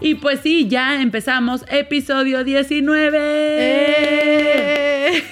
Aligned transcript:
Y 0.00 0.14
pues 0.14 0.40
sí, 0.40 0.66
ya 0.68 1.02
empezamos 1.02 1.64
episodio 1.70 2.42
19. 2.42 3.18
¡Eh! 3.20 5.22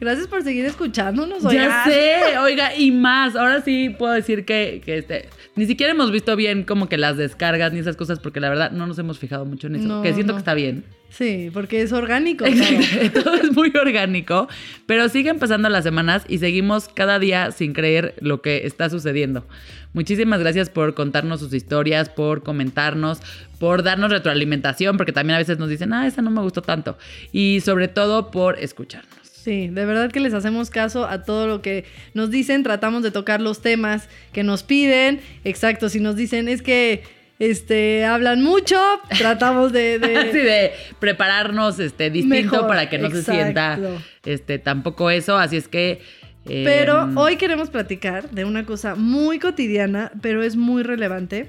Gracias 0.00 0.26
por 0.26 0.42
seguir 0.42 0.66
escuchándonos. 0.66 1.42
Ya 1.44 1.48
oigan. 1.48 1.84
sé, 1.84 2.38
oiga, 2.38 2.76
y 2.76 2.90
más. 2.90 3.36
Ahora 3.36 3.62
sí 3.62 3.90
puedo 3.90 4.12
decir 4.12 4.44
que, 4.44 4.82
que 4.84 4.98
este, 4.98 5.28
ni 5.56 5.66
siquiera 5.66 5.92
hemos 5.92 6.10
visto 6.10 6.36
bien 6.36 6.64
como 6.64 6.88
que 6.88 6.98
las 6.98 7.16
descargas 7.16 7.72
ni 7.72 7.78
esas 7.78 7.96
cosas, 7.96 8.20
porque 8.20 8.40
la 8.40 8.50
verdad 8.50 8.70
no 8.70 8.86
nos 8.86 8.98
hemos 8.98 9.18
fijado 9.18 9.46
mucho 9.46 9.68
en 9.68 9.76
eso. 9.76 9.88
No, 9.88 10.02
que 10.02 10.12
siento 10.12 10.32
no. 10.32 10.36
que 10.36 10.40
está 10.40 10.54
bien. 10.54 10.84
Sí, 11.10 11.50
porque 11.52 11.82
es 11.82 11.92
orgánico. 11.92 12.44
Exacto, 12.44 13.22
todo 13.22 13.34
es 13.36 13.52
muy 13.52 13.72
orgánico, 13.74 14.48
pero 14.86 15.08
siguen 15.08 15.38
pasando 15.38 15.68
las 15.68 15.84
semanas 15.84 16.24
y 16.28 16.38
seguimos 16.38 16.88
cada 16.88 17.18
día 17.18 17.50
sin 17.50 17.72
creer 17.72 18.14
lo 18.20 18.42
que 18.42 18.66
está 18.66 18.90
sucediendo. 18.90 19.46
Muchísimas 19.94 20.40
gracias 20.40 20.68
por 20.68 20.94
contarnos 20.94 21.40
sus 21.40 21.54
historias, 21.54 22.10
por 22.10 22.42
comentarnos, 22.42 23.20
por 23.58 23.82
darnos 23.82 24.10
retroalimentación, 24.10 24.96
porque 24.96 25.12
también 25.12 25.36
a 25.36 25.38
veces 25.38 25.58
nos 25.58 25.70
dicen, 25.70 25.92
ah, 25.92 26.06
esa 26.06 26.22
no 26.22 26.30
me 26.30 26.42
gustó 26.42 26.62
tanto. 26.62 26.98
Y 27.32 27.60
sobre 27.64 27.88
todo 27.88 28.30
por 28.30 28.58
escucharnos. 28.58 29.18
Sí, 29.22 29.68
de 29.68 29.86
verdad 29.86 30.10
que 30.10 30.20
les 30.20 30.34
hacemos 30.34 30.68
caso 30.68 31.06
a 31.06 31.22
todo 31.22 31.46
lo 31.46 31.62
que 31.62 31.84
nos 32.12 32.30
dicen. 32.30 32.62
Tratamos 32.62 33.02
de 33.02 33.10
tocar 33.10 33.40
los 33.40 33.62
temas 33.62 34.08
que 34.32 34.42
nos 34.42 34.62
piden. 34.62 35.20
Exacto, 35.44 35.88
si 35.88 36.00
nos 36.00 36.16
dicen 36.16 36.48
es 36.48 36.60
que 36.60 37.02
este 37.38 38.04
hablan 38.04 38.42
mucho, 38.42 38.80
tratamos 39.16 39.72
de, 39.72 39.98
de- 40.00 40.72
prepararnos 40.98 41.78
este, 41.78 42.10
distinto 42.10 42.52
Mejor, 42.52 42.68
para 42.68 42.88
que 42.90 42.98
no 42.98 43.10
se 43.10 43.22
sienta 43.22 43.78
este, 44.24 44.58
tampoco 44.58 45.10
eso. 45.10 45.36
Así 45.38 45.56
es 45.56 45.68
que. 45.68 46.00
eh, 46.46 46.62
Pero 46.64 47.08
hoy 47.16 47.36
queremos 47.36 47.70
platicar 47.70 48.30
de 48.30 48.44
una 48.44 48.64
cosa 48.64 48.94
muy 48.94 49.38
cotidiana, 49.38 50.10
pero 50.20 50.42
es 50.42 50.56
muy 50.56 50.82
relevante. 50.82 51.48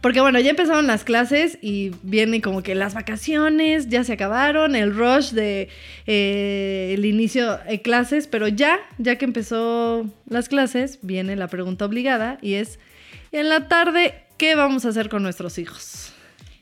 Porque 0.00 0.22
bueno, 0.22 0.40
ya 0.40 0.48
empezaron 0.50 0.86
las 0.86 1.04
clases 1.04 1.58
y 1.60 1.92
vienen 2.02 2.40
como 2.40 2.62
que 2.62 2.74
las 2.74 2.94
vacaciones, 2.94 3.90
ya 3.90 4.02
se 4.02 4.14
acabaron, 4.14 4.74
el 4.74 4.94
rush 4.94 5.32
de 5.32 5.68
eh, 6.06 6.94
el 6.96 7.04
inicio 7.04 7.58
de 7.58 7.82
clases, 7.82 8.26
pero 8.26 8.48
ya, 8.48 8.78
ya 8.96 9.16
que 9.16 9.26
empezó 9.26 10.06
las 10.26 10.48
clases, 10.48 11.00
viene 11.02 11.36
la 11.36 11.48
pregunta 11.48 11.84
obligada 11.84 12.38
y 12.40 12.54
es, 12.54 12.78
en 13.30 13.50
la 13.50 13.68
tarde, 13.68 14.14
¿qué 14.40 14.54
vamos 14.54 14.84
a 14.84 14.88
hacer 14.88 15.08
con 15.10 15.22
nuestros 15.22 15.58
hijos? 15.58 16.12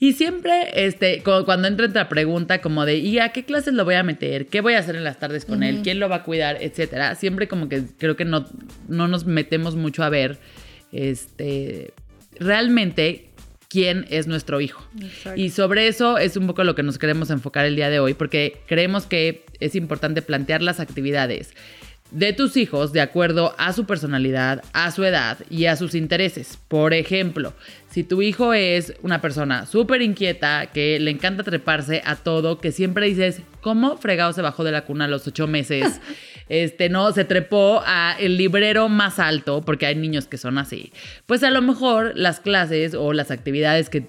Y 0.01 0.13
siempre, 0.13 0.87
este, 0.87 1.23
cu- 1.23 1.45
cuando 1.45 1.67
entra 1.69 1.87
esta 1.87 2.09
pregunta 2.09 2.61
como 2.61 2.85
de, 2.85 2.99
¿y 2.99 3.19
a 3.19 3.31
qué 3.31 3.45
clases 3.45 3.75
lo 3.75 3.85
voy 3.85 3.95
a 3.95 4.03
meter? 4.03 4.47
¿Qué 4.47 4.61
voy 4.61 4.75
a 4.75 4.79
hacer 4.81 4.95
en 4.97 5.05
las 5.05 5.19
tardes 5.19 5.45
con 5.45 5.63
él? 5.63 5.81
¿Quién 5.83 5.99
lo 5.99 6.09
va 6.09 6.17
a 6.17 6.23
cuidar? 6.23 6.59
Etcétera. 6.61 7.15
Siempre 7.15 7.49
como 7.49 7.69
que 7.69 7.83
creo 7.99 8.15
que 8.17 8.25
no, 8.25 8.47
no 8.89 9.09
nos 9.09 9.27
metemos 9.27 9.75
mucho 9.77 10.03
a 10.05 10.09
ver, 10.09 10.39
este, 10.93 11.93
realmente 12.39 13.31
quién 13.69 14.07
es 14.09 14.27
nuestro 14.27 14.61
hijo. 14.61 14.87
Exacto. 15.01 15.39
Y 15.41 15.51
sobre 15.51 15.89
eso 15.89 16.17
es 16.19 16.37
un 16.37 16.47
poco 16.47 16.65
lo 16.65 16.75
que 16.75 16.83
nos 16.83 16.99
queremos 16.99 17.31
enfocar 17.31 17.67
el 17.67 17.77
día 17.77 17.91
de 17.91 18.01
hoy, 18.01 18.15
porque 18.15 18.61
creemos 18.67 19.07
que 19.07 19.45
es 19.61 19.75
importante 19.75 20.23
plantear 20.23 20.63
las 20.63 20.81
actividades 20.81 21.53
de 22.11 22.33
tus 22.33 22.57
hijos 22.57 22.93
de 22.93 23.01
acuerdo 23.01 23.55
a 23.59 23.73
su 23.73 23.85
personalidad, 23.85 24.63
a 24.73 24.91
su 24.91 25.05
edad 25.05 25.39
y 25.51 25.67
a 25.67 25.77
sus 25.77 25.95
intereses. 25.95 26.59
Por 26.69 26.95
ejemplo, 26.95 27.55
si 27.91 28.05
tu 28.05 28.23
hijo 28.23 28.55
es 28.55 28.95
una 29.03 29.21
persona 29.21 29.67
súper 29.67 30.03
inquieta, 30.03 30.67
que 30.73 30.99
le 31.01 31.11
encanta 31.11 31.43
treparse 31.43 32.03
a 32.05 32.17
todo, 32.17 32.59
que 32.59 32.73
siempre 32.73 33.07
dices, 33.07 33.43
¿cómo 33.61 33.97
fregado 33.97 34.33
se 34.33 34.43
bajó 34.43 34.65
de 34.65 34.73
la 34.73 34.85
cuna 34.85 35.07
a 35.07 35.09
los 35.09 35.27
ocho 35.27 35.47
meses? 35.47 36.01
Este, 36.51 36.89
no, 36.89 37.13
se 37.13 37.27
trepó 37.27 37.83
a 37.85 38.17
el 38.19 38.39
librero 38.39 38.89
más 38.89 39.19
alto, 39.19 39.61
porque 39.67 39.85
hay 39.85 39.97
niños 39.97 40.27
que 40.27 40.39
son 40.39 40.57
así. 40.57 40.95
Pues 41.27 41.43
a 41.43 41.51
lo 41.51 41.61
mejor 41.61 42.13
las 42.17 42.41
clases 42.41 42.95
o 42.95 43.13
las 43.13 43.31
actividades 43.31 43.91
que 43.91 44.07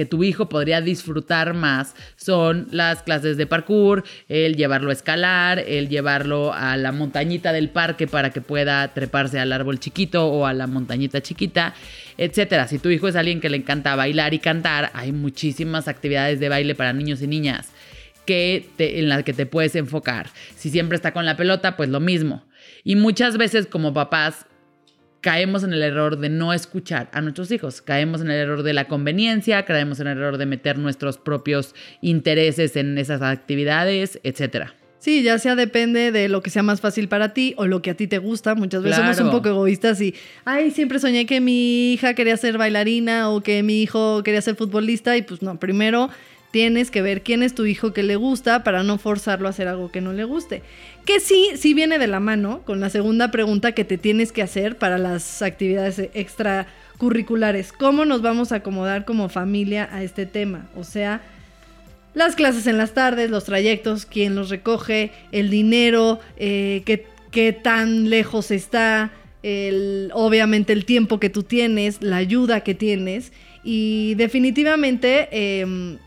que 0.00 0.06
tu 0.06 0.24
hijo 0.24 0.48
podría 0.48 0.80
disfrutar 0.80 1.52
más 1.52 1.94
son 2.16 2.68
las 2.70 3.02
clases 3.02 3.36
de 3.36 3.46
parkour, 3.46 4.02
el 4.30 4.56
llevarlo 4.56 4.88
a 4.88 4.94
escalar, 4.94 5.58
el 5.58 5.90
llevarlo 5.90 6.54
a 6.54 6.78
la 6.78 6.90
montañita 6.90 7.52
del 7.52 7.68
parque 7.68 8.06
para 8.06 8.30
que 8.30 8.40
pueda 8.40 8.94
treparse 8.94 9.38
al 9.38 9.52
árbol 9.52 9.78
chiquito 9.78 10.26
o 10.26 10.46
a 10.46 10.54
la 10.54 10.66
montañita 10.66 11.20
chiquita, 11.20 11.74
etcétera. 12.16 12.66
Si 12.66 12.78
tu 12.78 12.88
hijo 12.88 13.08
es 13.08 13.14
alguien 13.14 13.42
que 13.42 13.50
le 13.50 13.58
encanta 13.58 13.94
bailar 13.94 14.32
y 14.32 14.38
cantar, 14.38 14.90
hay 14.94 15.12
muchísimas 15.12 15.86
actividades 15.86 16.40
de 16.40 16.48
baile 16.48 16.74
para 16.74 16.94
niños 16.94 17.20
y 17.20 17.26
niñas 17.26 17.68
que 18.24 18.70
en 18.78 19.10
las 19.10 19.22
que 19.22 19.34
te 19.34 19.44
puedes 19.44 19.74
enfocar. 19.74 20.30
Si 20.56 20.70
siempre 20.70 20.96
está 20.96 21.12
con 21.12 21.26
la 21.26 21.36
pelota, 21.36 21.76
pues 21.76 21.90
lo 21.90 22.00
mismo. 22.00 22.42
Y 22.84 22.96
muchas 22.96 23.36
veces 23.36 23.66
como 23.66 23.92
papás 23.92 24.46
caemos 25.20 25.64
en 25.64 25.72
el 25.72 25.82
error 25.82 26.18
de 26.18 26.28
no 26.28 26.52
escuchar 26.52 27.10
a 27.12 27.20
nuestros 27.20 27.50
hijos, 27.50 27.82
caemos 27.82 28.20
en 28.20 28.30
el 28.30 28.36
error 28.36 28.62
de 28.62 28.72
la 28.72 28.86
conveniencia, 28.86 29.64
caemos 29.64 30.00
en 30.00 30.06
el 30.06 30.18
error 30.18 30.38
de 30.38 30.46
meter 30.46 30.78
nuestros 30.78 31.18
propios 31.18 31.74
intereses 32.00 32.76
en 32.76 32.96
esas 32.98 33.22
actividades, 33.22 34.20
etcétera. 34.22 34.74
Sí, 34.98 35.22
ya 35.22 35.38
sea 35.38 35.56
depende 35.56 36.12
de 36.12 36.28
lo 36.28 36.42
que 36.42 36.50
sea 36.50 36.62
más 36.62 36.82
fácil 36.82 37.08
para 37.08 37.32
ti 37.32 37.54
o 37.56 37.66
lo 37.66 37.80
que 37.80 37.90
a 37.90 37.94
ti 37.94 38.06
te 38.06 38.18
gusta. 38.18 38.54
Muchas 38.54 38.82
veces 38.82 38.98
somos 38.98 39.20
un 39.20 39.30
poco 39.30 39.48
egoístas 39.48 39.98
y, 40.02 40.14
ay, 40.44 40.70
siempre 40.70 40.98
soñé 40.98 41.24
que 41.24 41.40
mi 41.40 41.94
hija 41.94 42.12
quería 42.12 42.36
ser 42.36 42.58
bailarina 42.58 43.30
o 43.30 43.40
que 43.40 43.62
mi 43.62 43.80
hijo 43.80 44.22
quería 44.22 44.42
ser 44.42 44.56
futbolista 44.56 45.16
y 45.16 45.22
pues 45.22 45.40
no, 45.40 45.58
primero 45.58 46.10
tienes 46.50 46.90
que 46.90 47.00
ver 47.00 47.22
quién 47.22 47.42
es 47.42 47.54
tu 47.54 47.64
hijo 47.64 47.92
que 47.92 48.02
le 48.02 48.16
gusta 48.16 48.62
para 48.64 48.82
no 48.82 48.98
forzarlo 48.98 49.46
a 49.46 49.50
hacer 49.50 49.68
algo 49.68 49.90
que 49.90 50.00
no 50.00 50.12
le 50.12 50.24
guste. 50.24 50.62
Que 51.04 51.18
sí, 51.20 51.50
sí 51.56 51.74
viene 51.74 51.98
de 51.98 52.06
la 52.06 52.20
mano 52.20 52.62
con 52.64 52.80
la 52.80 52.90
segunda 52.90 53.30
pregunta 53.30 53.72
que 53.72 53.84
te 53.84 53.98
tienes 53.98 54.32
que 54.32 54.42
hacer 54.42 54.76
para 54.76 54.98
las 54.98 55.42
actividades 55.42 55.98
extracurriculares. 56.14 57.72
¿Cómo 57.72 58.04
nos 58.04 58.22
vamos 58.22 58.52
a 58.52 58.56
acomodar 58.56 59.04
como 59.04 59.28
familia 59.28 59.88
a 59.92 60.02
este 60.02 60.26
tema? 60.26 60.68
O 60.76 60.84
sea, 60.84 61.20
las 62.14 62.34
clases 62.34 62.66
en 62.66 62.76
las 62.76 62.92
tardes, 62.92 63.30
los 63.30 63.44
trayectos, 63.44 64.04
quién 64.04 64.34
los 64.34 64.50
recoge, 64.50 65.12
el 65.32 65.50
dinero, 65.50 66.20
eh, 66.36 66.82
qué, 66.84 67.06
qué 67.30 67.52
tan 67.52 68.10
lejos 68.10 68.50
está, 68.50 69.12
el, 69.42 70.10
obviamente 70.12 70.72
el 70.72 70.84
tiempo 70.84 71.20
que 71.20 71.30
tú 71.30 71.42
tienes, 71.42 72.02
la 72.02 72.16
ayuda 72.16 72.60
que 72.60 72.74
tienes. 72.74 73.32
Y 73.62 74.14
definitivamente 74.14 75.28
eh, 75.30 75.98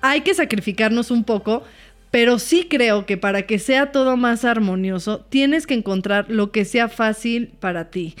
hay 0.00 0.22
que 0.22 0.34
sacrificarnos 0.34 1.10
un 1.10 1.24
poco, 1.24 1.62
pero 2.10 2.38
sí 2.38 2.66
creo 2.68 3.06
que 3.06 3.16
para 3.16 3.42
que 3.42 3.58
sea 3.58 3.92
todo 3.92 4.16
más 4.16 4.44
armonioso, 4.44 5.20
tienes 5.28 5.66
que 5.66 5.74
encontrar 5.74 6.26
lo 6.28 6.50
que 6.50 6.64
sea 6.64 6.88
fácil 6.88 7.52
para 7.60 7.90
ti. 7.90 8.14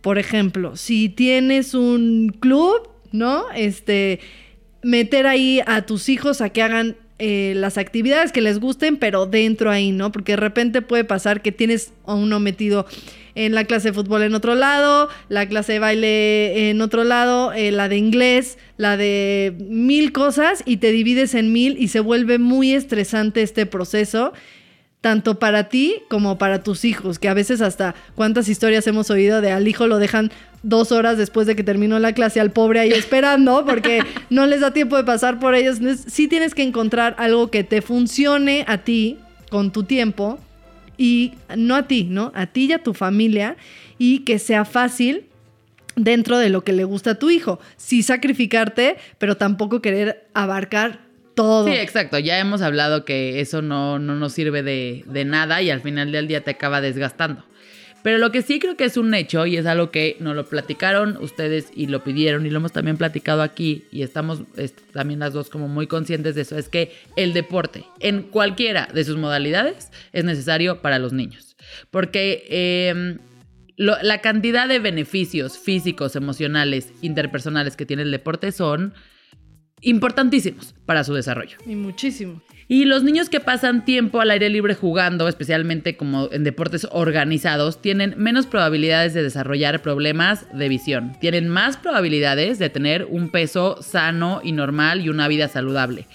Por 0.00 0.18
ejemplo, 0.18 0.76
si 0.76 1.08
tienes 1.08 1.74
un 1.74 2.36
club, 2.40 2.88
¿no? 3.10 3.44
Este, 3.54 4.20
meter 4.82 5.26
ahí 5.26 5.60
a 5.66 5.82
tus 5.82 6.08
hijos 6.08 6.40
a 6.40 6.50
que 6.50 6.62
hagan 6.62 6.96
eh, 7.18 7.52
las 7.56 7.78
actividades 7.78 8.30
que 8.30 8.40
les 8.40 8.60
gusten, 8.60 8.96
pero 8.96 9.26
dentro 9.26 9.70
ahí, 9.70 9.90
¿no? 9.90 10.12
Porque 10.12 10.32
de 10.32 10.36
repente 10.36 10.82
puede 10.82 11.04
pasar 11.04 11.42
que 11.42 11.50
tienes 11.50 11.92
a 12.06 12.14
uno 12.14 12.38
metido 12.38 12.86
en 13.34 13.54
la 13.54 13.64
clase 13.64 13.88
de 13.88 13.94
fútbol 13.94 14.22
en 14.22 14.34
otro 14.34 14.54
lado, 14.54 15.08
la 15.28 15.46
clase 15.46 15.74
de 15.74 15.78
baile 15.78 16.70
en 16.70 16.80
otro 16.80 17.04
lado, 17.04 17.52
eh, 17.52 17.72
la 17.72 17.88
de 17.88 17.96
inglés, 17.96 18.58
la 18.76 18.96
de 18.96 19.54
mil 19.58 20.12
cosas 20.12 20.62
y 20.64 20.78
te 20.78 20.92
divides 20.92 21.34
en 21.34 21.52
mil 21.52 21.76
y 21.78 21.88
se 21.88 22.00
vuelve 22.00 22.38
muy 22.38 22.72
estresante 22.72 23.42
este 23.42 23.66
proceso 23.66 24.32
tanto 25.00 25.38
para 25.38 25.68
ti 25.68 26.02
como 26.08 26.38
para 26.38 26.62
tus 26.62 26.84
hijos, 26.84 27.18
que 27.18 27.28
a 27.28 27.34
veces 27.34 27.60
hasta 27.60 27.94
cuántas 28.14 28.48
historias 28.48 28.86
hemos 28.86 29.10
oído 29.10 29.40
de 29.40 29.52
al 29.52 29.68
hijo 29.68 29.86
lo 29.86 29.98
dejan 29.98 30.32
dos 30.62 30.90
horas 30.90 31.16
después 31.16 31.46
de 31.46 31.54
que 31.54 31.62
terminó 31.62 31.98
la 32.00 32.12
clase 32.12 32.40
al 32.40 32.50
pobre 32.50 32.80
ahí 32.80 32.90
esperando 32.90 33.64
porque 33.64 34.02
no 34.30 34.46
les 34.46 34.60
da 34.60 34.72
tiempo 34.72 34.96
de 34.96 35.04
pasar 35.04 35.38
por 35.38 35.54
ellos. 35.54 35.78
Sí 36.08 36.26
tienes 36.26 36.54
que 36.54 36.62
encontrar 36.62 37.14
algo 37.18 37.50
que 37.50 37.62
te 37.62 37.80
funcione 37.80 38.64
a 38.66 38.78
ti 38.78 39.18
con 39.50 39.72
tu 39.72 39.84
tiempo 39.84 40.38
y 40.96 41.34
no 41.56 41.76
a 41.76 41.86
ti, 41.86 42.04
¿no? 42.04 42.32
A 42.34 42.46
ti 42.46 42.66
y 42.66 42.72
a 42.72 42.82
tu 42.82 42.92
familia 42.92 43.56
y 43.98 44.20
que 44.20 44.40
sea 44.40 44.64
fácil 44.64 45.26
dentro 45.94 46.38
de 46.38 46.48
lo 46.48 46.64
que 46.64 46.72
le 46.72 46.84
gusta 46.84 47.12
a 47.12 47.18
tu 47.18 47.30
hijo. 47.30 47.60
Sí 47.76 48.02
sacrificarte, 48.02 48.96
pero 49.18 49.36
tampoco 49.36 49.80
querer 49.80 50.26
abarcar 50.34 51.07
todo. 51.38 51.66
Sí, 51.68 51.72
exacto. 51.74 52.18
Ya 52.18 52.38
hemos 52.38 52.60
hablado 52.62 53.04
que 53.04 53.40
eso 53.40 53.62
no, 53.62 53.98
no 53.98 54.14
nos 54.16 54.32
sirve 54.32 54.62
de, 54.62 55.04
de 55.06 55.24
nada 55.24 55.62
y 55.62 55.70
al 55.70 55.80
final 55.80 56.12
del 56.12 56.26
día 56.28 56.42
te 56.42 56.50
acaba 56.50 56.80
desgastando. 56.80 57.44
Pero 58.02 58.18
lo 58.18 58.30
que 58.30 58.42
sí 58.42 58.58
creo 58.60 58.76
que 58.76 58.84
es 58.84 58.96
un 58.96 59.12
hecho 59.12 59.44
y 59.44 59.56
es 59.56 59.66
algo 59.66 59.90
que 59.90 60.16
nos 60.20 60.34
lo 60.36 60.46
platicaron 60.46 61.16
ustedes 61.20 61.68
y 61.74 61.86
lo 61.88 62.04
pidieron 62.04 62.46
y 62.46 62.50
lo 62.50 62.58
hemos 62.58 62.72
también 62.72 62.96
platicado 62.96 63.42
aquí 63.42 63.84
y 63.90 64.02
estamos 64.02 64.42
es, 64.56 64.72
también 64.92 65.18
las 65.20 65.32
dos 65.32 65.50
como 65.50 65.66
muy 65.68 65.88
conscientes 65.88 66.34
de 66.36 66.42
eso, 66.42 66.56
es 66.56 66.68
que 66.68 66.92
el 67.16 67.32
deporte 67.32 67.84
en 67.98 68.22
cualquiera 68.22 68.88
de 68.94 69.02
sus 69.04 69.16
modalidades 69.16 69.90
es 70.12 70.24
necesario 70.24 70.80
para 70.80 70.98
los 71.00 71.12
niños. 71.12 71.56
Porque 71.90 73.04
lo- 73.76 74.00
la 74.02 74.20
cantidad 74.20 74.68
de 74.68 74.78
beneficios 74.78 75.58
físicos, 75.58 76.14
emocionales, 76.16 76.92
interpersonales 77.02 77.76
que 77.76 77.84
tiene 77.86 78.02
el 78.02 78.10
deporte 78.10 78.52
son 78.52 78.94
importantísimos 79.80 80.74
para 80.86 81.04
su 81.04 81.14
desarrollo. 81.14 81.58
Y 81.66 81.74
muchísimo. 81.74 82.40
Y 82.70 82.84
los 82.84 83.02
niños 83.02 83.30
que 83.30 83.40
pasan 83.40 83.86
tiempo 83.86 84.20
al 84.20 84.30
aire 84.30 84.50
libre 84.50 84.74
jugando, 84.74 85.26
especialmente 85.26 85.96
como 85.96 86.28
en 86.30 86.44
deportes 86.44 86.86
organizados, 86.90 87.80
tienen 87.80 88.14
menos 88.18 88.46
probabilidades 88.46 89.14
de 89.14 89.22
desarrollar 89.22 89.80
problemas 89.80 90.44
de 90.52 90.68
visión. 90.68 91.16
Tienen 91.18 91.48
más 91.48 91.78
probabilidades 91.78 92.58
de 92.58 92.68
tener 92.68 93.06
un 93.08 93.30
peso 93.30 93.80
sano 93.80 94.42
y 94.44 94.52
normal 94.52 95.00
y 95.00 95.08
una 95.08 95.28
vida 95.28 95.48
saludable. 95.48 96.06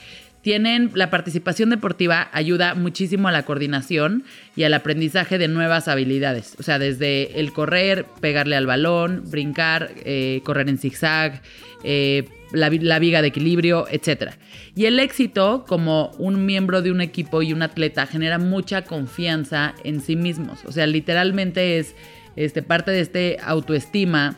Tienen 0.43 0.91
la 0.93 1.09
participación 1.09 1.71
deportiva 1.71 2.29
ayuda 2.33 2.75
muchísimo 2.75 3.29
a 3.29 3.31
la 3.31 3.45
coordinación 3.45 4.23
y 4.55 4.63
al 4.63 4.75
aprendizaje 4.75 5.39
de 5.39 5.47
nuevas 5.47 5.87
habilidades. 5.87 6.55
O 6.59 6.63
sea, 6.63 6.77
desde 6.77 7.39
el 7.39 7.51
correr, 7.51 8.05
pegarle 8.21 8.57
al 8.57 8.67
balón, 8.67 9.23
brincar, 9.31 9.89
eh, 10.05 10.41
correr 10.43 10.69
en 10.69 10.77
zigzag, 10.77 11.41
eh, 11.83 12.25
la, 12.53 12.69
vi- 12.69 12.79
la 12.79 12.99
viga 12.99 13.21
de 13.21 13.27
equilibrio, 13.27 13.85
etc. 13.89 14.31
Y 14.75 14.85
el 14.85 14.99
éxito 14.99 15.65
como 15.67 16.11
un 16.17 16.45
miembro 16.45 16.81
de 16.81 16.91
un 16.91 17.01
equipo 17.01 17.41
y 17.41 17.51
un 17.51 17.61
atleta 17.61 18.07
genera 18.07 18.37
mucha 18.37 18.83
confianza 18.83 19.75
en 19.83 19.99
sí 19.99 20.15
mismos. 20.15 20.59
O 20.65 20.71
sea, 20.71 20.87
literalmente 20.87 21.79
es 21.79 21.95
este, 22.35 22.63
parte 22.63 22.91
de 22.91 23.01
este 23.01 23.37
autoestima 23.43 24.37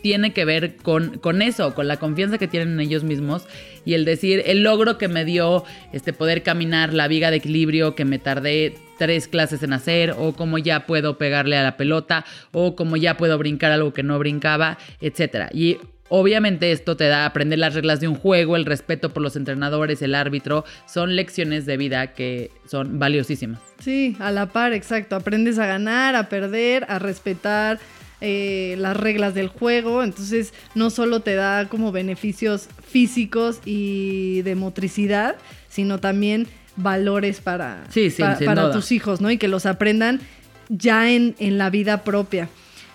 tiene 0.00 0.32
que 0.32 0.44
ver 0.44 0.76
con, 0.76 1.18
con 1.18 1.42
eso, 1.42 1.74
con 1.74 1.88
la 1.88 1.96
confianza 1.96 2.38
que 2.38 2.46
tienen 2.46 2.74
en 2.74 2.80
ellos 2.80 3.02
mismos 3.02 3.46
y 3.84 3.94
el 3.94 4.04
decir, 4.04 4.44
el 4.46 4.62
logro 4.62 4.96
que 4.96 5.08
me 5.08 5.24
dio 5.24 5.64
este 5.92 6.12
poder 6.12 6.44
caminar 6.44 6.94
la 6.94 7.08
viga 7.08 7.30
de 7.32 7.38
equilibrio 7.38 7.96
que 7.96 8.04
me 8.04 8.18
tardé 8.20 8.74
tres 8.96 9.28
clases 9.28 9.62
en 9.62 9.72
hacer, 9.72 10.14
o 10.16 10.32
cómo 10.34 10.58
ya 10.58 10.86
puedo 10.86 11.18
pegarle 11.18 11.56
a 11.56 11.62
la 11.62 11.76
pelota, 11.76 12.24
o 12.52 12.74
cómo 12.74 12.96
ya 12.96 13.16
puedo 13.16 13.38
brincar 13.38 13.70
algo 13.72 13.92
que 13.92 14.02
no 14.02 14.18
brincaba, 14.18 14.78
etcétera. 15.00 15.50
Y 15.52 15.78
obviamente 16.08 16.72
esto 16.72 16.96
te 16.96 17.04
da 17.08 17.22
a 17.24 17.26
aprender 17.26 17.58
las 17.58 17.74
reglas 17.74 18.00
de 18.00 18.08
un 18.08 18.14
juego, 18.14 18.56
el 18.56 18.64
respeto 18.64 19.12
por 19.12 19.22
los 19.22 19.36
entrenadores, 19.36 20.02
el 20.02 20.14
árbitro, 20.14 20.64
son 20.86 21.16
lecciones 21.16 21.66
de 21.66 21.76
vida 21.76 22.12
que 22.14 22.50
son 22.66 22.98
valiosísimas. 22.98 23.60
Sí, 23.80 24.16
a 24.18 24.30
la 24.30 24.46
par, 24.46 24.72
exacto. 24.72 25.16
Aprendes 25.16 25.58
a 25.58 25.66
ganar, 25.66 26.14
a 26.16 26.28
perder, 26.28 26.86
a 26.88 26.98
respetar 26.98 27.78
eh, 28.20 28.74
las 28.78 28.96
reglas 28.96 29.34
del 29.34 29.48
juego. 29.48 30.02
Entonces, 30.02 30.52
no 30.74 30.90
solo 30.90 31.20
te 31.20 31.34
da 31.34 31.68
como 31.68 31.92
beneficios 31.92 32.68
físicos 32.86 33.60
y 33.64 34.42
de 34.42 34.54
motricidad, 34.54 35.36
sino 35.68 35.98
también 36.00 36.46
valores 36.76 37.40
para, 37.40 37.84
Sí, 37.90 38.10
sí, 38.10 38.22
pa- 38.22 38.36
sin 38.36 38.46
para 38.46 38.62
duda. 38.62 38.72
tus 38.72 38.92
hijos, 38.92 39.20
¿no? 39.20 39.30
Y 39.30 39.36
que 39.38 39.48
los 39.48 39.66
aprendan 39.66 40.20
ya 40.68 41.10
en, 41.10 41.34
en 41.38 41.58
la 41.58 41.70
vida 41.70 42.02
propia. 42.04 42.48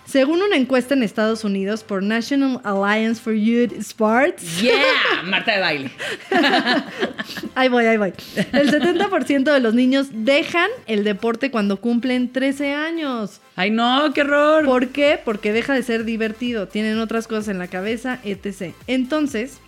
Según 0.06 0.42
una 0.42 0.58
encuesta 0.58 0.94
en 0.94 1.04
Estados 1.04 1.44
Unidos 1.44 1.84
por 1.84 2.04
National 2.04 2.60
Alliance 2.64 3.22
for 3.22 3.34
Youth 3.34 3.72
Sports, 3.80 4.62
¡Yeah! 4.62 5.24
Marta 5.24 5.54
de 5.54 5.60
baile. 5.60 5.92
Ahí 7.56 7.70
voy, 7.70 7.86
ahí 7.86 7.98
voy. 7.98 8.14
El 8.52 8.72
70% 8.72 9.44
de 9.44 9.60
los 9.60 9.74
niños 9.74 10.08
dejan 10.12 10.70
el 10.88 11.04
deporte 11.04 11.52
cuando 11.52 11.80
cumplen 11.80 12.32
13 12.32 12.74
años. 12.74 13.42
¡Ay 13.56 13.72
no! 13.72 14.12
¡Qué 14.14 14.22
horror! 14.22 14.66
¿Por 14.66 14.90
qué? 14.90 15.20
Porque 15.24 15.54
deja 15.54 15.74
de 15.74 15.84
ser 15.84 16.04
divertido, 16.04 16.68
tienen 16.68 17.00
otras 17.00 17.28
cosas 17.28 17.48
en 17.50 17.60
la 17.60 17.68
cabeza, 17.68 18.20
etc. 18.24 18.74
Entonces, 18.88 19.60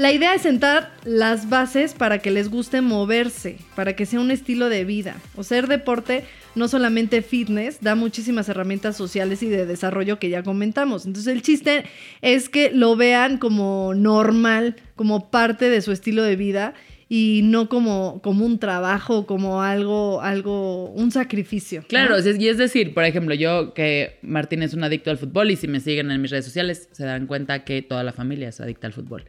la 0.00 0.12
idea 0.12 0.34
es 0.34 0.42
sentar 0.42 0.92
las 1.04 1.50
bases 1.50 1.92
para 1.94 2.20
que 2.20 2.30
les 2.30 2.48
guste 2.48 2.80
moverse, 2.80 3.58
para 3.74 3.96
que 3.96 4.06
sea 4.06 4.20
un 4.20 4.30
estilo 4.30 4.68
de 4.68 4.84
vida. 4.84 5.16
O 5.36 5.42
ser 5.42 5.66
deporte, 5.66 6.24
no 6.54 6.68
solamente 6.68 7.22
fitness, 7.22 7.80
da 7.80 7.94
muchísimas 7.94 8.48
herramientas 8.48 8.96
sociales 8.96 9.42
y 9.42 9.48
de 9.48 9.66
desarrollo 9.66 10.18
que 10.18 10.30
ya 10.30 10.42
comentamos. 10.42 11.06
Entonces, 11.06 11.32
el 11.32 11.42
chiste 11.42 11.84
es 12.22 12.48
que 12.48 12.70
lo 12.72 12.96
vean 12.96 13.38
como 13.38 13.92
normal, 13.94 14.76
como 14.96 15.30
parte 15.30 15.70
de 15.70 15.80
su 15.82 15.92
estilo 15.92 16.22
de 16.22 16.36
vida 16.36 16.74
y 17.12 17.40
no 17.42 17.68
como, 17.68 18.20
como 18.22 18.46
un 18.46 18.60
trabajo, 18.60 19.26
como 19.26 19.62
algo, 19.62 20.20
algo, 20.22 20.90
un 20.90 21.10
sacrificio. 21.10 21.82
Claro, 21.88 22.14
es- 22.16 22.38
y 22.38 22.48
es 22.48 22.56
decir, 22.56 22.94
por 22.94 23.02
ejemplo, 23.04 23.34
yo 23.34 23.74
que 23.74 24.18
Martín 24.22 24.62
es 24.62 24.74
un 24.74 24.84
adicto 24.84 25.10
al 25.10 25.18
fútbol 25.18 25.50
y 25.50 25.56
si 25.56 25.66
me 25.66 25.80
siguen 25.80 26.12
en 26.12 26.22
mis 26.22 26.30
redes 26.30 26.44
sociales 26.44 26.88
se 26.92 27.04
dan 27.04 27.26
cuenta 27.26 27.64
que 27.64 27.82
toda 27.82 28.04
la 28.04 28.12
familia 28.12 28.48
es 28.50 28.60
adicta 28.60 28.86
al 28.86 28.92
fútbol. 28.92 29.24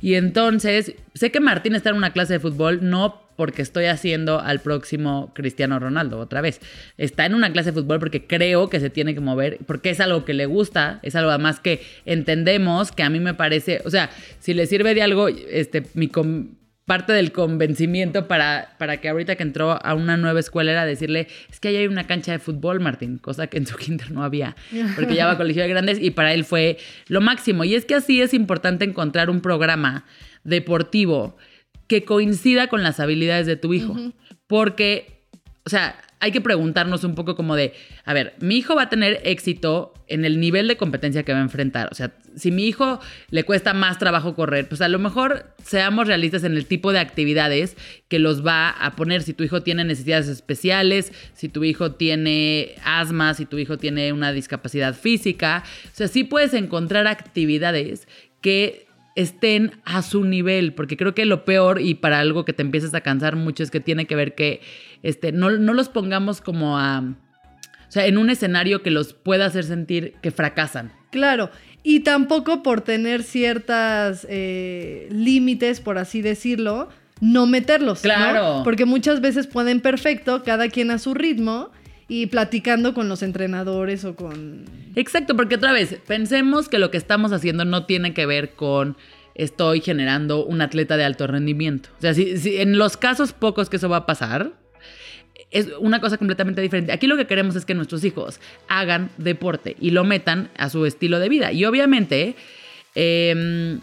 Y 0.00 0.14
entonces, 0.14 0.94
sé 1.14 1.32
que 1.32 1.40
Martín 1.40 1.74
está 1.74 1.90
en 1.90 1.96
una 1.96 2.12
clase 2.12 2.34
de 2.34 2.40
fútbol 2.40 2.88
no 2.88 3.23
porque 3.36 3.62
estoy 3.62 3.86
haciendo 3.86 4.40
al 4.40 4.60
próximo 4.60 5.32
Cristiano 5.34 5.78
Ronaldo 5.78 6.18
otra 6.18 6.40
vez. 6.40 6.60
Está 6.98 7.26
en 7.26 7.34
una 7.34 7.52
clase 7.52 7.72
de 7.72 7.80
fútbol 7.80 7.98
porque 7.98 8.26
creo 8.26 8.68
que 8.68 8.80
se 8.80 8.90
tiene 8.90 9.14
que 9.14 9.20
mover, 9.20 9.58
porque 9.66 9.90
es 9.90 10.00
algo 10.00 10.24
que 10.24 10.34
le 10.34 10.46
gusta, 10.46 11.00
es 11.02 11.14
algo 11.16 11.30
además 11.30 11.60
que 11.60 11.82
entendemos, 12.06 12.92
que 12.92 13.02
a 13.02 13.10
mí 13.10 13.20
me 13.20 13.34
parece, 13.34 13.82
o 13.84 13.90
sea, 13.90 14.10
si 14.40 14.54
le 14.54 14.66
sirve 14.66 14.94
de 14.94 15.02
algo, 15.02 15.28
este, 15.28 15.84
mi... 15.94 16.10
parte 16.84 17.14
del 17.14 17.32
convencimiento 17.32 18.28
para, 18.28 18.74
para 18.78 18.98
que 18.98 19.08
ahorita 19.08 19.36
que 19.36 19.42
entró 19.42 19.82
a 19.82 19.94
una 19.94 20.18
nueva 20.18 20.38
escuela 20.38 20.70
era 20.70 20.84
decirle, 20.84 21.28
es 21.50 21.58
que 21.58 21.68
ahí 21.68 21.76
hay 21.76 21.86
una 21.86 22.06
cancha 22.06 22.32
de 22.32 22.38
fútbol, 22.38 22.80
Martín, 22.80 23.16
cosa 23.16 23.46
que 23.46 23.56
en 23.56 23.66
su 23.66 23.76
kinder 23.78 24.10
no 24.10 24.22
había, 24.22 24.54
porque 24.94 25.14
ya 25.14 25.26
va 25.26 25.32
a 25.32 25.36
colegio 25.38 25.62
de 25.62 25.68
grandes 25.68 25.98
y 25.98 26.10
para 26.10 26.34
él 26.34 26.44
fue 26.44 26.76
lo 27.08 27.20
máximo. 27.22 27.64
Y 27.64 27.74
es 27.74 27.86
que 27.86 27.94
así 27.94 28.20
es 28.20 28.34
importante 28.34 28.84
encontrar 28.84 29.30
un 29.30 29.40
programa 29.40 30.04
deportivo 30.44 31.38
que 31.86 32.04
coincida 32.04 32.68
con 32.68 32.82
las 32.82 33.00
habilidades 33.00 33.46
de 33.46 33.56
tu 33.56 33.74
hijo, 33.74 33.96
porque, 34.46 35.26
o 35.64 35.70
sea, 35.70 36.00
hay 36.24 36.32
que 36.32 36.40
preguntarnos 36.40 37.04
un 37.04 37.14
poco 37.14 37.36
como 37.36 37.54
de, 37.54 37.74
a 38.06 38.14
ver, 38.14 38.34
mi 38.40 38.56
hijo 38.56 38.74
va 38.74 38.84
a 38.84 38.88
tener 38.88 39.20
éxito 39.24 39.92
en 40.06 40.24
el 40.24 40.40
nivel 40.40 40.68
de 40.68 40.78
competencia 40.78 41.22
que 41.22 41.34
va 41.34 41.38
a 41.38 41.42
enfrentar. 41.42 41.88
O 41.92 41.94
sea, 41.94 42.14
si 42.34 42.50
mi 42.50 42.66
hijo 42.66 42.98
le 43.28 43.44
cuesta 43.44 43.74
más 43.74 43.98
trabajo 43.98 44.34
correr, 44.34 44.66
pues 44.66 44.80
a 44.80 44.88
lo 44.88 44.98
mejor 44.98 45.54
seamos 45.62 46.06
realistas 46.06 46.44
en 46.44 46.56
el 46.56 46.64
tipo 46.64 46.92
de 46.92 46.98
actividades 46.98 47.76
que 48.08 48.18
los 48.18 48.44
va 48.44 48.70
a 48.70 48.96
poner. 48.96 49.22
Si 49.22 49.34
tu 49.34 49.44
hijo 49.44 49.62
tiene 49.62 49.84
necesidades 49.84 50.28
especiales, 50.28 51.12
si 51.34 51.50
tu 51.50 51.62
hijo 51.62 51.92
tiene 51.92 52.74
asma, 52.84 53.34
si 53.34 53.44
tu 53.44 53.58
hijo 53.58 53.76
tiene 53.76 54.12
una 54.14 54.32
discapacidad 54.32 54.94
física. 54.94 55.62
O 55.92 55.94
sea, 55.96 56.08
sí 56.08 56.24
puedes 56.24 56.54
encontrar 56.54 57.06
actividades 57.06 58.08
que 58.40 58.83
estén 59.14 59.72
a 59.84 60.02
su 60.02 60.24
nivel, 60.24 60.74
porque 60.74 60.96
creo 60.96 61.14
que 61.14 61.24
lo 61.24 61.44
peor 61.44 61.80
y 61.80 61.94
para 61.94 62.18
algo 62.18 62.44
que 62.44 62.52
te 62.52 62.62
empiezas 62.62 62.94
a 62.94 63.00
cansar 63.00 63.36
mucho 63.36 63.62
es 63.62 63.70
que 63.70 63.80
tiene 63.80 64.06
que 64.06 64.16
ver 64.16 64.34
que 64.34 64.60
este, 65.02 65.32
no, 65.32 65.50
no 65.50 65.72
los 65.72 65.88
pongamos 65.88 66.40
como 66.40 66.78
a, 66.78 67.00
o 67.00 67.92
sea, 67.92 68.06
en 68.06 68.18
un 68.18 68.30
escenario 68.30 68.82
que 68.82 68.90
los 68.90 69.12
pueda 69.12 69.46
hacer 69.46 69.64
sentir 69.64 70.14
que 70.20 70.30
fracasan. 70.30 70.92
Claro, 71.10 71.50
y 71.84 72.00
tampoco 72.00 72.62
por 72.62 72.80
tener 72.80 73.22
ciertas 73.22 74.26
eh, 74.28 75.06
límites, 75.12 75.80
por 75.80 75.98
así 75.98 76.20
decirlo, 76.20 76.88
no 77.20 77.46
meterlos. 77.46 77.98
¿no? 77.98 78.10
Claro. 78.10 78.62
Porque 78.64 78.84
muchas 78.84 79.20
veces 79.20 79.46
pueden 79.46 79.80
perfecto, 79.80 80.42
cada 80.42 80.68
quien 80.68 80.90
a 80.90 80.98
su 80.98 81.14
ritmo 81.14 81.70
y 82.08 82.26
platicando 82.26 82.94
con 82.94 83.08
los 83.08 83.22
entrenadores 83.22 84.04
o 84.04 84.14
con... 84.14 84.64
Exacto, 84.94 85.36
porque 85.36 85.54
otra 85.56 85.72
vez, 85.72 85.98
pensemos 86.06 86.68
que 86.68 86.78
lo 86.78 86.90
que 86.90 86.98
estamos 86.98 87.32
haciendo 87.32 87.64
no 87.64 87.86
tiene 87.86 88.12
que 88.12 88.26
ver 88.26 88.50
con 88.50 88.96
estoy 89.34 89.80
generando 89.80 90.44
un 90.44 90.60
atleta 90.60 90.96
de 90.96 91.04
alto 91.04 91.26
rendimiento. 91.26 91.88
O 91.98 92.00
sea, 92.00 92.14
si, 92.14 92.56
en 92.58 92.78
los 92.78 92.96
casos 92.96 93.32
pocos 93.32 93.68
que 93.68 93.76
eso 93.76 93.88
va 93.88 93.98
a 93.98 94.06
pasar, 94.06 94.52
es 95.50 95.68
una 95.78 96.00
cosa 96.00 96.18
completamente 96.18 96.60
diferente. 96.60 96.92
Aquí 96.92 97.06
lo 97.06 97.16
que 97.16 97.26
queremos 97.26 97.56
es 97.56 97.64
que 97.64 97.74
nuestros 97.74 98.04
hijos 98.04 98.40
hagan 98.68 99.10
deporte 99.18 99.76
y 99.80 99.90
lo 99.90 100.04
metan 100.04 100.50
a 100.56 100.68
su 100.68 100.86
estilo 100.86 101.18
de 101.18 101.28
vida. 101.28 101.52
Y 101.52 101.64
obviamente, 101.64 102.36
eh, 102.94 103.78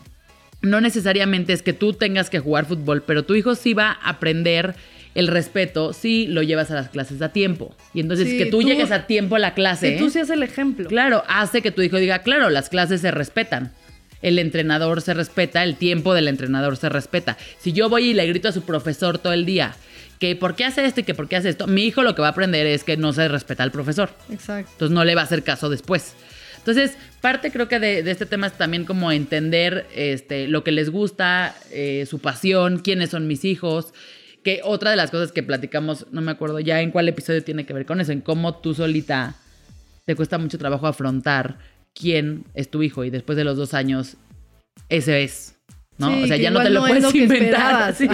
no 0.62 0.80
necesariamente 0.80 1.54
es 1.54 1.64
que 1.64 1.74
tú 1.74 1.94
tengas 1.94 2.30
que 2.30 2.40
jugar 2.40 2.66
fútbol, 2.66 3.02
pero 3.02 3.24
tu 3.24 3.36
hijo 3.36 3.56
sí 3.56 3.74
va 3.74 3.98
a 4.02 4.10
aprender 4.10 4.76
el 5.16 5.28
respeto 5.28 5.94
si 5.94 6.28
lo 6.28 6.42
llevas 6.42 6.72
a 6.72 6.76
las 6.76 6.90
clases 6.90 7.22
a 7.22 7.30
tiempo. 7.34 7.76
Y 7.94 8.00
entonces 8.00 8.30
Sí, 8.30 8.38
que 8.38 8.46
tú, 8.46 8.62
tú- 8.62 8.68
llegues 8.68 8.92
a 8.92 9.08
tiempo 9.08 9.36
a 9.36 9.40
la 9.40 9.54
clase. 9.54 9.94
Que 9.94 10.00
tú 10.00 10.10
seas 10.10 10.30
el 10.30 10.42
ejemplo. 10.44 10.88
Claro, 10.88 11.24
hace 11.28 11.62
que 11.62 11.72
tu 11.72 11.82
hijo 11.82 11.98
diga, 11.98 12.20
claro, 12.20 12.50
las 12.50 12.70
clases 12.70 13.02
se 13.02 13.12
respetan. 13.12 13.72
El 14.22 14.38
entrenador 14.40 15.02
se 15.02 15.14
respeta, 15.16 15.64
el 15.64 15.76
tiempo 15.76 16.14
del 16.14 16.28
entrenador 16.28 16.78
se 16.78 16.90
respeta. 16.90 17.38
Si 17.60 17.74
yo 17.74 17.90
voy 17.90 18.10
y 18.10 18.14
le 18.14 18.28
grito 18.28 18.48
a 18.50 18.52
su 18.52 18.62
profesor 18.64 19.18
todo 19.18 19.34
el 19.34 19.46
día 19.46 19.76
que 20.20 20.36
por 20.36 20.56
qué 20.56 20.66
hace 20.66 20.86
esto 20.86 21.00
y 21.00 21.04
que 21.04 21.16
por 21.16 21.28
qué 21.28 21.38
hace 21.38 21.50
esto, 21.50 21.66
mi 21.66 21.84
hijo 21.86 22.04
lo 22.04 22.14
que 22.14 22.22
va 22.22 22.28
a 22.28 22.32
aprender 22.32 22.68
es 22.68 22.84
que 22.84 22.96
no 22.96 23.12
se 23.14 23.28
respeta 23.28 23.64
al 23.64 23.72
profesor. 23.72 24.12
Exacto. 24.32 24.70
Entonces 24.74 24.94
no 24.94 25.04
le 25.04 25.16
va 25.16 25.22
a 25.22 25.24
hacer 25.24 25.42
caso 25.44 25.68
después. 25.70 26.14
Entonces, 26.60 26.92
parte 27.22 27.52
creo 27.52 27.68
que 27.68 27.80
de, 27.80 28.04
de 28.04 28.12
este 28.12 28.28
tema 28.28 28.46
es 28.46 28.54
también 28.54 28.86
como 28.86 29.12
entender 29.12 29.88
este, 29.96 30.48
lo 30.48 30.64
que 30.64 30.72
les 30.72 30.92
gusta, 30.92 31.56
eh, 31.72 32.06
su 32.08 32.20
pasión, 32.20 32.78
quiénes 32.78 33.10
son 33.10 33.26
mis 33.26 33.44
hijos. 33.46 33.96
Que 34.44 34.62
otra 34.64 34.92
de 34.92 34.98
las 34.98 35.12
cosas 35.12 35.32
que 35.32 35.44
platicamos, 35.44 36.08
no 36.12 36.22
me 36.22 36.32
acuerdo 36.32 36.60
ya 36.60 36.82
en 36.82 36.92
cuál 36.92 37.08
episodio 37.08 37.44
tiene 37.44 37.66
que 37.66 37.74
ver 37.74 37.86
con 37.86 38.02
eso, 38.02 38.12
en 38.12 38.22
cómo 38.22 38.56
tú 38.56 38.74
solita 38.74 39.36
te 40.06 40.16
cuesta 40.16 40.38
mucho 40.38 40.58
trabajo 40.58 40.88
afrontar 40.88 41.60
quién 41.94 42.46
es 42.54 42.70
tu 42.70 42.84
hijo 42.84 43.04
y 43.04 43.10
después 43.10 43.38
de 43.38 43.44
los 43.44 43.58
dos 43.58 43.74
años, 43.74 44.18
ese 44.90 45.24
es. 45.24 45.56
¿No? 46.02 46.10
Sí, 46.14 46.24
o 46.24 46.28
sea, 46.28 46.36
ya 46.38 46.52
no 46.52 46.62
te 46.62 46.70
lo 46.70 46.86
es 46.86 46.90
puedes 46.90 47.04
lo 47.14 47.18
inventar. 47.18 47.96
Sí. 47.96 48.08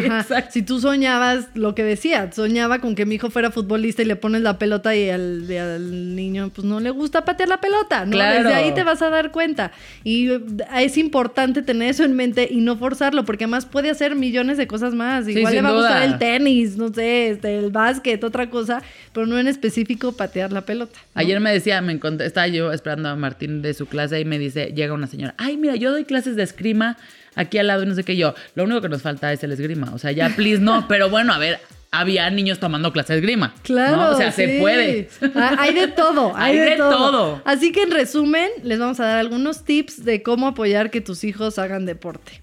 Si 0.51 0.61
tú 0.61 0.79
soñabas 0.79 1.47
lo 1.55 1.73
que 1.73 1.83
decía, 1.83 2.31
soñaba 2.31 2.79
con 2.79 2.93
que 2.93 3.05
mi 3.05 3.15
hijo 3.15 3.29
fuera 3.31 3.49
futbolista 3.49 4.01
y 4.01 4.05
le 4.05 4.15
pones 4.15 4.41
la 4.41 4.59
pelota 4.59 4.95
y 4.95 5.09
al, 5.09 5.45
y 5.49 5.55
al 5.57 6.15
niño 6.15 6.51
pues 6.53 6.65
no 6.65 6.79
le 6.79 6.91
gusta 6.91 7.25
patear 7.25 7.49
la 7.49 7.59
pelota, 7.59 8.05
¿no? 8.05 8.11
Claro. 8.11 8.43
Desde 8.43 8.53
ahí 8.53 8.73
te 8.73 8.83
vas 8.83 9.01
a 9.01 9.09
dar 9.09 9.31
cuenta. 9.31 9.71
Y 10.03 10.29
eh, 10.29 10.39
es 10.79 10.97
importante 10.97 11.61
tener 11.61 11.89
eso 11.89 12.03
en 12.03 12.13
mente 12.15 12.47
y 12.51 12.57
no 12.61 12.77
forzarlo, 12.77 13.25
porque 13.25 13.45
además 13.45 13.65
puede 13.65 13.89
hacer 13.89 14.15
millones 14.15 14.57
de 14.57 14.67
cosas 14.67 14.93
más. 14.93 15.25
Sí, 15.25 15.31
Igual 15.31 15.53
le 15.55 15.61
va 15.61 15.69
a 15.69 15.73
gustar 15.73 16.03
el 16.03 16.17
tenis, 16.17 16.77
no 16.77 16.89
sé, 16.93 17.29
este, 17.29 17.57
el 17.59 17.71
básquet, 17.71 18.23
otra 18.23 18.49
cosa, 18.49 18.81
pero 19.13 19.25
no 19.25 19.39
en 19.39 19.47
específico 19.47 20.11
patear 20.11 20.51
la 20.51 20.61
pelota. 20.61 20.99
¿no? 21.15 21.21
Ayer 21.21 21.39
me 21.39 21.51
decía, 21.51 21.81
me 21.81 21.99
encont- 21.99 22.21
estaba 22.21 22.47
yo 22.47 22.71
esperando 22.73 23.09
a 23.09 23.15
Martín 23.15 23.61
de 23.61 23.73
su 23.73 23.85
clase 23.85 24.19
y 24.19 24.25
me 24.25 24.37
dice, 24.39 24.73
llega 24.75 24.93
una 24.93 25.07
señora, 25.07 25.33
ay, 25.37 25.57
mira, 25.57 25.75
yo 25.75 25.91
doy 25.91 26.03
clases 26.05 26.35
de 26.35 26.43
esgrima 26.43 26.97
aquí 27.37 27.57
al 27.57 27.67
lado 27.67 27.83
y 27.83 27.85
no 27.85 27.95
sé 27.95 28.03
qué 28.03 28.17
yo. 28.17 28.33
Lo 28.55 28.65
único 28.65 28.81
que 28.81 28.89
nos 28.89 29.01
falta 29.01 29.31
es 29.31 29.41
el 29.43 29.51
esgrima. 29.53 29.91
O 29.93 29.97
sea, 29.99 30.11
ya, 30.11 30.29
please, 30.35 30.59
no. 30.61 30.87
Pero 30.89 31.09
bueno, 31.09 31.31
a 31.33 31.37
ver, 31.37 31.59
había 31.91 32.29
niños 32.29 32.59
tomando 32.59 32.91
clases 32.91 33.09
de 33.15 33.17
esgrima. 33.19 33.53
Claro. 33.63 33.95
¿no? 33.97 34.09
O 34.11 34.15
sea, 34.17 34.31
se 34.33 34.57
puede. 34.59 35.07
Ah, 35.35 35.55
Hay 35.59 35.73
de 35.73 35.87
todo, 35.87 36.33
hay, 36.35 36.51
Hay 36.53 36.57
de, 36.65 36.69
de 36.71 36.75
todo. 36.77 36.91
todo. 37.11 37.41
Así 37.45 37.71
que 37.71 37.83
en 37.83 37.91
resumen, 37.91 38.49
les 38.63 38.77
vamos 38.79 38.99
a 38.99 39.05
dar 39.05 39.17
algunos 39.19 39.63
tips 39.63 40.03
de 40.03 40.21
cómo 40.23 40.47
apoyar 40.47 40.91
que 40.91 40.99
tus 41.01 41.23
hijos 41.23 41.57
hagan 41.59 41.85
deporte. 41.85 42.41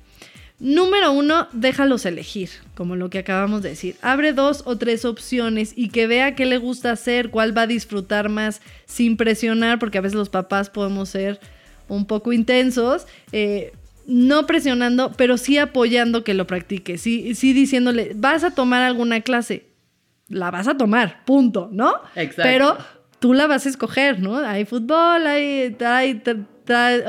Número 0.61 1.11
uno, 1.13 1.49
déjalos 1.53 2.07
elegir, 2.07 2.49
como 2.77 2.95
lo 2.95 3.11
que 3.11 3.19
acabamos 3.19 3.61
de 3.63 3.71
decir. 3.71 3.97
Abre 4.03 4.33
dos 4.33 4.63
o 4.67 4.79
tres 4.79 5.05
opciones 5.05 5.73
y 5.77 5.89
que 5.89 6.07
vea 6.07 6.37
qué 6.37 6.47
le 6.47 6.59
gusta 6.59 6.93
hacer, 6.93 7.31
cuál 7.31 7.57
va 7.57 7.63
a 7.63 7.67
disfrutar 7.67 8.29
más 8.29 8.63
sin 8.87 9.17
presionar, 9.17 9.79
porque 9.81 9.99
a 9.99 10.01
veces 10.01 10.15
los 10.17 10.29
papás 10.29 10.71
podemos 10.71 11.09
ser 11.09 11.41
un 11.89 12.07
poco 12.07 12.33
intensos. 12.33 13.07
eh, 13.33 13.73
no 14.07 14.47
presionando, 14.47 15.13
pero 15.17 15.37
sí 15.39 15.59
apoyando 15.59 16.25
que 16.25 16.35
lo 16.35 16.47
practique. 16.47 16.99
Sí, 16.99 17.35
sí 17.35 17.53
diciéndole, 17.53 18.13
vas 18.15 18.45
a 18.45 18.51
tomar 18.53 18.83
alguna 18.83 19.21
clase, 19.21 19.67
la 20.29 20.51
vas 20.51 20.69
a 20.69 20.77
tomar, 20.77 21.25
punto, 21.25 21.69
¿no? 21.73 21.93
Exacto. 22.17 22.43
Pero 22.45 22.79
tú 23.19 23.33
la 23.35 23.47
vas 23.47 23.67
a 23.67 23.69
escoger, 23.69 24.21
¿no? 24.21 24.37
Hay 24.39 24.65
fútbol, 24.65 25.27
hay, 25.27 25.77
hay 25.85 26.23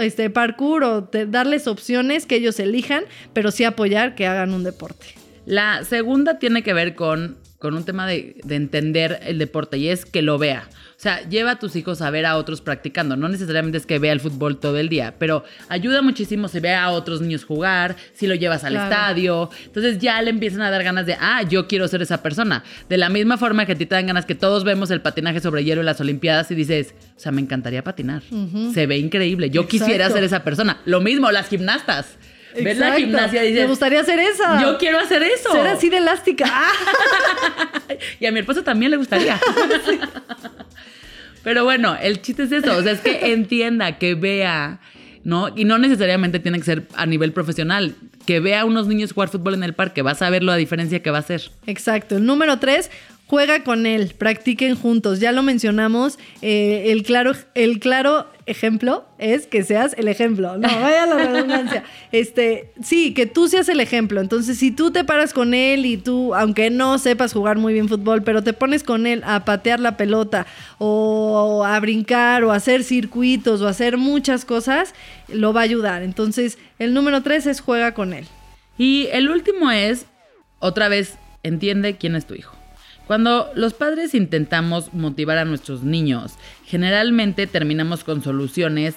este, 0.02 0.30
parkour 0.30 0.84
o 0.84 1.04
te- 1.06 1.26
darles 1.26 1.68
opciones 1.68 2.26
que 2.26 2.36
ellos 2.36 2.60
elijan, 2.60 3.04
pero 3.34 3.52
sí 3.52 3.64
apoyar 3.64 4.16
que 4.16 4.28
hagan 4.28 4.54
un 4.54 4.64
deporte. 4.64 5.08
La 5.46 5.84
segunda 5.84 6.40
tiene 6.40 6.64
que 6.64 6.74
ver 6.74 6.96
con, 6.96 7.38
con 7.60 7.74
un 7.76 7.84
tema 7.84 8.08
de, 8.08 8.38
de 8.44 8.56
entender 8.56 9.20
el 9.24 9.38
deporte 9.38 9.78
y 9.78 9.90
es 9.90 10.06
que 10.06 10.22
lo 10.22 10.38
vea. 10.38 10.68
O 10.98 11.02
sea, 11.06 11.28
lleva 11.28 11.52
a 11.52 11.60
tus 11.60 11.76
hijos 11.76 12.02
a 12.02 12.10
ver 12.10 12.26
a 12.26 12.38
otros 12.38 12.62
practicando. 12.62 13.18
No 13.18 13.28
necesariamente 13.28 13.78
es 13.78 13.86
que 13.86 14.00
vea 14.00 14.14
el 14.14 14.22
fútbol 14.22 14.58
todo 14.60 14.78
el 14.78 14.88
día, 14.88 15.14
pero 15.20 15.44
ayuda 15.68 16.02
muchísimo 16.02 16.48
si 16.48 16.60
ve 16.62 16.74
a 16.74 16.90
otros 16.90 17.20
niños 17.22 17.44
jugar, 17.44 17.96
si 18.14 18.28
lo 18.28 18.36
llevas 18.36 18.64
al 18.64 18.74
Claro. 18.74 18.90
estadio. 18.90 19.50
Entonces 19.66 20.00
ya 20.00 20.22
le 20.22 20.30
empiezan 20.30 20.62
a 20.62 20.72
dar 20.72 20.84
ganas 20.84 21.06
de, 21.06 21.16
ah, 21.20 21.44
yo 21.44 21.68
quiero 21.68 21.88
ser 21.90 22.02
esa 22.02 22.24
persona. 22.24 22.64
De 22.88 22.98
la 22.98 23.10
misma 23.10 23.38
forma 23.38 23.66
que 23.66 23.74
a 23.74 23.76
ti 23.76 23.86
te 23.86 23.94
dan 23.96 24.08
ganas 24.08 24.26
que 24.26 24.36
todos 24.36 24.64
vemos 24.64 24.90
el 24.90 25.02
patinaje 25.02 25.42
sobre 25.42 25.64
hielo 25.66 25.82
en 25.82 25.86
las 25.86 26.00
Olimpiadas 26.00 26.50
y 26.52 26.56
dices, 26.56 26.96
o 27.16 27.20
sea, 27.20 27.32
me 27.32 27.42
encantaría 27.42 27.84
patinar. 27.84 28.24
Se 28.74 28.88
ve 28.88 28.98
increíble. 28.98 29.50
Yo 29.50 29.68
quisiera 29.68 30.10
ser 30.10 30.24
esa 30.24 30.44
persona. 30.44 30.82
Lo 30.86 31.02
mismo, 31.02 31.30
las 31.32 31.50
gimnastas. 31.50 32.18
Ves 32.64 32.78
la 32.78 32.96
gimnasia 32.96 33.44
y 33.44 33.48
Me 33.48 33.52
dices, 33.54 33.70
gustaría 33.70 34.00
hacer 34.02 34.20
esa. 34.20 34.62
yo 34.62 34.78
quiero 34.78 35.00
hacer 35.00 35.24
eso. 35.24 35.52
ser 35.52 35.68
así 35.68 35.90
de 35.90 35.98
elástica. 35.98 36.46
¡Ah! 36.48 36.72
Y 38.20 38.26
a 38.26 38.32
mi 38.32 38.40
esposo 38.40 38.64
también 38.64 38.92
le 38.92 38.98
gustaría. 38.98 39.40
Pero 41.44 41.64
bueno, 41.64 41.96
el 42.02 42.22
chiste 42.22 42.44
es 42.44 42.52
eso. 42.52 42.76
O 42.78 42.82
sea, 42.82 42.92
es 42.94 43.02
que 43.02 43.32
entienda, 43.34 43.98
que 44.00 44.16
vea, 44.16 44.80
¿no? 45.24 45.50
Y 45.56 45.66
no 45.66 45.78
necesariamente 45.78 46.40
tiene 46.40 46.58
que 46.58 46.64
ser 46.66 46.84
a 46.96 47.06
nivel 47.06 47.32
profesional. 47.34 47.96
Que 48.26 48.40
vea 48.40 48.62
a 48.62 48.66
unos 48.66 48.88
niños 48.88 49.14
jugar 49.14 49.30
fútbol 49.30 49.54
en 49.54 49.64
el 49.64 49.74
parque. 49.74 50.02
Vas 50.02 50.24
a 50.24 50.30
ver 50.32 50.42
la 50.42 50.56
diferencia 50.56 51.04
que 51.04 51.12
va 51.12 51.18
a 51.18 51.20
hacer. 51.20 51.52
Exacto. 51.68 52.18
El 52.18 52.26
número 52.26 52.58
tres, 52.58 52.90
juega 53.28 53.64
con 53.64 53.86
él, 53.86 54.14
practiquen 54.18 54.76
juntos. 54.76 55.20
Ya 55.20 55.32
lo 55.32 55.44
mencionamos. 55.44 56.20
eh, 56.42 56.92
el, 56.92 57.04
claro, 57.04 57.34
el 57.54 57.80
claro 57.80 58.28
ejemplo 58.46 59.06
es 59.18 59.48
que 59.48 59.64
seas 59.64 59.96
el 59.98 60.08
ejemplo. 60.08 60.58
No, 60.58 60.68
vaya 60.82 61.06
la 61.06 61.18
redundancia. 61.18 61.84
Este, 62.12 62.72
sí, 62.84 63.14
que 63.14 63.26
tú 63.26 63.48
seas 63.48 63.70
el 63.70 63.80
ejemplo. 63.80 64.22
Entonces, 64.22 64.58
si 64.58 64.72
tú 64.72 64.92
te 64.92 65.04
paras 65.04 65.34
con 65.34 65.54
él 65.54 65.86
y 65.86 65.98
tú, 65.98 66.36
aunque 66.36 66.70
no 66.70 66.98
sepas 67.00 67.34
jugar 67.34 67.58
muy 67.58 67.74
bien 67.74 67.90
fútbol, 67.90 68.24
pero 68.24 68.44
te 68.44 68.54
pones 68.54 68.84
con 68.84 69.08
él 69.08 69.24
a 69.26 69.46
patear 69.46 69.80
la 69.80 69.98
pelota 69.98 70.46
o 70.78 71.64
a 71.66 71.80
brincar 71.80 72.44
o 72.44 72.52
a 72.52 72.56
hacer 72.56 72.84
circuitos 72.84 73.62
o 73.62 73.68
a 73.68 73.72
hacer 73.72 73.98
muchas 73.98 74.46
cosas, 74.46 74.94
lo 75.28 75.54
va 75.54 75.62
a 75.62 75.64
ayudar. 75.64 76.04
Entonces, 76.04 76.58
el 76.80 76.94
número 76.94 77.22
tres 77.22 77.48
es 77.48 77.62
juega 77.62 77.94
con 77.94 78.14
él. 78.14 78.26
Y 78.78 79.08
el 79.12 79.30
último 79.30 79.72
es, 79.72 80.06
otra 80.60 80.90
vez, 80.90 81.18
entiende 81.44 81.96
quién 81.98 82.16
es 82.16 82.26
tu 82.26 82.36
hijo. 82.36 82.55
Cuando 83.08 83.52
los 83.56 83.74
padres 83.74 84.16
intentamos 84.16 84.94
motivar 84.94 85.38
a 85.38 85.46
nuestros 85.46 85.84
niños, 85.84 86.34
generalmente 86.66 87.46
terminamos 87.46 88.04
con 88.04 88.24
soluciones 88.24 88.96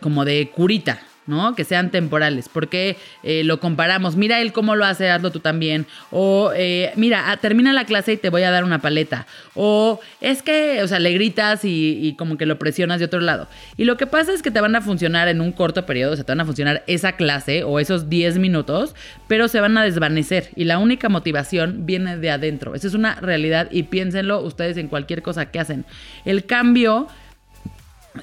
como 0.00 0.24
de 0.24 0.50
curita, 0.50 1.00
¿no? 1.28 1.54
Que 1.54 1.64
sean 1.64 1.90
temporales, 1.90 2.48
porque 2.48 2.96
eh, 3.22 3.44
lo 3.44 3.60
comparamos, 3.60 4.16
mira 4.16 4.40
él 4.40 4.52
cómo 4.52 4.74
lo 4.74 4.84
hace, 4.84 5.10
hazlo 5.10 5.30
tú 5.30 5.40
también, 5.40 5.86
o 6.10 6.50
eh, 6.56 6.92
mira, 6.96 7.30
ah, 7.30 7.36
termina 7.36 7.72
la 7.72 7.84
clase 7.84 8.14
y 8.14 8.16
te 8.16 8.30
voy 8.30 8.42
a 8.42 8.50
dar 8.50 8.64
una 8.64 8.80
paleta, 8.80 9.26
o 9.54 10.00
es 10.20 10.42
que, 10.42 10.82
o 10.82 10.88
sea, 10.88 10.98
le 10.98 11.12
gritas 11.12 11.64
y, 11.64 11.98
y 12.02 12.14
como 12.14 12.36
que 12.36 12.46
lo 12.46 12.58
presionas 12.58 12.98
de 12.98 13.04
otro 13.04 13.20
lado. 13.20 13.46
Y 13.76 13.84
lo 13.84 13.96
que 13.96 14.06
pasa 14.06 14.32
es 14.32 14.42
que 14.42 14.50
te 14.50 14.60
van 14.60 14.74
a 14.74 14.80
funcionar 14.80 15.28
en 15.28 15.40
un 15.40 15.52
corto 15.52 15.86
periodo, 15.86 16.12
o 16.12 16.16
sea, 16.16 16.24
te 16.24 16.32
van 16.32 16.40
a 16.40 16.44
funcionar 16.46 16.82
esa 16.86 17.12
clase 17.12 17.62
o 17.62 17.78
esos 17.78 18.08
10 18.08 18.38
minutos, 18.38 18.94
pero 19.28 19.48
se 19.48 19.60
van 19.60 19.76
a 19.76 19.84
desvanecer 19.84 20.50
y 20.56 20.64
la 20.64 20.78
única 20.78 21.08
motivación 21.08 21.86
viene 21.86 22.16
de 22.16 22.30
adentro. 22.30 22.74
Esa 22.74 22.88
es 22.88 22.94
una 22.94 23.16
realidad 23.16 23.68
y 23.70 23.84
piénsenlo 23.84 24.40
ustedes 24.40 24.78
en 24.78 24.88
cualquier 24.88 25.22
cosa 25.22 25.50
que 25.50 25.60
hacen. 25.60 25.84
El 26.24 26.46
cambio 26.46 27.08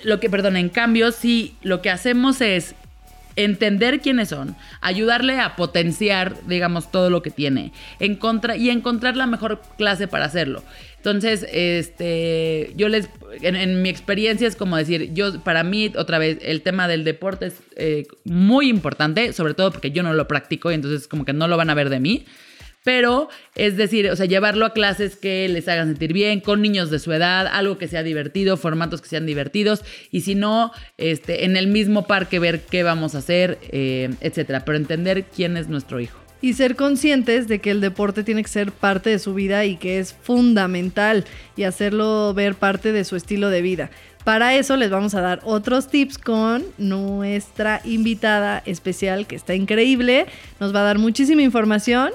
lo 0.03 0.19
que, 0.19 0.29
perdón, 0.29 0.57
en 0.57 0.69
cambio, 0.69 1.11
si 1.11 1.55
lo 1.61 1.81
que 1.81 1.89
hacemos 1.89 2.41
es 2.41 2.75
entender 3.35 3.99
quiénes 4.01 4.29
son, 4.29 4.55
ayudarle 4.81 5.39
a 5.39 5.55
potenciar, 5.55 6.35
digamos, 6.47 6.91
todo 6.91 7.09
lo 7.09 7.21
que 7.21 7.31
tiene, 7.31 7.73
encontra- 7.99 8.57
y 8.57 8.69
encontrar 8.69 9.17
la 9.17 9.27
mejor 9.27 9.61
clase 9.77 10.07
para 10.07 10.25
hacerlo. 10.25 10.63
Entonces, 10.97 11.45
este, 11.51 12.73
yo 12.75 12.89
les, 12.89 13.09
en, 13.41 13.55
en 13.55 13.81
mi 13.81 13.89
experiencia 13.89 14.47
es 14.47 14.55
como 14.55 14.75
decir, 14.77 15.13
yo, 15.13 15.39
para 15.43 15.63
mí, 15.63 15.91
otra 15.97 16.17
vez, 16.17 16.39
el 16.41 16.61
tema 16.61 16.87
del 16.87 17.03
deporte 17.03 17.47
es 17.47 17.55
eh, 17.75 18.05
muy 18.23 18.69
importante, 18.69 19.31
sobre 19.33 19.53
todo 19.53 19.71
porque 19.71 19.91
yo 19.91 20.01
no 20.01 20.13
lo 20.13 20.27
practico 20.27 20.71
y 20.71 20.75
entonces 20.75 21.07
como 21.07 21.23
que 21.25 21.33
no 21.33 21.47
lo 21.47 21.57
van 21.57 21.69
a 21.69 21.75
ver 21.75 21.89
de 21.89 21.99
mí. 21.99 22.25
Pero 22.85 23.29
es 23.55 23.77
decir, 23.77 24.11
o 24.11 24.15
sea, 24.15 24.27
llevarlo 24.27 24.63
a 24.67 24.71
clases 24.71 25.15
que 25.15 25.49
les 25.49 25.67
hagan 25.67 25.87
sentir 25.87 26.13
bien, 26.13 26.39
con 26.39 26.61
niños 26.61 26.91
de 26.91 26.99
su 26.99 27.11
edad, 27.11 27.47
algo 27.47 27.79
que 27.79 27.87
sea 27.87 28.03
divertido, 28.03 28.57
formatos 28.57 29.01
que 29.01 29.09
sean 29.09 29.25
divertidos, 29.25 29.83
y 30.11 30.21
si 30.21 30.35
no, 30.35 30.71
este, 30.97 31.45
en 31.45 31.57
el 31.57 31.65
mismo 31.65 32.05
parque 32.05 32.37
ver 32.37 32.61
qué 32.61 32.83
vamos 32.83 33.15
a 33.15 33.17
hacer, 33.17 33.57
eh, 33.71 34.11
etcétera. 34.21 34.63
Pero 34.63 34.77
entender 34.77 35.25
quién 35.25 35.57
es 35.57 35.67
nuestro 35.67 35.99
hijo. 35.99 36.19
y 36.41 36.53
ser 36.53 36.75
conscientes 36.75 37.47
de 37.47 37.57
que 37.57 37.71
el 37.71 37.81
deporte 37.81 38.23
tiene 38.23 38.43
que 38.43 38.49
ser 38.49 38.71
parte 38.71 39.09
de 39.09 39.17
su 39.17 39.33
vida 39.33 39.65
y 39.65 39.77
que 39.77 39.97
es 39.97 40.13
fundamental 40.13 41.25
y 41.55 41.63
hacerlo 41.63 42.35
ver 42.35 42.53
parte 42.53 42.91
de 42.91 43.03
su 43.03 43.15
estilo 43.15 43.49
de 43.49 43.63
vida. 43.63 43.89
Para 44.25 44.55
eso 44.55 44.75
les 44.75 44.91
vamos 44.91 45.15
a 45.15 45.21
dar 45.21 45.39
otros 45.43 45.87
tips 45.87 46.17
con 46.17 46.63
nuestra 46.77 47.81
invitada 47.83 48.61
especial 48.65 49.25
que 49.27 49.35
está 49.35 49.55
increíble. 49.55 50.25
Nos 50.59 50.75
va 50.75 50.81
a 50.81 50.83
dar 50.83 50.99
muchísima 50.99 51.41
información, 51.41 52.11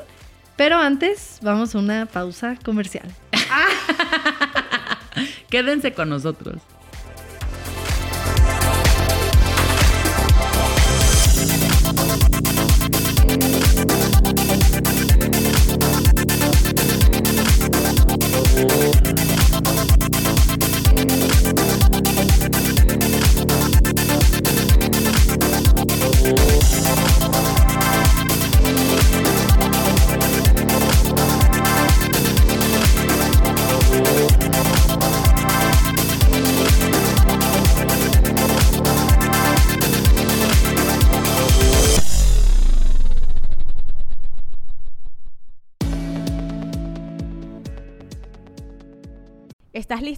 pero 0.60 0.76
antes 0.76 1.38
vamos 1.40 1.74
a 1.74 1.78
una 1.78 2.04
pausa 2.04 2.54
comercial. 2.62 3.10
Quédense 5.48 5.94
con 5.94 6.10
nosotros. 6.10 6.60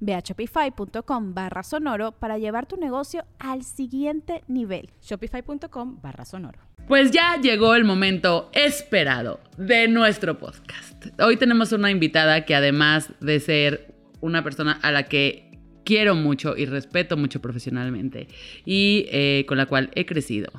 Ve 0.00 0.14
a 0.14 0.20
shopify.com 0.20 1.34
barra 1.34 1.62
sonoro 1.62 2.12
para 2.12 2.38
llevar 2.38 2.66
tu 2.66 2.76
negocio 2.76 3.24
al 3.38 3.62
siguiente 3.62 4.42
nivel. 4.48 4.90
Shopify.com 5.02 6.00
barra 6.02 6.24
sonoro. 6.24 6.58
Pues 6.86 7.10
ya 7.10 7.38
llegó 7.40 7.74
el 7.74 7.84
momento 7.84 8.50
esperado 8.54 9.40
de 9.58 9.88
nuestro 9.88 10.38
podcast. 10.38 11.06
Hoy 11.20 11.36
tenemos 11.36 11.72
una 11.72 11.90
invitada 11.90 12.46
que 12.46 12.54
además 12.54 13.12
de 13.20 13.40
ser 13.40 13.94
una 14.20 14.42
persona 14.42 14.78
a 14.82 14.90
la 14.90 15.04
que 15.04 15.48
quiero 15.84 16.14
mucho 16.14 16.56
y 16.56 16.66
respeto 16.66 17.16
mucho 17.16 17.40
profesionalmente 17.40 18.28
y 18.64 19.06
eh, 19.10 19.44
con 19.48 19.58
la 19.58 19.66
cual 19.66 19.90
he 19.94 20.06
crecido. 20.06 20.50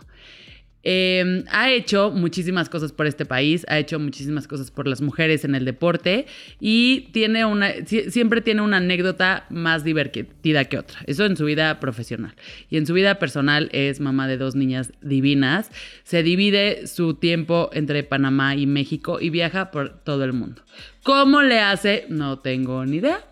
Em, 0.82 1.44
ha 1.52 1.70
hecho 1.70 2.10
muchísimas 2.10 2.70
cosas 2.70 2.94
por 2.94 3.06
este 3.06 3.26
país, 3.26 3.66
ha 3.68 3.78
hecho 3.78 4.00
muchísimas 4.00 4.48
cosas 4.48 4.72
por 4.72 4.88
las 4.88 5.02
mujeres 5.02 5.44
en 5.44 5.54
el 5.54 5.66
deporte 5.66 6.26
y 6.62 7.10
tiene 7.12 7.44
una, 7.44 7.74
siempre 7.86 8.40
tiene 8.40 8.62
una 8.62 8.78
anécdota 8.78 9.46
más 9.50 9.84
divertida 9.84 10.64
que 10.66 10.78
otra. 10.78 11.00
Eso 11.06 11.26
en 11.26 11.36
su 11.36 11.46
vida 11.46 11.80
profesional. 11.82 12.34
Y 12.70 12.78
en 12.78 12.88
su 12.88 12.94
vida 12.94 13.20
personal 13.20 13.70
es 13.74 14.00
mamá 14.00 14.28
de 14.28 14.38
dos 14.38 14.56
niñas 14.56 14.94
divinas. 15.02 15.70
Se 16.04 16.24
divide 16.24 16.88
su 16.88 17.14
tiempo 17.14 17.70
entre 17.74 18.04
Panamá 18.04 18.56
y 18.56 18.66
México 18.66 19.20
y 19.20 19.30
viaja 19.30 19.72
por 19.72 19.90
todo 19.90 20.24
el 20.24 20.32
mundo. 20.32 20.62
¿Cómo 21.04 21.42
le 21.42 21.60
hace? 21.60 22.06
No 22.08 22.40
tengo 22.40 22.86
ni 22.86 22.98
idea. 22.98 23.26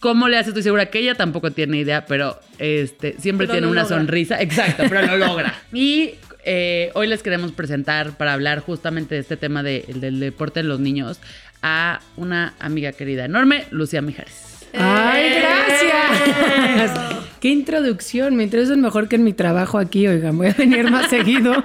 ¿Cómo 0.00 0.28
le 0.28 0.38
hace? 0.38 0.50
Estoy 0.50 0.62
segura 0.62 0.86
que 0.86 0.98
ella 0.98 1.14
tampoco 1.14 1.50
tiene 1.50 1.78
idea, 1.78 2.06
pero 2.06 2.38
este, 2.58 3.16
siempre 3.18 3.46
tiene 3.46 3.66
una 3.66 3.84
sonrisa. 3.84 4.40
Exacto, 4.40 4.84
pero 4.88 5.06
lo 5.06 5.16
logra. 5.16 5.54
Y 5.72 6.14
eh, 6.44 6.90
hoy 6.94 7.06
les 7.06 7.22
queremos 7.22 7.52
presentar 7.52 8.16
para 8.16 8.32
hablar 8.32 8.60
justamente 8.60 9.14
de 9.14 9.20
este 9.20 9.36
tema 9.36 9.62
del 9.62 10.20
deporte 10.20 10.60
de 10.60 10.68
los 10.68 10.80
niños 10.80 11.20
a 11.62 12.00
una 12.16 12.54
amiga 12.58 12.92
querida 12.92 13.24
enorme, 13.24 13.66
Lucía 13.70 14.02
Mijares. 14.02 14.66
¡Ay, 14.72 15.24
¡Eh! 15.24 15.42
gracias! 15.42 16.98
¡Qué 17.40 17.48
introducción! 17.48 18.36
Me 18.36 18.44
interesan 18.44 18.80
mejor 18.80 19.08
que 19.08 19.16
en 19.16 19.24
mi 19.24 19.32
trabajo 19.32 19.78
aquí, 19.78 20.06
oigan. 20.06 20.36
Voy 20.36 20.48
a 20.48 20.52
venir 20.52 20.90
más 20.90 21.08
seguido 21.10 21.64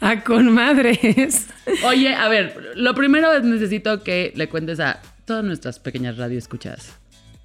a 0.00 0.24
Con 0.24 0.52
Madres. 0.52 1.46
Oye, 1.84 2.14
a 2.14 2.28
ver, 2.28 2.72
lo 2.74 2.94
primero 2.94 3.32
es 3.32 3.44
necesito 3.44 4.02
que 4.02 4.32
le 4.34 4.48
cuentes 4.48 4.80
a 4.80 5.00
todas 5.24 5.44
nuestras 5.44 5.78
pequeñas 5.78 6.16
radioescuchadas. 6.16 6.96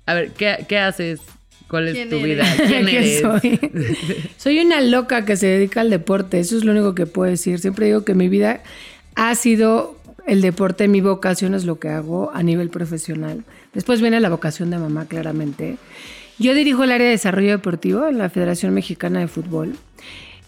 A 0.06 0.14
ver, 0.14 0.32
¿qué, 0.32 0.66
qué 0.68 0.80
haces 0.80 1.22
¿Cuál 1.74 1.88
es 1.88 2.08
tu 2.08 2.20
vida? 2.20 2.46
¿Quién 2.68 2.88
eres? 2.88 3.22
Soy? 3.22 3.60
soy 4.38 4.60
una 4.60 4.80
loca 4.80 5.26
que 5.26 5.36
se 5.36 5.48
dedica 5.48 5.82
al 5.82 5.90
deporte, 5.90 6.40
eso 6.40 6.56
es 6.56 6.64
lo 6.64 6.72
único 6.72 6.94
que 6.94 7.08
puedo 7.08 7.32
decir. 7.32 7.58
Siempre 7.58 7.88
digo 7.88 8.06
que 8.06 8.14
mi 8.14 8.30
vida 8.30 8.62
ha 9.16 9.34
sido 9.34 9.98
el 10.28 10.42
deporte, 10.42 10.88
mi 10.88 11.02
vocación 11.02 11.56
es 11.56 11.66
lo 11.66 11.80
que 11.80 11.90
hago 11.90 12.30
a 12.32 12.44
nivel 12.44 12.70
profesional. 12.70 13.44
Después 13.74 14.02
viene 14.02 14.20
la 14.20 14.30
vocación 14.30 14.70
de 14.70 14.78
mamá, 14.78 15.08
claramente. 15.08 15.78
Yo 16.38 16.54
dirijo 16.54 16.84
el 16.84 16.92
área 16.92 17.08
de 17.08 17.14
desarrollo 17.14 17.50
deportivo 17.50 18.06
en 18.08 18.20
la 18.20 18.30
Federación 18.30 18.72
Mexicana 18.76 19.22
de 19.22 19.28
Fútbol. 19.28 19.74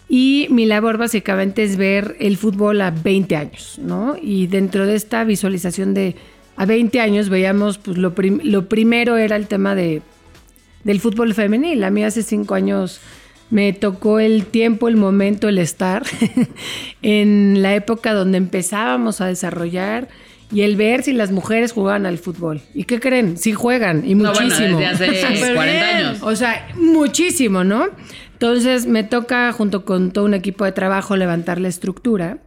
Y 0.08 0.46
mi 0.50 0.64
labor 0.64 0.96
básicamente 0.96 1.64
es 1.64 1.76
ver 1.76 2.14
el 2.20 2.36
fútbol 2.36 2.80
a 2.82 2.92
20 2.92 3.34
años, 3.34 3.80
¿no? 3.82 4.14
Y 4.22 4.46
dentro 4.46 4.86
de 4.86 4.94
esta 4.94 5.24
visualización 5.24 5.92
de 5.92 6.14
a 6.54 6.66
20 6.66 7.00
años 7.00 7.28
veíamos, 7.30 7.78
pues 7.78 7.98
lo, 7.98 8.14
lo 8.44 8.68
primero 8.68 9.16
era 9.16 9.34
el 9.34 9.48
tema 9.48 9.74
de 9.74 10.02
del 10.86 11.00
fútbol 11.00 11.34
femenil. 11.34 11.82
A 11.82 11.90
mí 11.90 12.04
hace 12.04 12.22
cinco 12.22 12.54
años 12.54 13.00
me 13.50 13.72
tocó 13.72 14.20
el 14.20 14.46
tiempo, 14.46 14.86
el 14.86 14.96
momento, 14.96 15.48
el 15.48 15.58
estar 15.58 16.04
en 17.02 17.60
la 17.60 17.74
época 17.74 18.14
donde 18.14 18.38
empezábamos 18.38 19.20
a 19.20 19.26
desarrollar 19.26 20.08
y 20.52 20.62
el 20.62 20.76
ver 20.76 21.02
si 21.02 21.12
las 21.12 21.32
mujeres 21.32 21.72
jugaban 21.72 22.06
al 22.06 22.18
fútbol. 22.18 22.60
¿Y 22.72 22.84
qué 22.84 23.00
creen? 23.00 23.36
Sí 23.36 23.52
juegan 23.52 24.08
y 24.08 24.14
muchísimo. 24.14 24.78
desde 24.78 25.24
hace 25.24 25.54
40 25.54 25.88
años. 25.88 26.18
O 26.22 26.36
sea, 26.36 26.68
muchísimo, 26.76 27.64
¿no? 27.64 27.88
Entonces 28.34 28.86
me 28.86 29.02
toca 29.02 29.52
junto 29.52 29.84
con 29.84 30.12
todo 30.12 30.24
un 30.24 30.34
equipo 30.34 30.64
de 30.64 30.70
trabajo 30.70 31.16
levantar 31.16 31.60
la 31.60 31.66
estructura 31.66 32.38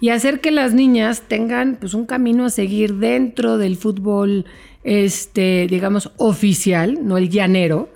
y 0.00 0.10
hacer 0.10 0.40
que 0.40 0.52
las 0.52 0.72
niñas 0.72 1.22
tengan 1.26 1.78
pues 1.80 1.94
un 1.94 2.06
camino 2.06 2.44
a 2.44 2.50
seguir 2.50 2.94
dentro 2.94 3.58
del 3.58 3.76
fútbol 3.76 4.46
este, 4.84 5.66
digamos, 5.68 6.12
oficial, 6.16 6.98
no 7.02 7.16
el 7.16 7.28
llanero, 7.28 7.88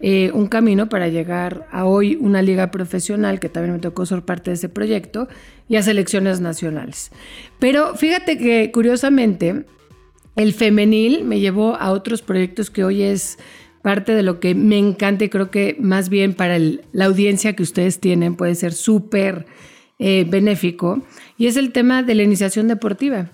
eh, 0.00 0.30
un 0.34 0.48
camino 0.48 0.88
para 0.88 1.08
llegar 1.08 1.66
a 1.70 1.86
hoy 1.86 2.16
una 2.20 2.42
liga 2.42 2.70
profesional, 2.70 3.40
que 3.40 3.48
también 3.48 3.74
me 3.74 3.80
tocó 3.80 4.04
ser 4.04 4.22
parte 4.22 4.50
de 4.50 4.56
ese 4.56 4.68
proyecto, 4.68 5.28
y 5.68 5.76
a 5.76 5.82
selecciones 5.82 6.40
nacionales. 6.40 7.10
Pero 7.58 7.94
fíjate 7.94 8.36
que 8.36 8.70
curiosamente 8.70 9.64
el 10.36 10.52
femenil 10.52 11.24
me 11.24 11.40
llevó 11.40 11.76
a 11.76 11.92
otros 11.92 12.20
proyectos 12.20 12.70
que 12.70 12.84
hoy 12.84 13.02
es 13.02 13.38
parte 13.82 14.14
de 14.14 14.22
lo 14.22 14.40
que 14.40 14.54
me 14.54 14.78
encanta 14.78 15.24
y 15.24 15.28
creo 15.28 15.50
que 15.50 15.76
más 15.78 16.08
bien 16.08 16.34
para 16.34 16.58
la 16.58 17.04
audiencia 17.04 17.54
que 17.54 17.62
ustedes 17.62 18.00
tienen 18.00 18.34
puede 18.34 18.54
ser 18.54 18.72
súper 18.72 19.46
eh, 19.98 20.26
benéfico, 20.28 21.02
y 21.38 21.46
es 21.46 21.56
el 21.56 21.72
tema 21.72 22.02
de 22.02 22.14
la 22.14 22.24
iniciación 22.24 22.66
deportiva. 22.66 23.30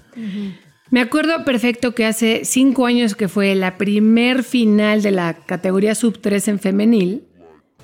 Me 0.91 1.01
acuerdo 1.01 1.45
perfecto 1.45 1.95
que 1.95 2.05
hace 2.05 2.45
cinco 2.45 2.85
años 2.85 3.15
que 3.15 3.29
fue 3.29 3.55
la 3.55 3.79
primer 3.79 4.43
final 4.43 5.03
de 5.03 5.13
la 5.13 5.35
categoría 5.35 5.95
sub 5.95 6.19
3 6.21 6.49
en 6.49 6.59
femenil, 6.59 7.23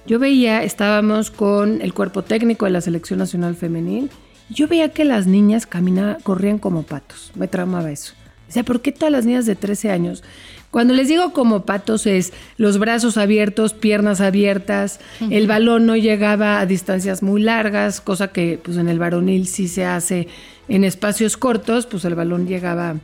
yo 0.08 0.18
veía, 0.18 0.64
estábamos 0.64 1.30
con 1.30 1.82
el 1.82 1.94
cuerpo 1.94 2.22
técnico 2.22 2.64
de 2.64 2.72
la 2.72 2.80
Selección 2.80 3.20
Nacional 3.20 3.54
Femenil, 3.54 4.10
yo 4.50 4.66
veía 4.66 4.88
que 4.88 5.04
las 5.04 5.28
niñas 5.28 5.66
caminaban, 5.66 6.16
corrían 6.22 6.58
como 6.58 6.82
patos, 6.82 7.30
me 7.36 7.46
traumaba 7.46 7.92
eso. 7.92 8.14
O 8.48 8.52
sea, 8.52 8.64
¿por 8.64 8.80
qué 8.80 8.90
todas 8.90 9.12
las 9.12 9.24
niñas 9.24 9.46
de 9.46 9.54
13 9.54 9.90
años? 9.90 10.24
Cuando 10.72 10.92
les 10.92 11.08
digo 11.08 11.32
como 11.32 11.64
patos 11.64 12.06
es 12.06 12.32
los 12.56 12.78
brazos 12.78 13.16
abiertos, 13.16 13.72
piernas 13.72 14.20
abiertas, 14.20 15.00
el 15.30 15.46
balón 15.46 15.86
no 15.86 15.96
llegaba 15.96 16.60
a 16.60 16.66
distancias 16.66 17.22
muy 17.22 17.40
largas, 17.40 18.00
cosa 18.00 18.28
que 18.28 18.58
pues 18.62 18.76
en 18.76 18.88
el 18.88 18.98
varonil 18.98 19.46
sí 19.46 19.68
se 19.68 19.84
hace 19.84 20.28
en 20.68 20.84
espacios 20.84 21.36
cortos, 21.36 21.86
pues 21.86 22.04
el 22.04 22.14
balón 22.14 22.46
llegaba 22.46 22.96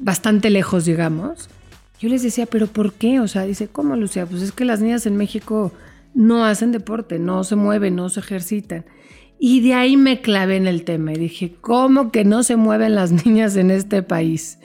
bastante 0.00 0.50
lejos, 0.50 0.84
digamos. 0.84 1.48
Yo 2.00 2.08
les 2.08 2.22
decía, 2.22 2.46
¿pero 2.46 2.66
por 2.66 2.92
qué? 2.92 3.20
O 3.20 3.28
sea, 3.28 3.42
dice, 3.42 3.68
¿cómo, 3.68 3.96
Lucía? 3.96 4.26
Pues 4.26 4.42
es 4.42 4.52
que 4.52 4.64
las 4.64 4.80
niñas 4.80 5.06
en 5.06 5.16
México 5.16 5.72
no 6.14 6.44
hacen 6.44 6.72
deporte, 6.72 7.18
no 7.18 7.44
se 7.44 7.56
mueven, 7.56 7.96
no 7.96 8.08
se 8.08 8.20
ejercitan. 8.20 8.84
Y 9.38 9.60
de 9.60 9.74
ahí 9.74 9.96
me 9.96 10.20
clavé 10.20 10.56
en 10.56 10.66
el 10.66 10.84
tema 10.84 11.12
y 11.12 11.16
dije, 11.16 11.54
¿cómo 11.60 12.10
que 12.10 12.24
no 12.24 12.42
se 12.42 12.56
mueven 12.56 12.94
las 12.94 13.12
niñas 13.26 13.56
en 13.56 13.70
este 13.70 14.02
país? 14.02 14.58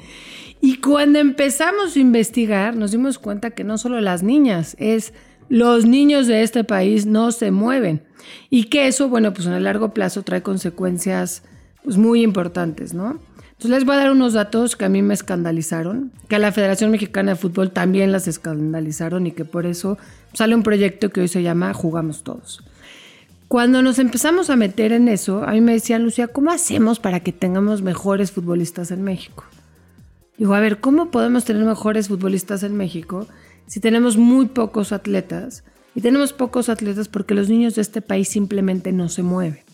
Y 0.62 0.78
cuando 0.78 1.20
empezamos 1.20 1.96
a 1.96 2.00
investigar, 2.00 2.76
nos 2.76 2.92
dimos 2.92 3.18
cuenta 3.18 3.52
que 3.52 3.64
no 3.64 3.78
solo 3.78 4.02
las 4.02 4.24
niñas, 4.24 4.76
es 4.80 5.14
los 5.48 5.86
niños 5.86 6.28
de 6.28 6.44
este 6.44 6.64
país 6.64 7.06
no 7.06 7.32
se 7.32 7.52
mueven. 7.52 8.04
Y 8.50 8.66
que 8.66 8.88
eso, 8.88 9.10
bueno, 9.10 9.34
pues 9.34 9.48
en 9.48 9.54
el 9.54 9.64
largo 9.64 9.94
plazo 9.94 10.24
trae 10.24 10.42
consecuencias 10.42 11.44
pues, 11.84 11.98
muy 11.98 12.24
importantes, 12.24 12.94
¿no? 12.94 13.20
Entonces 13.60 13.72
les 13.72 13.86
voy 13.86 13.96
a 13.96 14.00
dar 14.00 14.12
unos 14.12 14.34
datos 14.34 14.78
que 14.78 14.86
a 14.86 14.90
mí 14.90 15.02
me 15.02 15.14
escandalizaron, 15.14 16.14
que 16.30 16.38
a 16.38 16.40
la 16.40 16.54
Federación 16.54 16.92
Mexicana 16.92 17.32
de 17.32 17.36
Fútbol 17.36 17.72
también 17.72 18.14
las 18.14 18.26
escandalizaron 18.28 19.28
y 19.28 19.34
que 19.34 19.44
por 19.44 19.66
eso 19.66 19.98
sale 20.34 20.56
un 20.56 20.64
proyecto 20.64 21.10
que 21.10 21.20
hoy 21.20 21.28
se 21.28 21.44
llama 21.44 21.74
Jugamos 21.74 22.24
Todos. 22.24 22.64
Cuando 23.50 23.82
nos 23.82 24.00
empezamos 24.00 24.50
a 24.50 24.56
meter 24.56 24.94
en 24.94 25.10
eso, 25.10 25.44
a 25.44 25.52
mí 25.52 25.60
me 25.60 25.74
decía 25.74 26.00
Lucía, 26.00 26.28
¿cómo 26.30 26.52
hacemos 26.52 27.00
para 27.00 27.20
que 27.20 27.34
tengamos 27.34 27.82
mejores 27.82 28.32
futbolistas 28.32 28.92
en 28.92 29.04
México? 29.04 29.44
Digo, 30.38 30.54
a 30.54 30.62
ver, 30.62 30.80
¿cómo 30.80 31.12
podemos 31.12 31.44
tener 31.44 31.66
mejores 31.66 32.08
futbolistas 32.08 32.64
en 32.64 32.78
México 32.78 33.28
si 33.68 33.82
tenemos 33.82 34.16
muy 34.16 34.46
pocos 34.46 34.94
atletas? 34.94 35.66
Y 35.96 36.02
tenemos 36.02 36.32
pocos 36.32 36.70
atletas 36.70 37.10
porque 37.10 37.34
los 37.34 37.50
niños 37.50 37.76
de 37.76 37.82
este 37.82 38.02
país 38.02 38.30
simplemente 38.30 38.94
no 38.94 39.10
se 39.10 39.24
mueven. 39.24 39.69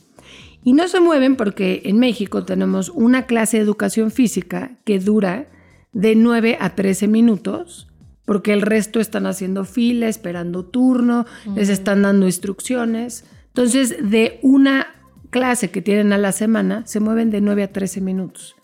Y 0.65 0.73
no 0.73 0.88
se 0.88 0.99
mueven 0.99 1.36
porque 1.36 1.84
en 1.86 1.99
México 1.99 2.43
tenemos 2.43 2.89
una 2.89 3.28
clase 3.28 3.58
de 3.58 3.63
educación 3.63 4.10
física 4.10 4.71
que 4.84 4.97
dura 4.99 5.45
de 5.93 6.15
9 6.15 6.58
a 6.60 6.73
13 6.73 7.08
minutos, 7.08 7.88
porque 8.25 8.51
el 8.51 8.63
resto 8.63 8.99
están 8.99 9.28
haciendo 9.28 9.63
fila, 9.63 10.08
esperando 10.08 10.65
turno, 10.65 11.28
les 11.56 11.69
están 11.69 12.01
dando 12.01 12.25
instrucciones. 12.25 13.25
Entonces, 13.49 14.10
de 14.10 14.39
una 14.41 14.88
clase 15.30 15.69
que 15.69 15.84
tienen 15.84 16.12
a 16.13 16.17
la 16.17 16.32
semana, 16.32 16.82
se 16.88 16.99
mueven 16.99 17.30
de 17.30 17.41
9 17.41 17.62
a 17.62 17.71
13 17.71 18.01
minutos. 18.01 18.56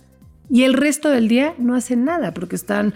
Y 0.50 0.64
el 0.64 0.74
resto 0.74 1.12
del 1.12 1.28
día 1.28 1.54
no 1.60 1.76
hacen 1.76 2.04
nada, 2.04 2.34
porque 2.34 2.56
están 2.56 2.96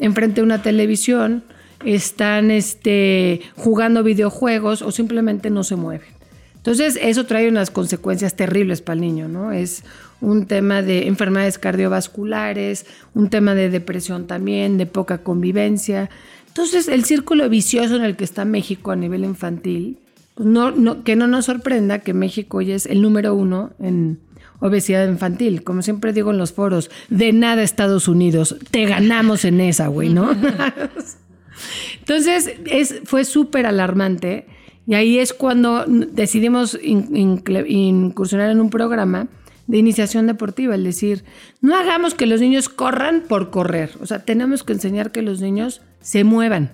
enfrente 0.00 0.40
de 0.40 0.46
una 0.46 0.62
televisión, 0.62 1.44
están 1.84 2.50
este, 2.50 3.40
jugando 3.54 4.02
videojuegos 4.02 4.82
o 4.82 4.90
simplemente 4.90 5.48
no 5.48 5.62
se 5.62 5.76
mueven. 5.76 6.21
Entonces, 6.62 6.96
eso 7.02 7.26
trae 7.26 7.48
unas 7.48 7.72
consecuencias 7.72 8.36
terribles 8.36 8.82
para 8.82 8.94
el 8.94 9.00
niño, 9.00 9.26
¿no? 9.26 9.50
Es 9.50 9.82
un 10.20 10.46
tema 10.46 10.80
de 10.80 11.08
enfermedades 11.08 11.58
cardiovasculares, 11.58 12.86
un 13.14 13.30
tema 13.30 13.56
de 13.56 13.68
depresión 13.68 14.28
también, 14.28 14.78
de 14.78 14.86
poca 14.86 15.18
convivencia. 15.18 16.08
Entonces, 16.46 16.86
el 16.86 17.04
círculo 17.04 17.48
vicioso 17.48 17.96
en 17.96 18.04
el 18.04 18.14
que 18.14 18.22
está 18.22 18.44
México 18.44 18.92
a 18.92 18.96
nivel 18.96 19.24
infantil, 19.24 19.98
pues 20.36 20.46
no, 20.46 20.70
no, 20.70 21.02
que 21.02 21.16
no 21.16 21.26
nos 21.26 21.46
sorprenda 21.46 21.98
que 21.98 22.14
México 22.14 22.58
hoy 22.58 22.70
es 22.70 22.86
el 22.86 23.02
número 23.02 23.34
uno 23.34 23.72
en 23.80 24.20
obesidad 24.60 25.08
infantil. 25.08 25.64
Como 25.64 25.82
siempre 25.82 26.12
digo 26.12 26.30
en 26.30 26.38
los 26.38 26.52
foros, 26.52 26.92
de 27.10 27.32
nada 27.32 27.64
Estados 27.64 28.06
Unidos, 28.06 28.54
te 28.70 28.86
ganamos 28.86 29.44
en 29.44 29.60
esa, 29.60 29.88
güey, 29.88 30.10
¿no? 30.10 30.30
Entonces, 31.98 32.54
es, 32.66 33.00
fue 33.04 33.24
súper 33.24 33.66
alarmante. 33.66 34.46
Y 34.86 34.94
ahí 34.94 35.18
es 35.18 35.32
cuando 35.32 35.84
decidimos 35.86 36.78
incursionar 36.82 38.50
en 38.50 38.60
un 38.60 38.70
programa 38.70 39.28
de 39.66 39.78
iniciación 39.78 40.26
deportiva, 40.26 40.74
es 40.74 40.82
decir, 40.82 41.24
no 41.60 41.76
hagamos 41.76 42.14
que 42.14 42.26
los 42.26 42.40
niños 42.40 42.68
corran 42.68 43.22
por 43.28 43.50
correr, 43.50 43.90
o 44.00 44.06
sea, 44.06 44.18
tenemos 44.18 44.64
que 44.64 44.72
enseñar 44.72 45.12
que 45.12 45.22
los 45.22 45.40
niños 45.40 45.82
se 46.00 46.24
muevan. 46.24 46.72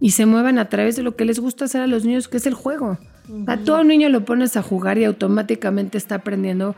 Y 0.00 0.10
se 0.10 0.26
muevan 0.26 0.58
a 0.58 0.68
través 0.68 0.96
de 0.96 1.02
lo 1.02 1.16
que 1.16 1.24
les 1.24 1.38
gusta 1.38 1.66
hacer 1.66 1.80
a 1.80 1.86
los 1.86 2.04
niños, 2.04 2.28
que 2.28 2.36
es 2.36 2.46
el 2.46 2.54
juego. 2.54 2.98
A 3.46 3.56
todo 3.58 3.84
niño 3.84 4.08
lo 4.10 4.24
pones 4.24 4.56
a 4.56 4.62
jugar 4.62 4.98
y 4.98 5.04
automáticamente 5.04 5.96
está 5.96 6.16
aprendiendo 6.16 6.74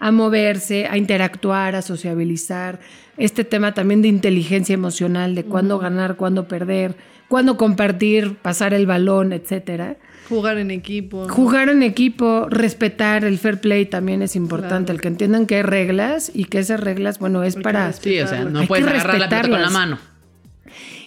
a 0.00 0.10
moverse, 0.10 0.86
a 0.86 0.96
interactuar, 0.96 1.74
a 1.74 1.82
sociabilizar. 1.82 2.80
Este 3.16 3.44
tema 3.44 3.74
también 3.74 4.02
de 4.02 4.08
inteligencia 4.08 4.74
emocional, 4.74 5.34
de 5.34 5.44
cuándo 5.44 5.78
ganar, 5.78 6.16
cuándo 6.16 6.46
perder, 6.46 6.94
cuándo 7.28 7.56
compartir, 7.56 8.36
pasar 8.36 8.74
el 8.74 8.86
balón, 8.86 9.32
etcétera. 9.32 9.96
Jugar 10.28 10.58
en 10.58 10.70
equipo. 10.70 11.28
Jugar 11.28 11.68
en 11.68 11.82
equipo, 11.82 12.46
respetar 12.50 13.24
el 13.24 13.38
fair 13.38 13.60
play 13.60 13.86
también 13.86 14.22
es 14.22 14.36
importante, 14.36 14.92
el 14.92 15.00
que 15.00 15.08
entiendan 15.08 15.46
que 15.46 15.56
hay 15.56 15.62
reglas 15.62 16.30
y 16.34 16.44
que 16.44 16.58
esas 16.58 16.80
reglas, 16.80 17.18
bueno, 17.18 17.42
es 17.42 17.56
para... 17.56 17.92
Sí, 17.92 18.20
o 18.20 18.26
sea, 18.26 18.44
no 18.44 18.66
puedes 18.66 18.86
agarrar 18.86 19.18
la 19.18 19.28
pelota 19.28 19.48
con 19.48 19.62
la 19.62 19.70
mano. 19.70 19.98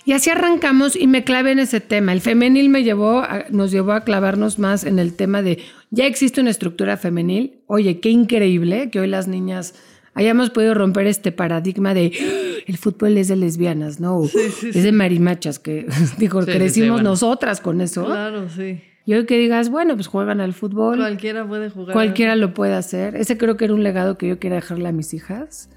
Y 0.06 0.14
así 0.14 0.30
arrancamos 0.30 0.96
y 0.96 1.08
me 1.08 1.24
clavé 1.24 1.52
en 1.52 1.60
ese 1.60 1.80
tema. 1.80 2.14
El 2.14 2.22
femenil 2.22 2.70
me 2.70 2.84
llevó, 2.84 3.24
nos 3.50 3.72
llevó 3.72 3.92
a 3.92 4.04
clavarnos 4.04 4.58
más 4.58 4.84
en 4.84 5.00
el 5.00 5.14
tema 5.14 5.42
de, 5.42 5.60
ya 5.92 6.06
existe 6.06 6.42
una 6.42 6.50
estructura 6.50 6.98
femenil. 6.98 7.60
Oye, 7.68 8.00
qué 8.00 8.10
increíble 8.10 8.90
que 8.90 9.00
hoy 9.00 9.08
las 9.08 9.28
niñas 9.28 9.76
hayamos 10.14 10.50
podido 10.50 10.74
romper 10.74 11.08
este 11.08 11.32
paradigma 11.32 11.94
de 11.94 12.12
¡Ah! 12.20 12.64
el 12.68 12.78
fútbol 12.78 13.18
es 13.18 13.28
de 13.28 13.36
lesbianas, 13.36 14.00
¿no? 14.00 14.24
es 14.24 14.84
de 14.84 14.92
marimachas, 14.92 15.60
que 15.60 15.88
digo, 16.18 16.42
crecimos 16.42 17.04
nosotras 17.04 17.62
con 17.62 17.82
eso. 17.82 18.06
Claro, 18.06 18.50
sí. 18.50 18.82
Y 19.06 19.14
hoy 19.16 19.26
que 19.26 19.38
digas, 19.38 19.70
bueno, 19.70 19.96
pues 19.96 20.08
juegan 20.08 20.42
al 20.42 20.54
fútbol. 20.54 20.98
Cualquiera 20.98 21.48
puede 21.48 21.70
jugar. 21.70 21.94
Cualquiera 21.94 22.36
lo 22.36 22.54
puede 22.54 22.76
hacer. 22.76 23.16
Ese 23.16 23.38
creo 23.38 23.58
que 23.58 23.66
era 23.66 23.74
un 23.74 23.84
legado 23.84 24.18
que 24.18 24.28
yo 24.28 24.40
quería 24.40 24.58
dejarle 24.58 24.90
a 24.90 24.92
mis 24.92 25.14
hijas. 25.14 25.70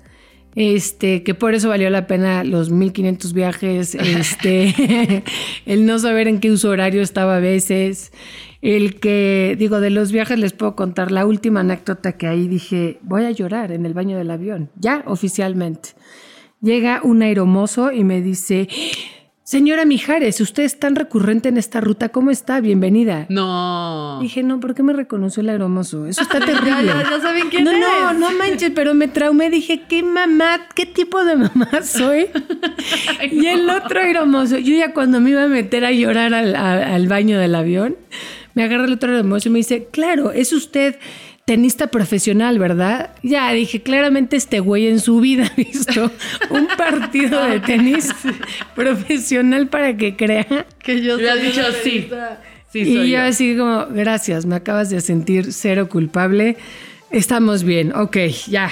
Este, 0.56 1.24
que 1.24 1.34
por 1.34 1.54
eso 1.54 1.68
valió 1.68 1.90
la 1.90 2.06
pena 2.06 2.44
los 2.44 2.70
1500 2.70 3.32
viajes, 3.32 3.94
este, 4.00 5.24
el 5.66 5.86
no 5.86 5.98
saber 5.98 6.28
en 6.28 6.40
qué 6.40 6.50
uso 6.50 6.70
horario 6.70 7.02
estaba 7.02 7.36
a 7.36 7.40
veces, 7.40 8.12
el 8.62 8.98
que, 8.98 9.56
digo, 9.58 9.80
de 9.80 9.90
los 9.90 10.12
viajes 10.12 10.38
les 10.38 10.52
puedo 10.52 10.76
contar 10.76 11.10
la 11.10 11.26
última 11.26 11.60
anécdota 11.60 12.16
que 12.16 12.28
ahí 12.28 12.48
dije, 12.48 12.98
voy 13.02 13.24
a 13.24 13.30
llorar 13.30 13.72
en 13.72 13.84
el 13.84 13.94
baño 13.94 14.16
del 14.16 14.30
avión, 14.30 14.70
ya 14.76 15.02
oficialmente. 15.06 15.90
Llega 16.62 17.00
un 17.02 17.20
aeromozo 17.20 17.92
y 17.92 18.04
me 18.04 18.22
dice, 18.22 18.68
Señora 19.44 19.84
Mijares, 19.84 20.40
usted 20.40 20.62
es 20.62 20.78
tan 20.78 20.96
recurrente 20.96 21.50
en 21.50 21.58
esta 21.58 21.82
ruta, 21.82 22.08
¿cómo 22.08 22.30
está? 22.30 22.62
Bienvenida. 22.62 23.26
No. 23.28 24.18
Dije, 24.22 24.42
no, 24.42 24.58
¿por 24.58 24.74
qué 24.74 24.82
me 24.82 24.94
reconoció 24.94 25.42
el 25.42 25.50
aeromozo? 25.50 26.06
Eso 26.06 26.22
está 26.22 26.40
terrible. 26.46 26.86
ya, 26.86 27.02
ya, 27.10 27.20
saben 27.20 27.50
quién 27.50 27.64
no. 27.64 27.72
No, 27.78 28.14
no 28.14 28.32
manches, 28.38 28.72
pero 28.74 28.94
me 28.94 29.06
traumé. 29.06 29.50
Dije, 29.50 29.82
¿qué 29.86 30.02
mamá? 30.02 30.66
¿Qué 30.74 30.86
tipo 30.86 31.26
de 31.26 31.36
mamá 31.36 31.68
soy? 31.82 32.28
y 33.32 33.44
el 33.44 33.68
otro 33.68 34.00
aeromozo, 34.00 34.56
yo 34.56 34.78
ya 34.78 34.94
cuando 34.94 35.20
me 35.20 35.32
iba 35.32 35.44
a 35.44 35.48
meter 35.48 35.84
a 35.84 35.92
llorar 35.92 36.32
al, 36.32 36.56
al 36.56 37.06
baño 37.06 37.38
del 37.38 37.54
avión, 37.54 37.98
me 38.54 38.62
agarra 38.62 38.86
el 38.86 38.94
otro 38.94 39.10
aeromozo 39.10 39.50
y 39.50 39.52
me 39.52 39.58
dice, 39.58 39.88
claro, 39.92 40.32
es 40.32 40.54
usted 40.54 40.96
tenista 41.44 41.88
profesional, 41.88 42.58
¿verdad? 42.58 43.10
Ya 43.22 43.52
dije, 43.52 43.82
claramente 43.82 44.36
este 44.36 44.60
güey 44.60 44.88
en 44.88 45.00
su 45.00 45.20
vida 45.20 45.46
ha 45.46 45.54
visto 45.54 46.10
un 46.50 46.68
partido 46.76 47.44
de 47.44 47.60
tenis 47.60 48.10
profesional 48.74 49.68
para 49.68 49.96
que 49.96 50.16
crea 50.16 50.66
que 50.78 51.02
yo 51.02 51.18
soy 51.18 51.40
dicho 51.40 51.62
sí. 51.82 52.08
sí 52.72 52.80
y 52.80 53.10
yo, 53.10 53.22
así 53.22 53.56
como, 53.56 53.86
gracias, 53.90 54.46
me 54.46 54.56
acabas 54.56 54.90
de 54.90 55.00
sentir 55.00 55.52
cero 55.52 55.88
culpable. 55.88 56.56
Estamos 57.10 57.62
bien, 57.62 57.94
ok, 57.94 58.16
ya, 58.48 58.70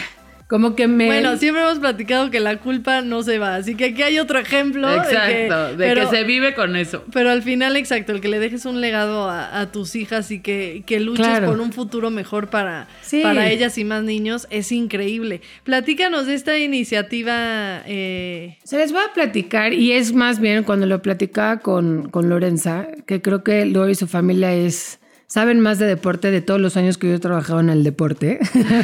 como 0.52 0.76
que 0.76 0.86
me... 0.86 1.06
Bueno, 1.06 1.38
siempre 1.38 1.62
hemos 1.62 1.78
platicado 1.78 2.30
que 2.30 2.38
la 2.38 2.58
culpa 2.58 3.00
no 3.00 3.22
se 3.22 3.38
va, 3.38 3.54
así 3.54 3.74
que 3.74 3.86
aquí 3.86 4.02
hay 4.02 4.18
otro 4.18 4.38
ejemplo. 4.38 4.86
Exacto, 4.92 5.78
de 5.78 5.94
que, 5.94 6.06
se 6.08 6.24
vive 6.24 6.54
con 6.54 6.76
eso. 6.76 7.06
Pero 7.10 7.30
al 7.30 7.40
final, 7.40 7.74
exacto, 7.74 8.12
el 8.12 8.20
que 8.20 8.28
le 8.28 8.38
dejes 8.38 8.66
un 8.66 8.82
legado 8.82 9.30
a, 9.30 9.72
tus 9.72 9.96
hijas 9.96 10.30
y 10.30 10.40
que, 10.40 10.82
que 10.84 11.00
luches 11.00 11.40
por 11.40 11.58
un 11.58 11.72
futuro 11.72 12.10
mejor 12.10 12.50
para, 12.50 12.86
para 13.22 13.50
ellas 13.50 13.78
y 13.78 13.84
más 13.84 14.02
niños 14.02 14.46
es 14.50 14.72
increíble. 14.72 15.40
Platícanos 15.64 16.26
de 16.26 16.34
esta 16.34 16.58
iniciativa. 16.58 17.80
Eh, 17.86 18.58
se 18.62 18.76
les 18.76 18.94
va 18.94 19.06
a 19.06 19.14
platicar 19.14 19.72
y 19.72 19.92
es 19.92 20.12
más 20.12 20.38
bien 20.38 20.64
cuando 20.64 20.84
lo 20.84 21.00
platicaba 21.00 21.60
con, 21.60 22.10
con 22.10 22.28
Lorenza, 22.28 22.88
que 23.06 23.22
creo 23.22 23.42
que 23.42 23.64
luego 23.64 23.88
y 23.88 23.94
su 23.94 24.06
familia 24.06 24.52
es 24.52 25.00
saben 25.32 25.60
más 25.60 25.78
de 25.78 25.86
deporte 25.86 26.30
de 26.30 26.42
todos 26.42 26.60
los 26.60 26.76
años 26.76 26.98
que 26.98 27.08
yo 27.08 27.14
he 27.14 27.18
trabajado 27.18 27.60
en 27.60 27.70
el 27.70 27.84
deporte. 27.84 28.38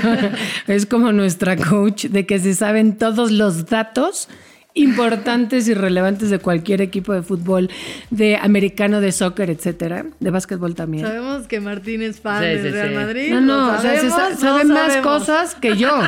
es 0.66 0.87
como 0.87 1.12
nuestra 1.12 1.56
coach 1.56 2.06
de 2.06 2.24
que 2.24 2.38
se 2.38 2.54
saben 2.54 2.96
todos 2.96 3.30
los 3.30 3.66
datos 3.66 4.30
importantes 4.72 5.68
y 5.68 5.74
relevantes 5.74 6.30
de 6.30 6.38
cualquier 6.38 6.80
equipo 6.80 7.12
de 7.12 7.20
fútbol, 7.20 7.68
de 8.08 8.38
americano, 8.38 9.02
de 9.02 9.12
soccer, 9.12 9.50
etcétera, 9.50 10.06
de 10.20 10.30
básquetbol 10.30 10.74
también. 10.74 11.04
Sabemos 11.04 11.46
que 11.46 11.61
Martín 11.61 12.00
es 12.00 12.18
fan 12.18 12.40
del 12.40 12.72
Real 12.72 12.94
Madrid. 12.94 13.30
No, 13.30 13.42
no, 13.42 13.76
o 13.76 13.80
sea, 13.82 14.34
saben 14.34 14.68
más 14.68 14.96
cosas 14.98 15.54
que 15.54 15.76
yo. 15.76 15.90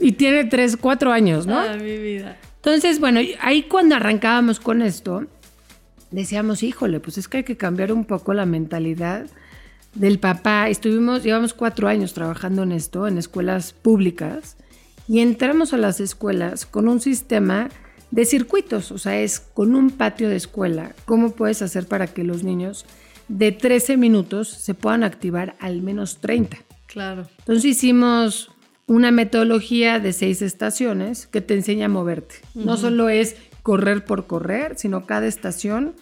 Y 0.00 0.12
tiene 0.12 0.44
tres, 0.44 0.76
cuatro 0.76 1.12
años, 1.12 1.46
¿no? 1.46 1.58
Ah, 1.58 1.76
mi 1.80 1.96
vida. 1.96 2.36
Entonces, 2.56 2.98
bueno, 2.98 3.20
ahí 3.40 3.62
cuando 3.62 3.94
arrancábamos 3.94 4.58
con 4.58 4.82
esto, 4.82 5.26
decíamos, 6.12 6.62
híjole, 6.62 7.00
pues 7.00 7.18
es 7.18 7.28
que 7.28 7.38
hay 7.38 7.44
que 7.44 7.56
cambiar 7.56 7.92
un 7.92 8.04
poco 8.04 8.34
la 8.34 8.46
mentalidad 8.46 9.26
del 9.94 10.18
papá. 10.18 10.68
Estuvimos, 10.68 11.22
llevamos 11.22 11.54
cuatro 11.54 11.88
años 11.88 12.14
trabajando 12.14 12.62
en 12.62 12.72
esto, 12.72 13.06
en 13.06 13.18
escuelas 13.18 13.72
públicas, 13.72 14.56
y 15.08 15.20
entramos 15.20 15.72
a 15.72 15.78
las 15.78 16.00
escuelas 16.00 16.66
con 16.66 16.88
un 16.88 17.00
sistema 17.00 17.68
de 18.10 18.24
circuitos, 18.26 18.92
o 18.92 18.98
sea, 18.98 19.20
es 19.20 19.40
con 19.40 19.74
un 19.74 19.90
patio 19.90 20.28
de 20.28 20.36
escuela. 20.36 20.94
¿Cómo 21.06 21.32
puedes 21.32 21.62
hacer 21.62 21.86
para 21.86 22.06
que 22.06 22.24
los 22.24 22.44
niños 22.44 22.84
de 23.28 23.52
13 23.52 23.96
minutos 23.96 24.48
se 24.48 24.74
puedan 24.74 25.02
activar 25.02 25.56
al 25.60 25.82
menos 25.82 26.18
30? 26.20 26.58
Claro. 26.86 27.26
Entonces 27.38 27.64
hicimos 27.64 28.50
una 28.86 29.10
metodología 29.10 29.98
de 29.98 30.12
seis 30.12 30.42
estaciones 30.42 31.26
que 31.26 31.40
te 31.40 31.54
enseña 31.54 31.86
a 31.86 31.88
moverte. 31.88 32.34
No 32.54 32.76
solo 32.76 33.08
es 33.08 33.36
correr 33.62 34.04
por 34.04 34.26
correr, 34.26 34.74
sino 34.76 35.06
cada 35.06 35.26
estación 35.26 35.94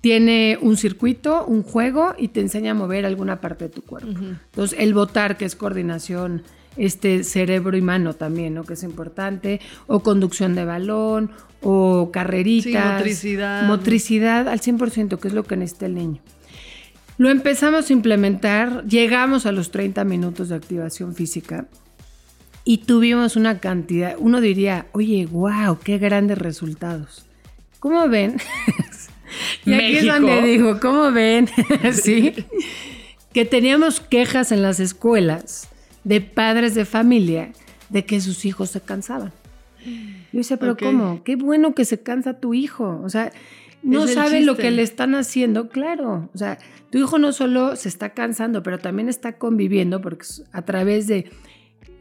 tiene 0.00 0.58
un 0.60 0.76
circuito, 0.76 1.44
un 1.44 1.62
juego 1.62 2.14
y 2.16 2.28
te 2.28 2.40
enseña 2.40 2.70
a 2.70 2.74
mover 2.74 3.04
alguna 3.04 3.40
parte 3.40 3.64
de 3.64 3.70
tu 3.70 3.82
cuerpo. 3.82 4.18
Entonces, 4.18 4.78
el 4.78 4.94
votar, 4.94 5.36
que 5.36 5.44
es 5.44 5.56
coordinación 5.56 6.42
este 6.76 7.24
cerebro 7.24 7.76
y 7.76 7.82
mano 7.82 8.14
también, 8.14 8.54
¿no? 8.54 8.64
Que 8.64 8.74
es 8.74 8.82
importante, 8.82 9.60
o 9.86 10.00
conducción 10.00 10.54
de 10.54 10.64
balón, 10.64 11.30
o 11.60 12.10
carreritas. 12.10 12.94
motricidad. 12.94 13.66
Motricidad 13.66 14.48
al 14.48 14.60
100%, 14.60 15.18
que 15.18 15.28
es 15.28 15.34
lo 15.34 15.44
que 15.44 15.56
necesita 15.56 15.86
el 15.86 15.94
niño. 15.94 16.22
Lo 17.18 17.28
empezamos 17.28 17.90
a 17.90 17.92
implementar, 17.92 18.86
llegamos 18.86 19.44
a 19.44 19.52
los 19.52 19.70
30 19.70 20.04
minutos 20.04 20.48
de 20.48 20.54
activación 20.54 21.14
física 21.14 21.66
y 22.70 22.78
tuvimos 22.78 23.34
una 23.34 23.58
cantidad, 23.58 24.14
uno 24.20 24.40
diría, 24.40 24.86
oye, 24.92 25.26
wow, 25.26 25.76
qué 25.82 25.98
grandes 25.98 26.38
resultados. 26.38 27.26
¿Cómo 27.80 28.08
ven? 28.08 28.36
y 29.66 29.74
aquí 29.74 29.96
es 29.96 30.06
donde 30.06 30.40
digo, 30.42 30.78
¿cómo 30.78 31.10
ven? 31.10 31.48
sí. 31.92 32.32
que 33.32 33.44
teníamos 33.44 33.98
quejas 33.98 34.52
en 34.52 34.62
las 34.62 34.78
escuelas 34.78 35.68
de 36.04 36.20
padres 36.20 36.76
de 36.76 36.84
familia 36.84 37.50
de 37.88 38.04
que 38.04 38.20
sus 38.20 38.44
hijos 38.44 38.70
se 38.70 38.80
cansaban. 38.80 39.32
Yo 39.84 40.38
decía, 40.38 40.56
pero. 40.56 40.76
¿cómo? 40.76 41.24
Qué 41.24 41.34
bueno 41.34 41.74
que 41.74 41.84
se 41.84 42.00
cansa 42.00 42.38
tu 42.38 42.54
hijo. 42.54 43.00
O 43.02 43.08
sea, 43.08 43.32
no 43.82 44.06
sabe 44.06 44.42
lo 44.42 44.56
que 44.56 44.70
le 44.70 44.82
están 44.82 45.16
haciendo, 45.16 45.70
claro. 45.70 46.30
O 46.32 46.38
sea, 46.38 46.58
tu 46.90 46.98
hijo 46.98 47.18
no 47.18 47.32
solo 47.32 47.74
se 47.74 47.88
está 47.88 48.10
cansando, 48.10 48.62
pero 48.62 48.78
también 48.78 49.08
está 49.08 49.38
conviviendo 49.38 50.00
porque 50.00 50.24
a 50.52 50.62
través 50.62 51.08
de 51.08 51.32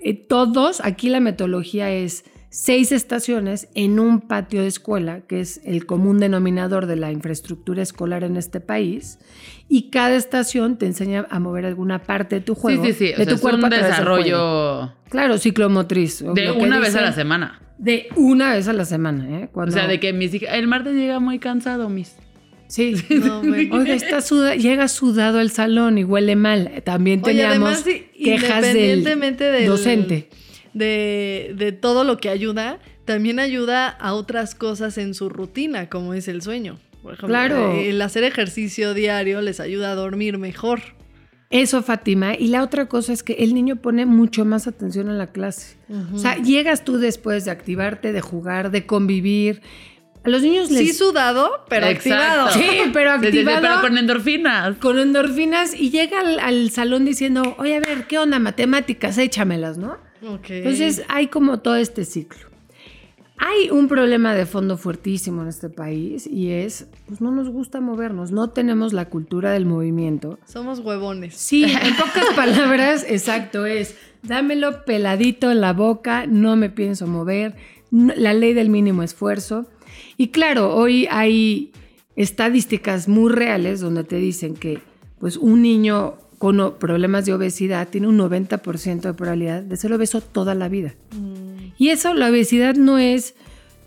eh, 0.04 0.14
todos, 0.14 0.82
aquí 0.84 1.10
la 1.10 1.20
metodología 1.20 1.92
es 1.92 2.24
seis 2.52 2.92
estaciones 2.92 3.68
en 3.76 4.00
un 4.00 4.22
patio 4.22 4.62
de 4.62 4.68
escuela, 4.68 5.22
que 5.28 5.40
es 5.40 5.62
el 5.66 5.86
común 5.86 6.18
denominador 6.20 6.88
de 6.88 6.96
la 6.96 7.12
infraestructura 7.12 7.84
escolar 7.84 8.24
en 8.24 8.38
este 8.38 8.60
país, 8.60 9.20
y 9.68 9.92
cada 9.92 10.16
estación 10.16 10.78
te 10.78 10.88
enseña 10.88 11.28
a 11.30 11.40
mover 11.40 11.66
alguna 11.68 12.00
parte 12.02 12.36
de 12.38 12.42
tu 12.42 12.56
juego, 12.56 12.84
sí, 12.86 12.94
sí, 12.94 13.08
sí. 13.10 13.14
O 13.14 13.18
de 13.18 13.26
sea, 13.26 13.26
tu 13.28 13.36
es 13.36 13.42
cuerpo 13.42 13.66
un 13.66 13.70
del 13.70 13.80
juego. 13.82 13.88
desarrollo 13.92 14.94
Claro, 15.10 15.38
ciclomotriz. 15.38 16.24
de 16.34 16.52
una 16.52 16.80
vez 16.80 16.96
a 16.96 17.02
la 17.02 17.14
semana. 17.14 17.62
De 17.78 18.08
una 18.16 18.54
vez 18.56 18.68
a 18.68 18.74
la 18.74 18.84
semana, 18.86 19.42
¿eh? 19.42 19.50
Cuando, 19.52 19.74
O 19.76 19.78
sea, 19.78 19.88
de 19.88 20.00
que 20.00 20.12
mis 20.12 20.34
hijas, 20.34 20.50
el 20.54 20.68
martes 20.68 20.96
llega 20.96 21.20
muy 21.20 21.40
cansado, 21.40 21.88
mis. 21.90 22.16
Sí. 22.68 22.94
No, 23.10 23.42
bueno. 23.42 23.76
Oiga, 23.78 23.94
está 23.94 24.22
suda, 24.22 24.56
llega 24.56 24.88
sudado 24.88 25.40
al 25.40 25.50
salón 25.50 25.98
y 25.98 26.04
huele 26.04 26.36
mal. 26.36 26.82
También 26.84 27.22
Oye, 27.24 27.42
teníamos 27.44 27.56
además, 27.58 27.80
sí, 27.86 28.06
quejas 28.24 28.58
independientemente 28.66 29.44
del 29.46 29.68
docente. 29.68 30.30
De, 30.74 31.54
de 31.58 31.72
todo 31.72 32.04
lo 32.04 32.18
que 32.18 32.30
ayuda, 32.30 32.80
también 33.06 33.40
ayuda 33.40 33.88
a 33.90 34.14
otras 34.14 34.54
cosas 34.54 34.98
en 35.00 35.14
su 35.16 35.28
rutina, 35.30 35.90
como 35.90 36.14
es 36.14 36.28
el 36.28 36.42
sueño. 36.44 36.80
Por 37.02 37.14
ejemplo, 37.14 37.30
Claro. 37.30 37.72
el 37.72 38.00
hacer 38.02 38.24
ejercicio 38.24 38.94
diario 38.94 39.42
les 39.42 39.60
ayuda 39.60 39.92
a 39.92 39.96
dormir 39.96 40.38
mejor. 40.38 40.82
Eso, 41.50 41.82
Fátima. 41.82 42.36
Y 42.36 42.50
la 42.50 42.62
otra 42.62 42.86
cosa 42.88 43.12
es 43.12 43.24
que 43.24 43.34
el 43.34 43.56
niño 43.56 43.78
pone 43.78 44.06
mucho 44.06 44.46
más 44.46 44.68
atención 44.68 45.10
en 45.10 45.18
la 45.18 45.26
clase. 45.28 45.78
O 46.14 46.20
sea, 46.20 46.38
llegas 46.38 46.84
tú 46.86 46.98
después 47.00 47.46
de 47.46 47.52
activarte, 47.52 48.12
de 48.14 48.22
jugar, 48.22 48.70
de 48.70 48.86
convivir. 48.86 49.62
A 50.24 50.30
los 50.30 50.42
niños 50.42 50.70
les... 50.70 50.88
Sí 50.88 50.94
sudado, 50.94 51.50
pero 51.70 51.88
Exacto. 51.88 52.24
activado. 52.24 52.50
Sí, 52.52 52.90
pero 52.94 53.12
Sí, 53.20 53.26
sí, 53.28 53.32
sí, 53.32 53.38
activado. 53.40 53.62
pero 53.62 53.82
con 53.82 53.98
endorfinas. 53.98 54.76
con 54.78 55.00
endorfinas 55.00 55.74
y 55.74 55.90
llega 55.92 56.20
al, 56.20 56.40
al 56.40 56.70
salón 56.72 57.06
diciendo, 57.06 57.56
oye, 57.58 57.76
a 57.78 57.80
ver, 57.80 58.06
¿qué 58.08 58.20
onda? 58.20 58.38
Matemáticas, 58.40 59.18
échamelas, 59.18 59.78
¿no? 59.78 59.98
Ok. 60.28 60.50
Entonces 60.50 61.04
hay 61.08 61.28
como 61.28 61.60
todo 61.60 61.76
este 61.78 62.04
ciclo. 62.04 62.50
Hay 63.42 63.70
un 63.70 63.88
problema 63.88 64.36
de 64.36 64.46
fondo 64.46 64.78
fuertísimo 64.78 65.44
en 65.44 65.48
este 65.48 65.70
país 65.70 66.28
y 66.28 66.52
es, 66.52 66.88
pues 67.08 67.22
no 67.22 67.32
nos 67.32 67.48
gusta 67.50 67.80
movernos, 67.80 68.32
no 68.34 68.50
tenemos 68.50 68.92
la 68.92 69.06
cultura 69.06 69.52
del 69.54 69.66
movimiento. 69.66 70.38
somos 70.46 70.80
huevones. 70.80 71.36
Sí, 71.38 71.64
en 71.64 71.96
pocas 71.98 72.26
palabras, 72.36 73.06
exacto, 73.08 73.66
es, 73.66 73.96
dámelo 74.24 74.84
peladito 74.84 75.50
en 75.52 75.62
la 75.62 75.72
boca, 75.72 76.26
no 76.28 76.58
me 76.58 76.70
pienso 76.70 77.08
mover, 77.08 77.56
no- 77.92 78.14
la 78.18 78.34
ley 78.34 78.54
del 78.54 78.68
mínimo 78.70 79.04
esfuerzo. 79.04 79.68
Y 80.20 80.28
claro, 80.28 80.76
hoy 80.76 81.08
hay 81.10 81.72
estadísticas 82.18 83.08
muy 83.08 83.32
reales 83.32 83.80
donde 83.80 84.04
te 84.04 84.18
dicen 84.18 84.54
que 84.54 84.80
pues 85.18 85.38
un 85.38 85.62
niño 85.62 86.16
con 86.38 86.76
problemas 86.78 87.26
de 87.26 87.34
obesidad 87.34 87.88
tiene 87.88 88.08
un 88.08 88.20
90% 88.20 89.00
de 89.00 89.14
probabilidad 89.14 89.64
de 89.64 89.78
ser 89.78 89.94
obeso 89.94 90.20
toda 90.20 90.56
la 90.56 90.68
vida. 90.68 90.94
Y 91.78 91.88
eso, 91.88 92.14
la 92.14 92.30
obesidad 92.30 92.76
no 92.76 92.98
es 92.98 93.34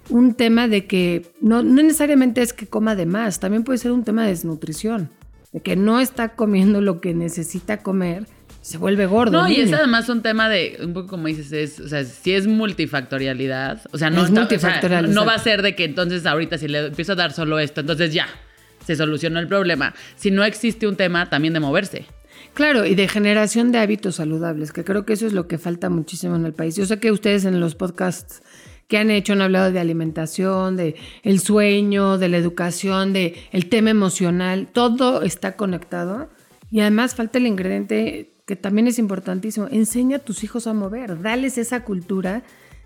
un 0.08 0.32
tema 0.32 0.68
de 0.68 0.86
que, 0.86 1.26
no, 1.42 1.62
no 1.62 1.82
necesariamente 1.82 2.40
es 2.40 2.54
que 2.54 2.66
coma 2.66 2.96
de 2.96 3.04
más, 3.04 3.38
también 3.38 3.62
puede 3.62 3.76
ser 3.76 3.92
un 3.92 4.02
tema 4.02 4.22
de 4.22 4.30
desnutrición, 4.30 5.10
de 5.52 5.60
que 5.60 5.76
no 5.76 6.00
está 6.00 6.30
comiendo 6.30 6.80
lo 6.80 7.02
que 7.02 7.12
necesita 7.12 7.82
comer, 7.82 8.26
se 8.62 8.78
vuelve 8.78 9.06
gordo. 9.06 9.32
No, 9.42 9.48
y 9.48 9.56
es 9.56 9.66
niño. 9.66 9.76
además 9.76 10.08
un 10.08 10.22
tema 10.22 10.48
de, 10.48 10.78
un 10.82 10.94
poco 10.94 11.08
como 11.08 11.26
dices, 11.26 11.52
es, 11.52 11.80
o 11.80 11.88
sea, 11.88 12.04
si 12.04 12.32
es 12.32 12.46
multifactorialidad, 12.46 13.82
o 13.92 13.98
sea, 13.98 14.08
no, 14.10 14.22
Es 14.22 14.28
está- 14.28 14.32
o 14.32 14.34
sea, 14.34 14.40
multifactorial, 14.42 15.12
no 15.14 15.26
va 15.26 15.34
a 15.34 15.38
ser 15.38 15.62
de 15.62 15.74
que 15.74 15.84
entonces 15.84 16.24
ahorita 16.26 16.56
si 16.58 16.68
le 16.68 16.86
empiezo 16.86 17.12
a 17.12 17.16
dar 17.16 17.32
solo 17.32 17.58
esto, 17.58 17.80
entonces 17.80 18.14
ya, 18.14 18.26
se 18.86 18.96
solucionó 18.96 19.40
el 19.40 19.48
problema. 19.48 19.94
Si 20.16 20.30
no 20.30 20.44
existe 20.44 20.86
un 20.86 20.96
tema 20.96 21.28
también 21.28 21.54
de 21.54 21.60
moverse. 21.60 22.06
Claro, 22.54 22.84
y 22.86 22.94
de 22.94 23.08
generación 23.08 23.72
de 23.72 23.78
hábitos 23.78 24.16
saludables, 24.16 24.72
que 24.72 24.84
creo 24.84 25.04
que 25.06 25.14
eso 25.14 25.26
es 25.26 25.32
lo 25.32 25.48
que 25.48 25.58
falta 25.58 25.88
muchísimo 25.88 26.36
en 26.36 26.44
el 26.44 26.52
país. 26.52 26.76
Yo 26.76 26.84
sé 26.86 26.98
que 26.98 27.10
ustedes 27.10 27.44
en 27.44 27.60
los 27.60 27.74
podcasts 27.74 28.42
que 28.88 28.98
han 28.98 29.10
hecho 29.10 29.32
han 29.32 29.40
hablado 29.40 29.72
de 29.72 29.80
alimentación, 29.80 30.76
de 30.76 30.96
el 31.22 31.40
sueño, 31.40 32.18
de 32.18 32.28
la 32.28 32.36
educación, 32.36 33.12
de 33.14 33.36
el 33.52 33.68
tema 33.70 33.90
emocional, 33.90 34.68
todo 34.72 35.22
está 35.22 35.56
conectado 35.56 36.28
y 36.70 36.80
además 36.80 37.14
falta 37.14 37.38
el 37.38 37.46
ingrediente 37.46 38.34
que 38.46 38.56
también 38.56 38.86
es 38.88 38.98
importantísimo, 38.98 39.68
enseña 39.70 40.16
a 40.16 40.20
tus 40.20 40.42
hijos 40.44 40.66
a 40.66 40.72
mover, 40.72 41.20
dales 41.22 41.58
esa 41.58 41.84
cultura 41.84 42.42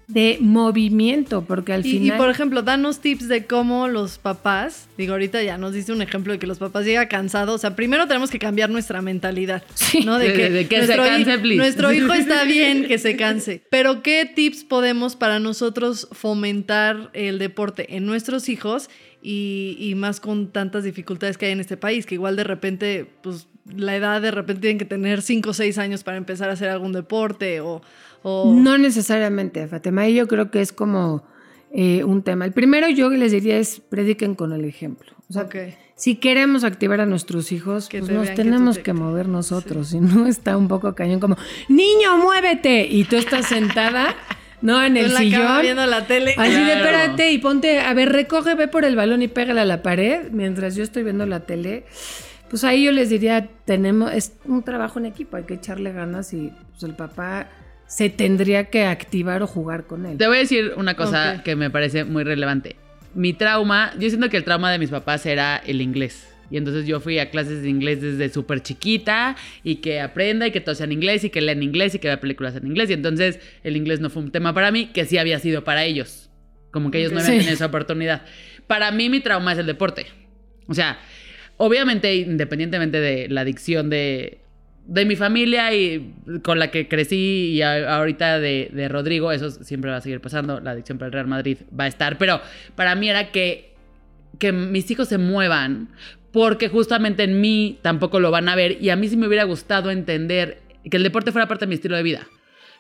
de 0.09 0.39
movimiento, 0.41 1.45
porque 1.45 1.73
al 1.73 1.85
Y, 1.85 1.89
y, 1.89 1.93
final 1.99 2.17
por 2.19 2.31
ejemplo, 2.31 2.63
danos 2.63 3.01
tips 3.01 3.27
de 3.27 3.45
cómo 3.47 3.89
los 3.89 4.19
papás, 4.19 4.87
digo, 4.97 5.15
ahorita 5.15 5.43
ya 5.43 5.59
nos 5.59 5.73
diste 5.73 5.93
un 5.93 6.01
ejemplo 6.01 6.33
de 6.33 6.39
que 6.39 6.47
los 6.47 6.59
papás 6.59 6.85
llegan 6.85 7.09
cansados. 7.09 7.57
O 7.57 7.59
sea, 7.59 7.75
primero 7.75 8.07
tenemos 8.07 8.31
que 8.31 8.39
cambiar 8.39 8.71
nuestra 8.71 9.03
mentalidad, 9.03 9.65
¿no? 10.05 10.19
De- 10.21 10.29
de 10.51 10.69
que 10.69 10.77
se 10.83 10.87
nuestro, 10.95 11.05
hi- 11.07 11.09
canse, 11.25 11.39
please. 11.39 11.57
nuestro 11.57 11.93
hijo 11.93 12.13
está 12.13 12.45
bien 12.45 12.85
que 12.87 12.99
se 12.99 13.17
canse. 13.17 13.63
Pero, 13.69 14.03
¿qué 14.05 14.31
tips 14.33 14.63
podemos 14.63 15.17
para 15.17 15.41
nosotros 15.41 16.07
fomentar 16.13 17.11
el 17.13 17.41
deporte 17.41 17.97
en 17.97 18.07
nuestros 18.07 18.49
hijos 18.49 18.89
y, 19.23 19.77
y 19.81 19.97
más 19.97 20.21
con 20.21 20.53
tantas 20.53 20.85
dificultades 20.85 21.37
que 21.37 21.47
hay 21.47 21.53
en 21.53 21.59
este 21.61 21.77
país? 21.77 22.07
Que 22.07 22.15
igual 22.15 22.37
de 22.37 22.45
repente, 22.45 23.11
pues 23.25 23.49
la 23.75 23.97
edad 23.97 24.21
de 24.23 24.31
repente 24.31 24.61
tienen 24.63 24.79
que 24.79 24.85
tener 24.85 25.23
5 25.23 25.51
o 25.51 25.53
6 25.55 25.79
años 25.79 26.05
para 26.05 26.17
empezar 26.17 26.49
a 26.51 26.53
hacer 26.53 26.69
algún 26.69 26.93
deporte 26.93 27.61
o... 27.61 27.83
o- 28.23 28.53
No 28.55 28.79
necesariamente, 28.79 29.67
Fatima. 29.67 30.07
Y 30.09 30.15
yo 30.15 30.29
creo 30.29 30.51
que 30.51 30.61
es 30.61 30.73
como 30.73 31.25
eh, 31.73 32.05
un 32.05 32.23
tema. 32.23 32.45
El 32.45 32.53
primero 32.53 32.89
yo 32.89 33.11
les 33.11 33.33
diría 33.33 33.59
es 33.59 33.81
prediquen 33.81 34.35
con 34.35 34.53
el 34.53 34.65
ejemplo. 34.65 35.13
O 35.29 35.33
sea, 35.33 35.43
Ok. 35.43 35.57
si 35.97 36.15
queremos 36.17 36.63
activar 36.63 37.01
a 37.01 37.07
nuestros 37.07 37.51
hijos, 37.51 37.89
Que 37.89 37.99
pues 37.99 38.11
te 38.11 38.15
nos 38.15 38.29
que 38.31 38.35
tenemos 38.37 38.77
te- 38.77 38.83
que 38.85 38.93
mover 38.93 39.27
nosotros. 39.29 39.89
Si 39.89 39.99
no, 40.01 40.27
está 40.29 40.57
un 40.57 40.69
poco 40.69 40.95
cañón 40.95 41.19
como, 41.21 41.37
niño, 41.69 42.17
muévete. 42.19 42.87
Y 42.87 43.03
tú 43.05 43.17
estás 43.17 43.47
sentada, 43.47 44.15
¿no? 44.63 44.81
En 44.85 44.97
el 44.97 45.07
en 45.07 45.15
la 45.15 45.19
sillón. 45.21 45.43
cama 45.43 45.61
viendo 45.63 45.85
la 45.87 46.07
tele. 46.07 46.35
Así 46.39 46.53
de 46.53 46.73
espérate 46.75 47.33
y 47.33 47.39
ponte, 47.39 47.81
a 47.81 47.93
ver, 47.95 48.13
recoge, 48.13 48.55
ve 48.55 48.69
por 48.69 48.85
el 48.85 48.95
balón 48.95 49.23
y 49.23 49.29
pégale 49.29 49.61
a 49.63 49.65
la 49.65 49.83
pared 49.83 50.31
mientras 50.31 50.77
yo 50.77 50.85
estoy 50.85 51.03
viendo 51.03 51.27
la 51.27 51.41
tele. 51.41 51.85
Pues 52.51 52.63
ahí 52.65 52.85
yo 52.85 52.93
les 52.93 53.11
diría, 53.11 53.49
tenemos, 53.65 54.13
es 54.13 54.33
un 54.45 54.63
trabajo 54.63 54.99
en 54.99 55.07
equipo, 55.07 55.37
hay 55.37 55.45
que 55.45 55.55
echarle 55.55 55.93
ganas 55.93 56.33
y 56.33 56.53
pues 56.71 56.83
el 56.85 56.95
papá 56.95 57.49
se 57.87 58.09
tendría 58.11 58.65
que 58.71 58.85
activar 58.85 59.43
o 59.43 59.47
jugar 59.47 59.87
con 59.87 60.07
él. 60.07 60.17
Te 60.19 60.27
voy 60.27 60.37
a 60.37 60.41
decir 60.41 60.73
una 60.77 60.95
cosa 60.95 61.37
Ok. 61.39 61.43
que 61.43 61.57
me 61.57 61.71
parece 61.71 62.05
muy 62.05 62.23
relevante. 62.25 62.77
Mi 63.15 63.33
trauma, 63.33 63.93
yo 63.99 64.09
siento 64.09 64.29
que 64.29 64.37
el 64.37 64.45
trauma 64.45 64.71
de 64.71 64.79
mis 64.79 64.91
papás 64.91 65.25
era 65.27 65.57
el 65.57 65.81
inglés. 65.81 66.33
Y 66.49 66.59
entonces 66.59 66.87
yo 66.87 67.01
fui 67.01 67.19
a 67.19 67.31
clases 67.31 67.63
de 67.63 67.69
inglés 67.69 68.01
desde 68.01 68.29
súper 68.29 68.63
chiquita 68.63 69.35
y 69.65 69.77
que 69.77 70.01
aprenda 70.01 70.47
y 70.47 70.53
que 70.53 70.61
todo 70.61 70.77
sea 70.77 70.85
en 70.85 70.93
inglés 70.93 71.25
y 71.25 71.31
que 71.31 71.41
lea 71.41 71.53
en 71.55 71.63
inglés 71.65 71.97
y 71.97 71.99
que 71.99 72.07
vea 72.07 72.21
películas 72.21 72.55
en 72.55 72.67
inglés. 72.67 72.89
Y 72.91 72.93
entonces 72.93 73.41
el 73.65 73.77
inglés 73.77 73.99
no 74.01 74.11
fue 74.11 74.23
un 74.23 74.31
tema 74.31 74.55
para 74.55 74.71
mí, 74.71 74.87
que 74.93 75.05
sí 75.07 75.19
había 75.19 75.41
sido 75.41 75.65
para 75.65 75.83
ellos. 75.85 76.31
Como 76.71 76.93
que 76.93 76.99
ellos 76.99 77.11
no 77.13 77.19
habían 77.19 77.33
Sí. 77.33 77.39
tenido 77.39 77.55
esa 77.55 77.67
oportunidad. 77.67 78.23
Para 78.69 78.93
mí 78.93 79.09
mi 79.11 79.19
trauma 79.21 79.53
es 79.55 79.59
el 79.59 79.67
deporte. 79.67 80.07
O 80.69 80.75
sea, 80.75 80.99
obviamente 81.57 82.15
independientemente 82.15 83.01
de 83.01 83.29
la 83.29 83.43
adicción 83.43 83.91
de, 83.91 84.39
de 84.87 85.05
mi 85.05 85.17
familia 85.17 85.75
y 85.75 86.15
con 86.43 86.59
la 86.59 86.71
que 86.71 86.89
crecí 86.89 87.53
y 87.55 87.63
ahorita 87.63 88.39
de, 88.39 88.71
de 88.73 88.89
Rodrigo, 88.89 89.33
eso 89.33 89.51
siempre 89.51 89.91
va 89.91 89.99
a 89.99 90.01
seguir 90.01 90.21
pasando, 90.21 90.61
la 90.61 90.73
adicción 90.73 90.99
para 90.99 91.09
el 91.09 91.13
Real 91.13 91.27
Madrid 91.27 91.59
va 91.79 91.85
a 91.85 91.89
estar, 91.89 92.19
pero 92.19 92.41
para 92.75 92.95
mí 92.95 93.09
era 93.09 93.31
que, 93.31 93.75
que 94.39 94.53
mis 94.53 94.91
hijos 94.91 95.09
se 95.09 95.19
muevan 95.19 95.89
porque 96.33 96.69
justamente 96.69 97.25
en 97.25 97.41
mí 97.41 97.79
tampoco 97.83 98.21
lo 98.21 98.31
van 98.31 98.49
a 98.49 98.55
ver 98.55 98.77
y 98.81 98.91
a 98.91 98.97
mí 98.97 99.09
sí 99.09 99.17
me 99.17 99.27
hubiera 99.27 99.45
gustado 99.45 99.91
entender 99.91 100.59
que 100.89 100.99
el 100.99 101.03
deporte 101.03 101.33
fuera 101.33 101.49
parte 101.49 101.65
de 101.65 101.71
mi 101.71 101.75
estilo 101.75 101.97
de 101.97 102.03
vida. 102.03 102.27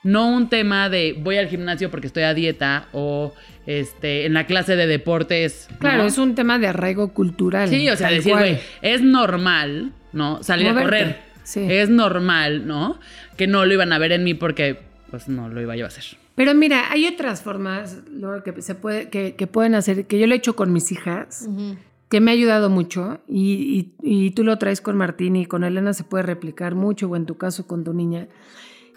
No 0.02 0.28
un 0.28 0.48
tema 0.48 0.88
de 0.88 1.16
voy 1.18 1.38
al 1.38 1.48
gimnasio 1.48 1.90
porque 1.90 2.06
estoy 2.06 2.24
a 2.24 2.34
dieta 2.34 2.86
o 2.92 3.34
este, 3.66 4.26
en 4.26 4.34
la 4.34 4.46
clase 4.46 4.76
de 4.76 4.86
deportes. 4.86 5.68
¿no? 5.72 5.78
Claro, 5.78 6.04
es 6.04 6.18
un 6.18 6.34
tema 6.34 6.58
de 6.58 6.68
arraigo 6.68 7.12
cultural. 7.12 7.68
Sí, 7.68 7.88
o 7.90 7.96
sea, 7.96 8.10
decir, 8.10 8.32
güey, 8.34 8.58
es 8.82 9.02
normal, 9.02 9.92
¿no? 10.12 10.42
Salir 10.42 10.68
Moverte, 10.68 10.80
a 10.80 10.84
correr. 10.84 11.16
sí. 11.44 11.60
Es 11.68 11.88
normal, 11.88 12.66
¿no? 12.66 12.98
Que 13.36 13.46
no 13.46 13.64
lo 13.66 13.72
iban 13.74 13.92
a 13.92 13.98
ver 13.98 14.12
en 14.12 14.24
mí 14.24 14.34
porque, 14.34 14.78
pues, 15.10 15.28
no 15.28 15.48
lo 15.48 15.60
iba 15.60 15.76
yo 15.76 15.84
a 15.84 15.88
hacer. 15.88 16.04
Pero 16.36 16.54
mira, 16.54 16.90
hay 16.92 17.06
otras 17.06 17.40
formas 17.42 17.98
Laura, 18.12 18.42
que 18.42 18.60
se 18.62 18.74
puede, 18.74 19.08
que, 19.08 19.34
que 19.36 19.46
pueden 19.46 19.74
hacer, 19.74 20.06
que 20.06 20.18
yo 20.18 20.26
lo 20.26 20.34
he 20.34 20.36
hecho 20.36 20.54
con 20.54 20.70
mis 20.72 20.92
hijas, 20.92 21.48
que 22.10 22.20
me 22.20 22.30
ha 22.30 22.34
ayudado 22.34 22.68
mucho, 22.68 23.20
y, 23.26 23.92
y- 24.02 24.26
y 24.26 24.30
tú 24.32 24.44
lo 24.44 24.58
traes 24.58 24.80
con 24.82 24.96
Martín 24.98 25.34
y 25.34 25.46
con 25.46 25.64
Elena 25.64 25.92
se 25.94 26.04
puede 26.04 26.22
replicar 26.24 26.74
mucho, 26.74 27.08
o 27.08 27.16
en 27.16 27.24
tu 27.26 27.36
caso 27.38 27.66
con 27.66 27.84
tu 27.84 27.94
niña, 27.94 28.28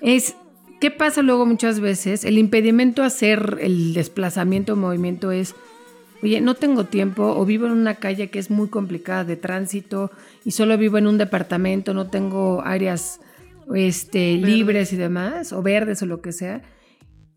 es 0.01 0.35
¿qué 0.79 0.91
pasa 0.91 1.21
luego 1.21 1.45
muchas 1.45 1.79
veces? 1.79 2.25
El 2.25 2.37
impedimento 2.37 3.03
a 3.03 3.07
hacer 3.07 3.57
el 3.61 3.93
desplazamiento 3.93 4.73
o 4.73 4.75
movimiento 4.75 5.31
es 5.31 5.55
oye, 6.21 6.41
no 6.41 6.55
tengo 6.55 6.85
tiempo 6.85 7.23
o 7.23 7.45
vivo 7.45 7.65
en 7.65 7.71
una 7.71 7.95
calle 7.95 8.29
que 8.29 8.39
es 8.39 8.49
muy 8.49 8.67
complicada 8.67 9.23
de 9.23 9.35
tránsito 9.35 10.11
y 10.43 10.51
solo 10.51 10.77
vivo 10.77 10.97
en 10.97 11.07
un 11.07 11.17
departamento, 11.17 11.93
no 11.93 12.07
tengo 12.07 12.61
áreas 12.63 13.19
este, 13.73 14.35
libres 14.35 14.93
y 14.93 14.97
demás, 14.97 15.53
o 15.53 15.61
verdes 15.61 16.01
o 16.01 16.05
lo 16.05 16.21
que 16.21 16.31
sea. 16.31 16.61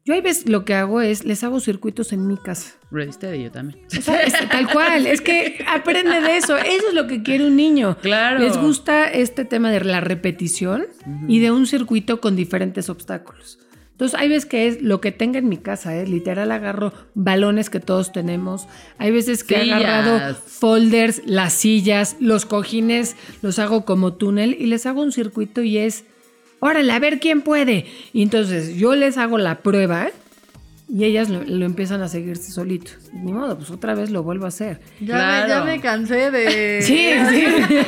Yo 0.04 0.14
hay 0.14 0.20
veces 0.20 0.48
lo 0.48 0.64
que 0.64 0.74
hago 0.74 1.00
es, 1.00 1.24
les 1.24 1.44
hago 1.44 1.60
circuitos 1.60 2.12
en 2.12 2.26
mi 2.26 2.36
casa. 2.36 2.72
Ready 2.90 3.12
Steady, 3.12 3.44
yo 3.44 3.52
también. 3.52 3.78
O 3.96 4.02
sea, 4.02 4.20
es 4.20 4.32
tal 4.48 4.68
cual, 4.72 5.06
es 5.06 5.20
que 5.20 5.64
aprende 5.68 6.20
de 6.20 6.38
eso. 6.38 6.56
Eso 6.56 6.88
es 6.88 6.94
lo 6.94 7.06
que 7.06 7.22
quiere 7.22 7.46
un 7.46 7.54
niño. 7.54 7.96
Claro. 8.02 8.40
Les 8.40 8.56
gusta 8.56 9.08
este 9.08 9.44
tema 9.44 9.70
de 9.70 9.84
la 9.84 10.00
repetición 10.00 10.86
y 11.28 11.38
de 11.38 11.52
un 11.52 11.66
circuito 11.66 12.20
con 12.20 12.34
diferentes 12.34 12.88
obstáculos. 12.88 13.60
Entonces, 13.92 14.18
hay 14.18 14.28
veces 14.28 14.46
que 14.46 14.66
es 14.66 14.82
lo 14.82 15.00
que 15.00 15.12
tenga 15.12 15.38
en 15.38 15.48
mi 15.48 15.58
casa, 15.58 15.94
¿eh? 15.96 16.04
literal 16.08 16.50
agarro 16.50 16.92
balones 17.14 17.70
que 17.70 17.78
todos 17.78 18.10
tenemos. 18.10 18.66
Hay 18.98 19.12
veces 19.12 19.44
que 19.44 19.54
he 19.54 19.62
Sillas. 19.62 19.76
agarrado 19.76 20.34
folders, 20.34 21.22
las 21.26 21.52
sillas, 21.52 22.16
los 22.18 22.44
cojines, 22.44 23.14
los 23.42 23.60
hago 23.60 23.84
como 23.84 24.14
túnel 24.14 24.56
y 24.58 24.66
les 24.66 24.86
hago 24.86 25.02
un 25.02 25.12
circuito 25.12 25.62
y 25.62 25.78
es, 25.78 26.04
órale, 26.62 26.92
a 26.92 26.98
ver 27.00 27.18
quién 27.18 27.42
puede. 27.42 27.86
Entonces 28.14 28.76
yo 28.76 28.94
les 28.94 29.18
hago 29.18 29.36
la 29.36 29.56
prueba 29.62 30.10
y 30.94 31.04
ellas 31.04 31.30
lo, 31.30 31.42
lo 31.42 31.64
empiezan 31.64 32.02
a 32.02 32.08
seguirse 32.08 32.52
solitos. 32.52 32.98
Ni 33.14 33.32
modo, 33.32 33.56
pues 33.56 33.70
otra 33.70 33.94
vez 33.94 34.10
lo 34.10 34.22
vuelvo 34.22 34.44
a 34.44 34.48
hacer. 34.48 34.80
Ya, 35.00 35.06
Claro. 35.14 35.42
me, 35.42 35.48
ya 35.48 35.64
me 35.76 35.80
cansé 35.80 36.30
de. 36.30 36.82
Sí, 36.82 37.08
sí. 37.30 37.40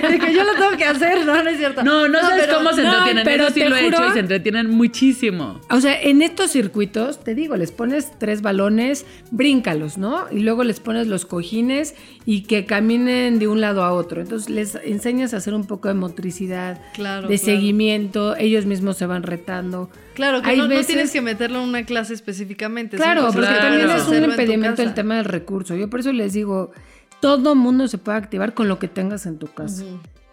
De 0.09 0.19
que 0.19 0.33
yo 0.35 0.43
lo 0.45 0.55
tengo 0.55 0.77
que 0.79 0.85
hacer, 0.87 1.27
no, 1.27 1.43
no 1.43 1.51
es 1.51 1.59
cierto. 1.59 1.83
No, 1.85 2.09
no, 2.09 2.21
sabes 2.21 2.45
pero- 2.47 2.57
cómo 2.59 2.73
se 2.73 2.83
no, 2.83 2.89
entretienen. 2.93 3.25
pero 3.25 3.45
Eso 3.45 3.55
sí 3.55 3.61
te 3.61 3.69
lo 3.69 3.77
he 3.77 3.83
juro- 3.85 3.99
hecho 3.99 4.09
y 4.09 4.13
se 4.13 4.19
entretienen 4.21 4.71
muchísimo. 4.71 5.61
O 5.71 5.81
sea, 5.81 6.01
en 6.01 6.23
estos 6.23 6.51
circuitos, 6.51 7.23
te 7.23 7.35
digo, 7.35 7.57
les 7.57 7.73
pones 7.73 8.11
tres 8.19 8.41
balones, 8.41 9.05
bríncalos, 9.31 9.99
¿no? 9.99 10.25
Y 10.31 10.39
luego 10.41 10.65
les 10.65 10.81
pones 10.81 11.07
los 11.07 11.27
cojines 11.27 11.95
y 12.25 12.45
que 12.45 12.65
caminen 12.65 13.39
de 13.39 13.49
un 13.49 13.61
lado 13.61 13.85
a 13.85 13.93
otro. 13.93 14.23
Entonces 14.23 14.49
les 14.49 14.77
enseñas 14.77 15.35
a 15.35 15.39
hacer 15.39 15.53
un 15.53 15.67
poco 15.67 15.89
de 15.89 15.95
motricidad, 15.95 16.81
Claro, 16.95 17.29
de 17.29 17.37
claro. 17.39 17.45
seguimiento, 17.45 18.37
ellos 18.37 18.65
mismos 18.65 18.97
se 18.97 19.05
van 19.07 19.23
retando. 19.25 19.91
Claro, 20.15 20.43
que 20.43 20.57
no, 20.57 20.69
tienes 20.69 21.11
que 21.11 21.21
meterlo 21.21 21.63
en 21.63 21.69
una 21.69 21.85
clase 21.85 22.15
específicamente. 22.15 22.97
Claro, 22.97 23.25
porque 23.27 23.41
Claro. 23.41 23.69
también 23.69 23.91
es 23.91 24.07
un 24.09 24.31
impedimento 24.31 24.83
el 24.83 24.95
tema 24.95 25.17
del 25.17 25.25
recurso. 25.25 25.75
Yo 25.75 25.91
por 25.91 26.01
eso 26.01 26.13
les 26.13 26.33
digo, 26.33 26.73
todo 27.21 27.55
mundo 27.55 27.89
se 27.89 27.99
puede 27.99 28.19
activar 28.19 28.55
con 28.55 28.69
lo 28.69 28.79
que 28.79 28.89
tengas 28.89 29.27
en 29.27 29.39
tu 29.39 29.49
casa. 29.49 29.85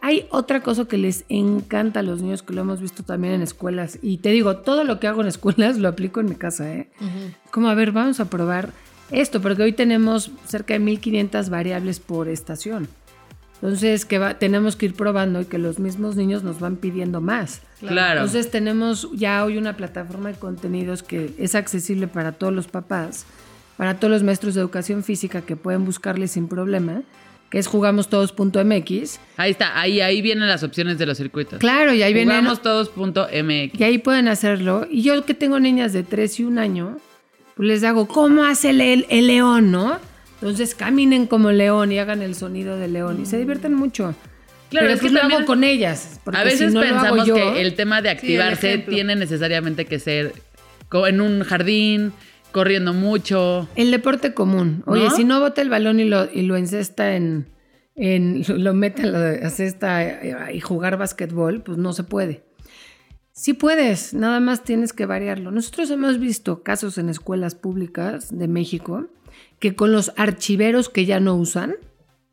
Hay 0.04 0.26
otra 0.32 0.62
cosa 0.62 0.86
que 0.86 0.98
les 0.98 1.26
encanta 1.30 2.00
a 2.00 2.04
los 2.04 2.22
niños 2.22 2.42
que 2.42 2.54
lo 2.54 2.62
hemos 2.62 2.82
visto 2.82 3.04
también 3.04 3.36
en 3.36 3.42
escuelas. 3.44 4.00
Y 4.02 4.18
te 4.18 4.30
digo, 4.30 4.58
todo 4.58 4.84
lo 4.84 5.00
que 5.00 5.08
hago 5.08 5.22
en 5.22 5.28
escuelas 5.28 5.78
lo 5.80 5.88
aplico 5.88 6.20
en 6.20 6.28
mi 6.28 6.36
casa, 6.36 6.72
¿eh? 6.74 6.90
Como, 7.52 7.70
a 7.70 7.76
ver, 7.76 7.92
vamos 7.92 8.20
a 8.20 8.26
probar 8.26 8.72
esto, 9.12 9.42
porque 9.42 9.62
hoy 9.64 9.74
tenemos 9.74 10.32
cerca 10.48 10.74
de 10.74 10.80
1500 10.80 11.50
variables 11.50 12.00
por 12.00 12.30
estación. 12.30 12.88
Entonces, 13.62 14.06
que 14.06 14.18
va- 14.18 14.40
tenemos 14.40 14.76
que 14.76 14.88
ir 14.88 14.96
probando 14.96 15.42
y 15.42 15.46
que 15.46 15.58
los 15.60 15.78
mismos 15.78 16.16
niños 16.16 16.42
nos 16.44 16.60
van 16.60 16.78
pidiendo 16.78 17.22
más. 17.22 17.62
Claro. 17.80 18.22
Entonces, 18.22 18.50
tenemos 18.50 19.08
ya 19.14 19.46
hoy 19.46 19.58
una 19.58 19.78
plataforma 19.78 20.30
de 20.32 20.40
contenidos 20.40 21.04
que 21.04 21.34
es 21.38 21.54
accesible 21.54 22.08
para 22.08 22.32
todos 22.32 22.52
los 22.54 22.68
papás, 22.68 23.26
para 23.78 24.00
todos 24.00 24.12
los 24.12 24.24
maestros 24.24 24.56
de 24.56 24.62
educación 24.62 25.04
física 25.04 25.42
que 25.42 25.56
pueden 25.56 25.86
buscarle 25.86 26.28
sin 26.28 26.48
problema, 26.48 27.04
que 27.52 27.60
es 27.60 27.68
jugamostodos.mx. 27.68 29.20
Ahí 29.38 29.52
está, 29.52 29.80
ahí, 29.80 30.02
ahí 30.02 30.22
vienen 30.22 30.48
las 30.48 30.64
opciones 30.64 30.98
de 30.98 31.06
los 31.06 31.18
circuitos. 31.18 31.60
Claro, 31.60 31.94
y 31.94 32.02
ahí 32.02 32.14
vienen 32.14 32.38
Jugamos 32.40 32.62
todos.mx. 32.62 33.80
y 33.80 33.84
ahí 33.84 33.98
pueden 33.98 34.28
hacerlo. 34.28 34.88
Y 34.90 35.02
yo 35.04 35.24
que 35.26 35.34
tengo 35.34 35.60
niñas 35.60 35.94
de 35.94 36.04
3 36.04 36.40
y 36.40 36.44
1 36.46 36.60
año, 36.62 36.98
pues 37.56 37.68
les 37.68 37.84
hago, 37.84 38.08
¿cómo 38.08 38.44
hace 38.44 38.70
el, 38.72 39.06
el 39.10 39.28
león, 39.28 39.70
no? 39.72 40.00
Entonces 40.42 40.74
caminen 40.76 41.28
como 41.28 41.52
león 41.52 41.92
y 41.92 42.00
hagan 42.00 42.22
el 42.22 42.34
sonido 42.36 42.78
de 42.78 42.88
león 42.88 43.20
y 43.22 43.26
se 43.26 43.38
divierten 43.38 43.74
mucho. 43.76 44.16
Claro, 44.72 44.86
Pero 44.86 44.94
es 44.96 45.00
que 45.02 45.10
pues 45.10 45.14
lo 45.14 45.36
hago 45.36 45.46
con 45.46 45.64
ellas. 45.64 46.20
A 46.34 46.44
veces 46.44 46.70
si 46.70 46.74
no 46.76 46.82
pensamos 46.82 47.28
yo- 47.28 47.36
que 47.36 47.62
el 47.62 47.76
tema 47.76 48.02
de 48.02 48.10
activarse 48.10 48.78
tiene 48.80 49.16
necesariamente 49.16 49.86
que 49.86 50.00
ser 50.00 50.34
en 51.08 51.22
un 51.22 51.44
jardín, 51.44 52.12
corriendo 52.52 52.94
mucho. 52.94 53.68
El 53.76 53.92
deporte 53.92 54.34
común. 54.34 54.84
Oye, 54.88 55.06
¿No? 55.06 55.12
si 55.16 55.24
no 55.24 55.40
bota 55.40 55.62
el 55.62 55.70
balón 55.70 56.00
y 56.00 56.06
lo, 56.06 56.28
y 56.32 56.42
lo 56.42 56.56
encesta 56.58 57.16
en, 57.16 57.48
en- 57.96 58.44
lo 58.64 58.74
mete 58.74 59.04
en 59.04 59.12
la 59.12 59.50
cesta 59.50 60.04
eh, 60.04 60.36
y 60.56 60.60
jugar 60.60 60.98
básquetbol, 60.98 61.62
pues 61.62 61.78
no 61.78 61.94
se 61.94 62.04
puede. 62.04 62.44
Sí 63.34 63.54
puedes, 63.54 64.14
nada 64.14 64.40
más 64.40 64.64
tienes 64.64 64.92
que 64.92 65.06
variarlo. 65.06 65.52
Nosotros 65.52 65.90
hemos 65.92 66.20
visto 66.20 66.64
casos 66.64 66.98
en 66.98 67.10
escuelas 67.10 67.56
públicas 67.56 68.38
de 68.38 68.48
México 68.48 69.08
que 69.60 69.76
con 69.76 69.92
los 69.92 70.12
archiveros 70.18 70.90
que 70.90 71.06
ya 71.06 71.20
no 71.20 71.36
usan, 71.36 71.76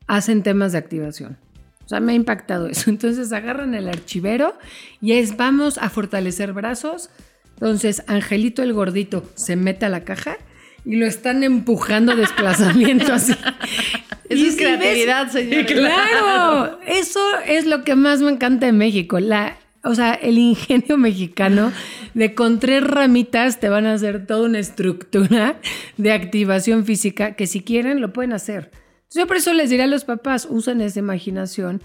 hacen 0.07 0.41
temas 0.43 0.71
de 0.71 0.77
activación. 0.79 1.37
O 1.85 1.89
sea, 1.89 1.99
me 1.99 2.11
ha 2.13 2.15
impactado 2.15 2.67
eso. 2.67 2.89
Entonces 2.89 3.31
agarran 3.33 3.73
el 3.75 3.87
archivero 3.87 4.57
y 5.01 5.13
es 5.13 5.37
vamos 5.37 5.77
a 5.77 5.89
fortalecer 5.89 6.53
brazos. 6.53 7.09
Entonces 7.55 8.03
Angelito 8.07 8.63
el 8.63 8.73
gordito 8.73 9.29
se 9.35 9.55
mete 9.55 9.85
a 9.85 9.89
la 9.89 10.03
caja 10.05 10.37
y 10.85 10.95
lo 10.95 11.05
están 11.05 11.43
empujando 11.43 12.15
desplazamiento 12.15 13.13
así. 13.13 13.33
Eso 14.29 14.43
Y 14.43 14.47
es 14.47 14.53
si 14.53 14.59
creatividad, 14.59 15.23
ves- 15.25 15.33
señores. 15.33 15.71
Claro, 15.71 16.79
eso 16.87 17.19
es 17.47 17.65
lo 17.65 17.83
que 17.83 17.95
más 17.95 18.21
me 18.21 18.29
encanta 18.31 18.67
de 18.67 18.71
México. 18.73 19.19
La, 19.19 19.57
o 19.83 19.95
sea, 19.95 20.13
el 20.13 20.37
ingenio 20.37 20.97
mexicano 20.97 21.71
de 22.13 22.35
con 22.35 22.59
tres 22.59 22.83
ramitas 22.83 23.59
te 23.59 23.69
van 23.69 23.85
a 23.85 23.93
hacer 23.93 24.25
toda 24.25 24.45
una 24.45 24.59
estructura 24.59 25.59
de 25.97 26.11
activación 26.11 26.85
física 26.85 27.35
que 27.35 27.47
si 27.47 27.61
quieren 27.61 28.01
lo 28.01 28.13
pueden 28.13 28.33
hacer. 28.33 28.71
Yo 29.13 29.25
por 29.25 29.37
eso 29.37 29.53
les 29.53 29.69
diré 29.69 29.83
a 29.83 29.87
los 29.87 30.05
papás, 30.05 30.47
usen 30.49 30.81
esa 30.81 30.99
imaginación 30.99 31.81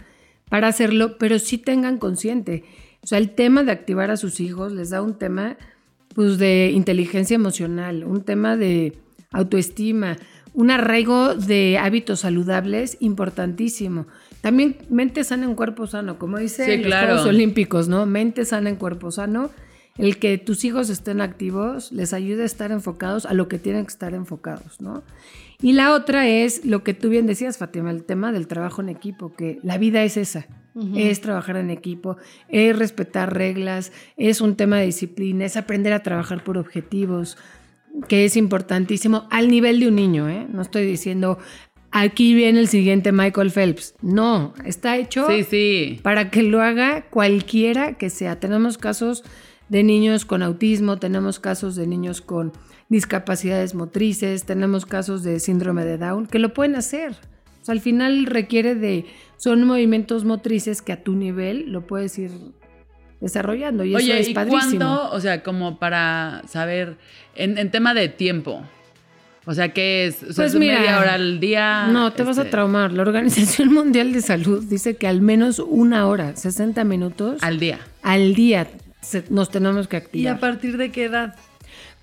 para 0.48 0.68
hacerlo, 0.68 1.16
pero 1.18 1.38
sí 1.38 1.56
tengan 1.56 1.98
consciente. 1.98 2.64
O 3.02 3.06
sea, 3.06 3.18
el 3.18 3.30
tema 3.30 3.62
de 3.62 3.72
activar 3.72 4.10
a 4.10 4.16
sus 4.16 4.40
hijos 4.40 4.72
les 4.72 4.90
da 4.90 5.00
un 5.00 5.18
tema 5.18 5.56
pues 6.14 6.38
de 6.38 6.70
inteligencia 6.72 7.34
emocional, 7.34 8.04
un 8.04 8.22
tema 8.22 8.56
de 8.56 8.96
autoestima, 9.32 10.16
un 10.52 10.70
arraigo 10.70 11.34
de 11.34 11.78
hábitos 11.78 12.20
saludables 12.20 12.96
importantísimo. 13.00 14.06
También 14.44 14.76
mente 14.90 15.24
sana 15.24 15.46
en 15.46 15.54
cuerpo 15.54 15.86
sano, 15.86 16.18
como 16.18 16.36
dice 16.36 16.66
Sí, 16.66 16.76
los 16.76 16.86
claro. 16.88 17.06
Juegos 17.14 17.26
Olímpicos, 17.26 17.88
¿no? 17.88 18.04
Mente 18.04 18.44
sana 18.44 18.68
en 18.68 18.76
cuerpo 18.76 19.10
sano. 19.10 19.50
El 19.96 20.18
que 20.18 20.36
tus 20.36 20.66
hijos 20.66 20.90
estén 20.90 21.22
activos 21.22 21.90
les 21.92 22.12
ayuda 22.12 22.42
a 22.42 22.44
estar 22.44 22.70
enfocados 22.70 23.24
a 23.24 23.32
lo 23.32 23.48
que 23.48 23.58
tienen 23.58 23.86
que 23.86 23.92
estar 23.92 24.12
enfocados, 24.12 24.82
¿no? 24.82 25.02
Y 25.62 25.72
la 25.72 25.94
otra 25.94 26.28
es 26.28 26.66
lo 26.66 26.84
que 26.84 26.92
tú 26.92 27.08
bien 27.08 27.26
decías, 27.26 27.56
Fátima, 27.56 27.90
el 27.90 28.04
tema 28.04 28.32
del 28.32 28.46
trabajo 28.46 28.82
en 28.82 28.90
equipo, 28.90 29.32
que 29.32 29.60
la 29.62 29.78
vida 29.78 30.04
es 30.04 30.18
esa, 30.18 30.46
es 30.94 31.22
trabajar 31.22 31.56
en 31.56 31.70
equipo, 31.70 32.18
es 32.50 32.78
respetar 32.78 33.32
reglas, 33.32 33.92
es 34.18 34.42
un 34.42 34.56
tema 34.56 34.76
de 34.76 34.84
disciplina, 34.84 35.46
es 35.46 35.56
aprender 35.56 35.94
a 35.94 36.02
trabajar 36.02 36.44
por 36.44 36.58
objetivos, 36.58 37.38
que 38.08 38.26
es 38.26 38.36
importantísimo 38.36 39.26
al 39.30 39.48
nivel 39.48 39.80
de 39.80 39.88
un 39.88 39.94
niño, 39.94 40.28
¿eh? 40.28 40.46
No 40.52 40.60
estoy 40.60 40.84
diciendo, 40.84 41.38
aquí 41.94 42.34
viene 42.34 42.60
el 42.60 42.68
siguiente 42.68 43.12
Michael 43.12 43.50
Phelps. 43.50 43.94
No, 44.02 44.52
está 44.64 44.96
hecho 44.98 45.26
Sí, 45.28 45.44
sí. 45.44 46.00
para 46.02 46.30
que 46.30 46.42
lo 46.42 46.60
haga 46.60 47.06
cualquiera 47.08 47.94
que 47.94 48.10
sea. 48.10 48.40
Tenemos 48.40 48.76
casos 48.78 49.24
de 49.68 49.82
niños 49.82 50.24
con 50.24 50.42
autismo, 50.42 50.98
tenemos 50.98 51.38
casos 51.40 51.76
de 51.76 51.86
niños 51.86 52.20
con 52.20 52.52
discapacidades 52.88 53.74
motrices, 53.74 54.44
tenemos 54.44 54.84
casos 54.86 55.22
de 55.22 55.40
síndrome 55.40 55.84
de 55.84 55.96
Down 55.96 56.26
que 56.26 56.38
lo 56.38 56.52
pueden 56.52 56.74
hacer. 56.76 57.12
O 57.62 57.64
sea, 57.64 57.72
al 57.72 57.80
final 57.80 58.26
requiere 58.26 58.74
de, 58.74 59.06
son 59.38 59.64
movimientos 59.64 60.24
motrices 60.24 60.82
que 60.82 60.92
a 60.92 61.02
tu 61.02 61.14
nivel 61.14 61.70
lo 61.72 61.86
puedes 61.86 62.18
ir 62.18 62.30
desarrollando 63.20 63.84
y 63.84 63.94
Oye, 63.94 64.12
eso 64.12 64.20
es 64.20 64.28
¿y 64.28 64.34
padrísimo. 64.34 64.60
cuánto? 64.84 65.10
O 65.12 65.20
sea, 65.20 65.42
como 65.42 65.78
para 65.78 66.42
saber, 66.46 66.98
en, 67.34 67.56
en 67.56 67.70
tema 67.70 67.94
de 67.94 68.08
tiempo. 68.10 68.62
O 69.46 69.52
sea, 69.54 69.72
¿qué 69.74 70.06
es? 70.06 70.22
O 70.22 70.26
sea, 70.32 70.44
Pues 70.44 70.54
¿es 70.54 70.58
mira, 70.60 70.78
media 70.78 70.98
hora 71.00 71.14
al 71.14 71.38
día. 71.40 71.88
No, 71.88 72.12
te 72.12 72.22
vas 72.22 72.38
a 72.38 72.42
Este, 72.42 72.50
traumar. 72.52 72.92
La 72.92 73.02
Organización 73.02 73.72
Mundial 73.74 74.12
de 74.12 74.22
Salud 74.22 74.64
dice 74.64 74.96
que 74.96 75.06
al 75.06 75.20
menos 75.20 75.58
una 75.58 76.06
hora, 76.06 76.34
60 76.34 76.82
minutos 76.84 77.42
Al 77.42 77.58
día. 77.58 77.78
al 78.02 78.34
día 78.34 78.66
se- 79.02 79.24
nos 79.28 79.50
tenemos 79.50 79.86
que 79.86 79.96
¿Y 79.96 80.00
activar. 80.00 80.34
a 80.36 80.40
partir 80.40 80.76
de 80.78 80.90
qué 80.90 81.04
edad? 81.04 81.34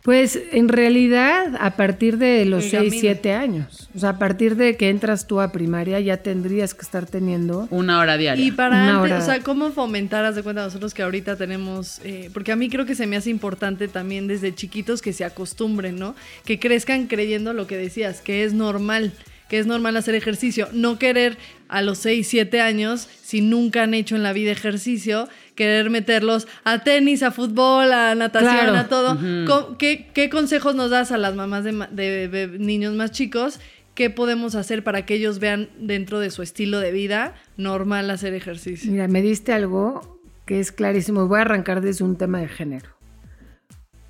Pues 0.04 0.40
en 0.52 0.68
realidad 0.68 1.56
a 1.60 1.76
partir 1.76 2.18
de 2.18 2.44
los 2.46 2.64
Que 2.64 2.70
6, 2.72 2.84
camine. 2.84 3.00
7 3.02 3.34
años. 3.34 3.90
O 3.96 4.00
sea, 4.00 4.10
a 4.10 4.18
partir 4.20 4.56
de 4.56 4.76
que 4.76 4.90
entras 4.90 5.28
tú 5.28 5.40
a 5.42 5.52
primaria 5.52 6.00
ya 6.00 6.18
tendrías 6.18 6.74
que 6.74 6.82
estar 6.82 7.06
teniendo... 7.06 7.68
Una 7.70 8.00
hora 8.00 8.18
diaria. 8.18 8.44
Y 8.44 8.52
para 8.52 8.76
Una 8.78 8.96
antes, 8.98 9.12
hora. 9.12 9.20
o 9.20 9.26
sea, 9.26 9.40
¿cómo 9.44 9.72
fomentar, 9.72 10.26
haz 10.26 10.36
de 10.36 10.42
cuenta 10.44 10.64
nosotros 10.64 10.94
que 10.96 11.04
ahorita 11.04 11.36
tenemos, 11.36 12.00
eh, 12.04 12.30
porque 12.34 12.52
a 12.52 12.56
mí 12.56 12.68
creo 12.70 12.86
que 12.86 12.96
se 12.96 13.06
me 13.06 13.16
hace 13.16 13.30
importante 13.30 13.88
también 13.88 14.28
desde 14.28 14.56
chiquitos 14.56 15.02
que 15.04 15.14
se 15.14 15.24
acostumbren, 15.24 15.98
¿no? 16.00 16.16
Que 16.46 16.60
crezcan 16.60 17.06
creyendo 17.08 17.54
lo 17.54 17.68
que 17.68 17.78
decías, 17.78 18.22
que 18.22 18.44
es 18.44 18.54
normal, 18.54 19.12
que 19.50 19.60
es 19.60 19.68
normal 19.68 19.98
hacer 19.98 20.16
ejercicio, 20.16 20.68
no 20.74 20.98
querer 20.98 21.38
a 21.68 21.82
los 21.82 22.00
6, 22.00 22.28
7 22.28 22.60
años, 22.62 23.08
si 23.24 23.42
nunca 23.42 23.84
han 23.84 23.94
hecho 23.94 24.16
en 24.16 24.24
la 24.24 24.34
vida 24.34 24.52
ejercicio, 24.52 25.30
querer 25.62 25.92
meterlos 25.92 26.48
a 26.64 26.84
tenis, 26.84 27.22
a 27.22 27.30
fútbol, 27.30 27.94
a 27.94 28.16
natación, 28.16 28.52
Claro. 28.52 28.76
a 28.78 28.88
todo. 28.88 29.16
¿Cómo- 29.46 29.78
¿Qué, 29.78 30.10
qué 30.12 30.32
consejos 30.32 30.74
nos 30.74 30.90
das 30.90 31.12
a 31.12 31.18
las 31.20 31.36
mamás 31.36 31.64
de, 31.64 32.56
niños 32.60 32.96
más 32.96 33.12
chicos? 33.12 33.60
¿qué 33.94 34.10
podemos 34.10 34.56
hacer 34.56 34.84
para 34.86 35.06
que 35.06 35.14
ellos 35.16 35.38
vean 35.40 35.70
dentro 35.78 36.20
de 36.20 36.32
su 36.32 36.42
estilo 36.42 36.80
de 36.80 36.92
vida 36.94 37.36
normal 37.58 38.10
hacer 38.10 38.34
ejercicio? 38.34 38.90
Mira, 38.92 39.08
me 39.10 39.22
diste 39.22 39.52
algo 39.54 40.20
que 40.46 40.60
es 40.62 40.72
clarísimo. 40.72 41.28
Voy 41.28 41.40
a 41.40 41.42
arrancar 41.42 41.82
desde 41.82 42.04
un 42.06 42.16
tema 42.16 42.40
de 42.40 42.48
género. 42.48 42.90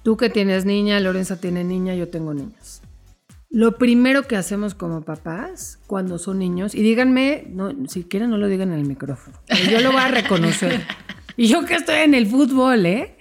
Tú 0.03 0.17
que 0.17 0.29
tienes 0.29 0.65
niña, 0.65 0.99
Lorenza 0.99 1.41
tiene 1.41 1.63
niña, 1.63 1.95
yo 1.95 2.07
tengo 2.07 2.33
niños. 2.33 2.81
Lo 3.49 3.77
primero 3.77 4.27
que 4.27 4.37
hacemos 4.37 4.75
como 4.75 5.01
papás 5.01 5.79
cuando 5.87 6.17
son 6.19 6.39
niños, 6.39 6.73
y 6.73 6.83
díganme, 6.83 7.45
no, 7.49 7.73
si 7.89 8.03
quieren 8.05 8.29
no 8.29 8.37
lo 8.37 8.47
digan 8.47 8.71
en 8.71 8.79
el 8.79 8.85
micrófono, 8.87 9.37
yo 9.69 9.81
lo 9.81 9.91
voy 9.91 10.01
a 10.01 10.07
reconocer. 10.07 10.81
y 11.37 11.47
yo 11.47 11.65
que 11.65 11.75
estoy 11.75 11.97
en 11.99 12.13
el 12.13 12.27
fútbol, 12.27 12.85
¿eh? 12.85 13.15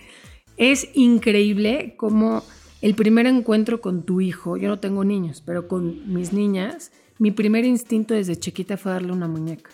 Es 0.57 0.89
increíble 0.95 1.95
como 1.97 2.43
el 2.83 2.95
primer 2.95 3.27
encuentro 3.27 3.81
con 3.81 4.03
tu 4.05 4.21
hijo, 4.21 4.57
yo 4.57 4.69
no 4.69 4.79
tengo 4.79 5.05
niños, 5.05 5.43
pero 5.45 5.69
con 5.69 6.13
mis 6.13 6.33
niñas, 6.33 6.93
mi 7.19 7.31
primer 7.31 7.65
instinto 7.65 8.15
desde 8.15 8.37
chiquita 8.37 8.77
fue 8.77 8.93
darle 8.93 9.13
una 9.13 9.29
muñeca. 9.29 9.71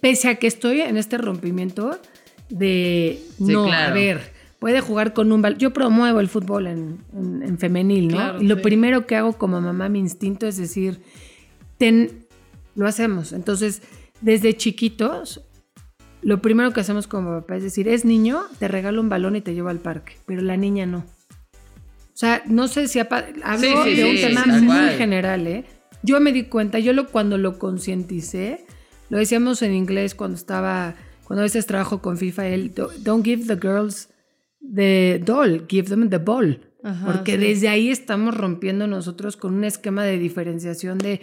Pese 0.00 0.28
a 0.28 0.34
que 0.36 0.46
estoy 0.46 0.80
en 0.80 0.96
este 0.96 1.18
rompimiento 1.18 1.98
de, 2.48 3.20
Sí, 3.38 3.44
no, 3.52 3.64
claro. 3.66 3.90
a 3.90 3.94
ver, 3.94 4.32
puede 4.58 4.80
jugar 4.80 5.12
con 5.12 5.30
un 5.32 5.42
balón. 5.42 5.58
Yo 5.58 5.72
promuevo 5.72 6.20
el 6.20 6.28
fútbol 6.28 6.66
en, 6.66 6.98
en- 7.14 7.42
en 7.42 7.58
femenil, 7.58 8.08
¿no? 8.08 8.16
Claro, 8.16 8.42
y 8.42 8.46
lo 8.46 8.56
sí. 8.56 8.62
primero 8.62 9.06
que 9.06 9.16
hago 9.16 9.32
como 9.34 9.60
mamá, 9.60 9.88
mi 9.88 9.98
instinto 9.98 10.46
es 10.46 10.56
decir, 10.56 11.00
ten, 11.78 12.26
lo 12.74 12.86
hacemos. 12.86 13.32
Entonces, 13.32 13.82
desde 14.20 14.56
chiquitos, 14.56 15.42
lo 16.22 16.40
primero 16.42 16.72
que 16.72 16.80
hacemos 16.80 17.06
como 17.06 17.40
papá 17.40 17.56
es 17.56 17.62
decir, 17.62 17.88
es 17.88 18.04
niño, 18.04 18.42
te 18.58 18.68
regalo 18.68 19.00
un 19.00 19.08
balón 19.08 19.36
y 19.36 19.40
te 19.40 19.54
llevo 19.54 19.68
al 19.68 19.78
parque, 19.78 20.16
pero 20.26 20.42
la 20.42 20.56
niña 20.56 20.86
no. 20.86 20.98
O 20.98 22.20
sea, 22.20 22.42
no 22.46 22.66
sé 22.68 22.88
si 22.88 22.98
hablo 22.98 23.16
Sí, 23.58 23.72
sí, 23.84 23.94
de 23.94 24.04
un 24.10 24.16
sí, 24.16 24.22
tema 24.22 24.46
muy 24.46 24.66
cual. 24.66 24.90
general, 24.98 25.46
¿eh? 25.46 25.64
Yo 26.02 26.20
me 26.20 26.32
di 26.32 26.44
cuenta, 26.44 26.78
yo 26.80 26.92
lo, 26.92 27.08
cuando 27.08 27.38
lo 27.38 27.58
concienticé, 27.58 28.66
lo 29.08 29.18
decíamos 29.18 29.62
en 29.62 29.72
inglés 29.74 30.14
cuando 30.14 30.36
estaba, 30.36 30.94
cuando 31.24 31.42
a 31.42 31.44
veces 31.44 31.66
trabajo 31.66 32.00
con 32.02 32.16
FIFA, 32.18 32.42
"Do- 32.74 32.90
don't 33.00 33.24
give 33.24 33.44
the 33.46 33.60
girls 33.60 34.08
the 34.60 35.20
doll, 35.24 35.64
give 35.68 35.88
them 35.88 36.08
the 36.10 36.18
ball. 36.18 36.64
Ajá, 36.82 37.06
Porque 37.12 37.38
desde 37.38 37.68
ahí 37.68 37.90
estamos 37.90 38.36
rompiendo 38.36 38.86
nosotros 38.86 39.36
con 39.36 39.54
un 39.54 39.64
esquema 39.64 40.04
de 40.04 40.18
diferenciación 40.18 40.98
de, 40.98 41.20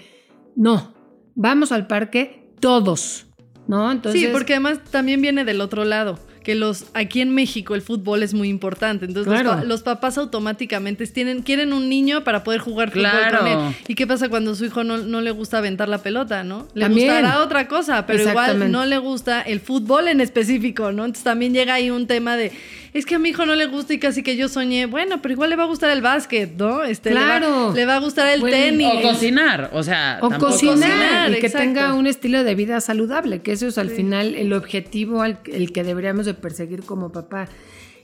no, 0.55 0.93
vamos 1.35 1.71
al 1.71 1.87
parque 1.87 2.53
todos, 2.59 3.24
¿no? 3.67 3.91
Entonces, 3.91 4.21
sí, 4.21 4.27
porque 4.31 4.53
además 4.53 4.79
también 4.91 5.21
viene 5.21 5.43
del 5.45 5.61
otro 5.61 5.85
lado. 5.85 6.19
Que 6.43 6.53
los 6.53 6.85
aquí 6.93 7.21
en 7.21 7.33
México 7.33 7.73
el 7.73 7.81
fútbol 7.81 8.21
es 8.21 8.35
muy 8.35 8.49
importante. 8.49 9.05
Entonces 9.05 9.31
los 9.33 9.41
Claro. 9.41 9.57
pa- 9.61 9.65
los, 9.65 9.81
papás 9.81 10.19
automáticamente 10.19 11.07
tienen, 11.07 11.41
quieren 11.41 11.73
un 11.73 11.89
niño 11.89 12.23
para 12.23 12.43
poder 12.43 12.59
jugar 12.61 12.91
fútbol 12.91 13.01
Claro. 13.09 13.39
con 13.39 13.47
él. 13.47 13.57
¿Y 13.87 13.95
qué 13.95 14.05
pasa 14.05 14.29
cuando 14.29 14.53
su 14.53 14.65
hijo 14.65 14.83
no, 14.83 14.99
no 14.99 15.21
le 15.21 15.31
gusta 15.31 15.57
aventar 15.57 15.89
la 15.89 15.97
pelota, 16.03 16.43
no? 16.43 16.67
Le 16.75 16.81
También. 16.81 17.07
gustará 17.07 17.41
otra 17.41 17.67
cosa, 17.67 18.05
pero 18.05 18.29
igual 18.29 18.71
no 18.71 18.85
le 18.85 18.99
gusta 18.99 19.41
el 19.41 19.59
fútbol 19.59 20.07
en 20.07 20.21
específico, 20.21 20.91
¿no? 20.91 21.05
Entonces 21.05 21.23
también 21.23 21.51
llega 21.51 21.73
ahí 21.73 21.89
un 21.89 22.05
tema 22.05 22.37
de, 22.37 22.51
es 22.95 23.05
que 23.05 23.15
a 23.15 23.19
mi 23.19 23.29
hijo 23.29 23.45
no 23.45 23.55
le 23.55 23.65
gusta 23.65 23.93
y 23.93 23.99
casi 23.99 24.23
que 24.23 24.37
yo 24.37 24.47
soñé, 24.47 24.85
bueno, 24.85 25.21
pero 25.21 25.33
igual 25.33 25.49
le 25.49 25.57
va 25.57 25.63
a 25.63 25.67
gustar 25.67 25.89
el 25.91 26.01
básquet, 26.01 26.55
¿no? 26.55 26.83
Este, 26.83 27.09
le 27.09 27.15
va- 27.19 27.25
Claro. 27.39 27.73
Le 27.75 27.85
va, 27.85 27.95
a 27.97 27.99
gustar 27.99 28.29
el 28.29 28.39
Bueno, 28.39 28.55
tenis. 28.55 28.87
O 28.87 29.01
cocinar, 29.01 29.69
o 29.73 29.83
sea. 29.83 30.19
O 30.21 30.29
cocinar, 30.29 30.75
cocinar, 30.77 31.29
y 31.31 31.33
que 31.41 31.47
exacto. 31.47 31.57
tenga 31.67 31.93
un 31.93 32.07
estilo 32.07 32.43
de 32.45 32.55
vida 32.55 32.79
saludable, 32.79 33.41
que 33.41 33.51
eso 33.51 33.67
es 33.67 33.77
al 33.77 33.89
final 33.89 34.33
el 34.35 34.53
objetivo 34.53 35.21
al 35.21 35.39
el 35.51 35.73
que 35.73 35.83
deberíamos 35.83 36.25
de 36.25 36.33
perseguir 36.35 36.83
como 36.83 37.11
papá. 37.11 37.49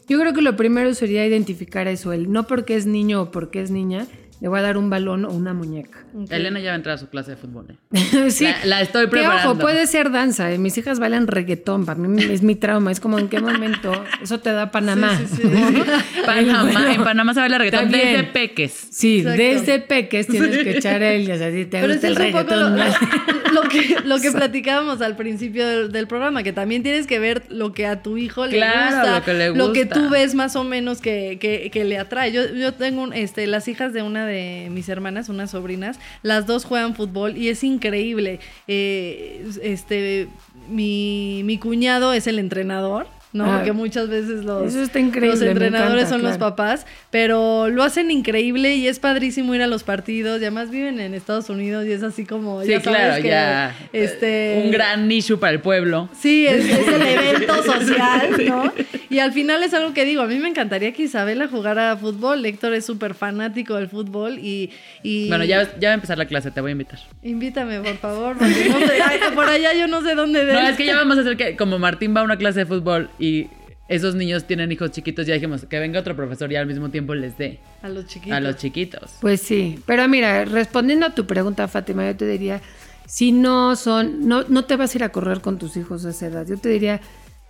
Yo 0.10 0.20
creo 0.20 0.34
que 0.34 0.42
lo 0.42 0.58
primero 0.58 0.94
sería 0.94 1.26
identificar 1.26 1.88
eso, 1.88 2.12
el 2.12 2.30
no 2.30 2.46
porque 2.46 2.76
es 2.76 2.86
niño 2.86 3.22
o 3.22 3.32
porque 3.32 3.62
es 3.62 3.72
niña, 3.72 4.08
le 4.42 4.48
voy 4.50 4.60
a 4.60 4.64
dar 4.64 4.76
un 4.78 4.90
balón 4.90 5.24
o 5.24 5.30
una 5.32 5.54
muñeca. 5.54 6.00
Elena 6.30 6.60
ya 6.60 6.70
va 6.70 6.74
a 6.74 6.76
entrar 6.78 6.96
a 6.96 6.98
su 6.98 7.08
clase 7.10 7.32
de 7.32 7.38
fútbol. 7.38 7.78
¿eh? 7.94 8.30
sí, 8.32 8.44
La- 8.44 8.66
la 8.66 8.82
estoy 8.82 9.06
que, 9.06 9.12
preparando. 9.12 9.52
ojo, 9.52 9.60
puede 9.60 9.86
ser 9.88 10.12
danza, 10.12 10.52
¿eh? 10.52 10.58
mis 10.58 10.78
hijas 10.78 11.00
bailan 11.00 11.28
reggaetón, 11.28 11.86
para 11.86 12.00
mí 12.00 12.22
es 12.24 12.42
mi 12.42 12.56
trauma, 12.56 12.92
es 12.92 13.00
como 13.00 13.20
en 13.20 13.30
qué 13.30 13.40
momento 13.40 13.92
eso 14.22 14.40
te 14.40 14.52
da 14.52 14.72
Panamá. 14.72 15.18
Sí, 15.18 15.26
sí, 15.28 15.42
sí. 15.44 15.84
Panamá, 16.26 16.94
en 16.94 17.04
Panamá 17.04 17.34
se 17.34 17.40
baila 17.40 17.58
reggaetón 17.60 17.92
bien. 17.92 18.08
desde 18.14 18.24
peques. 18.26 18.88
Sí, 18.92 19.20
Exacto. 19.20 19.42
desde 19.42 19.80
peques 19.80 20.28
tienes 20.28 20.58
que 20.58 20.78
echar 20.78 21.02
el, 21.04 21.28
sabes, 21.28 21.54
si 21.56 21.66
te 21.66 21.80
Pero 21.80 21.94
gusta 21.94 22.08
el 22.08 22.14
es 22.18 22.20
un 22.20 22.32
poco 22.32 22.56
lo, 22.56 22.70
reggaetón. 22.76 23.10
lo 23.54 23.62
que, 23.64 23.96
lo 24.06 24.20
que 24.20 24.32
platicábamos 24.32 25.02
al 25.02 25.16
principio 25.16 25.68
del, 25.68 25.92
del 25.92 26.08
programa, 26.08 26.44
que 26.44 26.54
también 26.54 26.84
tienes 26.84 27.08
que 27.08 27.20
ver 27.20 27.44
lo 27.50 27.74
que 27.74 27.86
a 27.86 28.02
tu 28.02 28.18
hijo 28.18 28.46
le 28.46 28.58
Claro, 28.58 28.96
gusta, 28.98 29.20
lo 29.20 29.26
que 29.26 29.34
le 29.34 29.50
lo 29.56 29.74
que 29.74 29.84
gusta. 29.86 29.96
tú 29.96 30.10
ves 30.10 30.36
más 30.36 30.56
o 30.56 30.64
menos 30.64 31.00
que, 31.02 31.38
que- 31.40 31.70
que 31.72 31.84
le 31.84 31.98
atrae. 31.98 32.32
Yo, 32.32 32.54
yo 32.56 32.74
tengo 32.74 33.04
un- 33.04 33.14
este, 33.14 33.46
las 33.48 33.68
hijas 33.68 33.94
de 33.94 34.02
una 34.02 34.26
de 34.26 34.31
mis 34.72 34.90
hermanas, 34.90 35.30
unas 35.30 35.52
sobrinas, 35.52 36.00
las 36.24 36.46
dos 36.46 36.66
juegan 36.66 36.96
fútbol 36.96 37.38
y 37.38 37.50
es 37.50 37.64
increíble. 37.64 38.40
Eh, 38.68 39.46
este, 39.62 40.28
mi, 40.70 41.42
mi 41.44 41.58
cuñado 41.58 42.14
es 42.14 42.28
el 42.28 42.40
entrenador. 42.40 43.08
¿no? 43.34 43.46
Ah, 43.46 43.58
Porque 43.58 43.72
muchas 43.72 44.10
veces 44.10 44.44
los, 44.44 44.68
eso 44.68 44.84
está 44.84 45.00
increíble, 45.00 45.32
los 45.32 45.40
me 45.40 45.52
entrenadores 45.52 46.08
encanta, 46.08 46.10
son 46.10 46.24
los 46.24 46.38
papás, 46.38 46.86
pero 47.10 47.70
lo 47.70 47.84
hacen 47.84 48.12
increíble 48.12 48.76
y 48.76 48.88
es 48.88 49.00
padrísimo 49.00 49.56
ir 49.56 49.62
a 49.62 49.68
los 49.68 49.84
partidos. 49.84 50.42
Y 50.42 50.46
además 50.46 50.70
viven 50.70 51.00
en 51.00 51.14
Estados 51.14 51.50
Unidos 51.50 51.86
y 51.86 51.92
es 51.92 52.04
así 52.04 52.26
como. 52.26 52.62
Sí, 52.64 52.70
ya 52.70 52.82
sabes 52.82 53.00
claro, 53.00 53.22
que, 53.22 53.30
ya. 53.30 53.76
Este, 53.94 54.62
Un 54.66 54.72
gran 54.72 55.08
nicho 55.08 55.40
para 55.40 55.54
el 55.54 55.62
pueblo. 55.62 56.10
Sí, 56.20 56.46
es, 56.46 56.66
es 56.66 56.88
el 56.88 57.02
evento 57.02 57.64
social, 57.64 58.46
¿no? 58.48 58.74
Y 59.12 59.20
al 59.20 59.34
final 59.34 59.62
es 59.62 59.74
algo 59.74 59.94
que 59.94 60.06
digo, 60.06 60.22
a 60.22 60.28
mí 60.28 60.38
me 60.40 60.48
encantaría 60.48 60.94
que 60.94 61.04
Isabela 61.04 61.48
jugara 61.50 61.98
fútbol. 61.98 62.46
Héctor 62.46 62.74
es 62.74 62.86
súper 62.86 63.14
fanático 63.14 63.76
del 63.76 63.90
fútbol 63.90 64.40
y, 64.40 64.70
y- 65.04 65.28
Bueno, 65.28 65.44
ya, 65.44 65.64
ya 65.80 65.90
va 65.90 65.92
a 65.92 65.96
empezar 65.96 66.18
la 66.18 66.26
clase, 66.26 66.50
te 66.52 66.62
voy 66.62 66.70
a 66.70 66.72
invitar. 66.72 67.00
Invítame, 67.22 67.82
por 67.82 67.98
favor, 67.98 68.38
porque 68.38 68.70
no 68.70 68.80
sé, 68.80 69.02
ay, 69.04 69.20
por 69.36 69.46
allá 69.50 69.74
yo 69.74 69.88
no 69.88 70.02
sé 70.02 70.16
dónde 70.16 70.46
de 70.46 70.54
No, 70.54 70.60
es 70.62 70.78
que 70.78 70.86
ya 70.86 70.96
vamos 70.96 71.18
a 71.18 71.22
hacer 71.22 71.36
que, 71.36 71.56
como 71.58 71.78
Martín 71.78 72.16
va 72.16 72.22
a 72.22 72.24
una 72.24 72.38
clase 72.38 72.60
de 72.60 72.66
fútbol 72.66 73.10
y 73.20 73.48
esos 73.90 74.16
niños 74.16 74.46
tienen 74.48 74.72
hijos 74.72 74.92
chiquitos, 74.92 75.28
ya 75.28 75.34
dijimos 75.34 75.66
que 75.66 75.78
venga 75.78 76.00
otro 76.00 76.16
profesor 76.16 76.50
y 76.50 76.56
al 76.56 76.66
mismo 76.66 76.90
tiempo 76.90 77.14
les 77.14 77.38
dé 77.38 77.60
a 77.82 77.90
los 77.90 78.06
chiquitos. 78.06 78.38
a 78.38 78.40
los 78.40 78.56
chiquitos. 78.56 79.12
Pues 79.20 79.42
sí, 79.42 79.78
pero 79.86 80.08
mira, 80.08 80.46
respondiendo 80.46 81.06
a 81.08 81.10
tu 81.14 81.28
pregunta, 81.28 81.68
Fátima, 81.68 82.06
yo 82.08 82.16
te 82.16 82.26
diría, 82.26 82.62
si 83.06 83.34
no 83.34 83.76
son, 83.76 84.26
no, 84.30 84.46
no 84.48 84.64
te 84.64 84.78
vas 84.78 84.96
a 84.96 84.98
ir 85.00 85.04
a 85.04 85.10
correr 85.10 85.42
con 85.42 85.58
tus 85.60 85.76
hijos 85.76 86.06
a 86.06 86.12
esa 86.12 86.28
edad. 86.28 86.48
Yo 86.48 86.56
te 86.58 86.70
diría, 86.70 87.02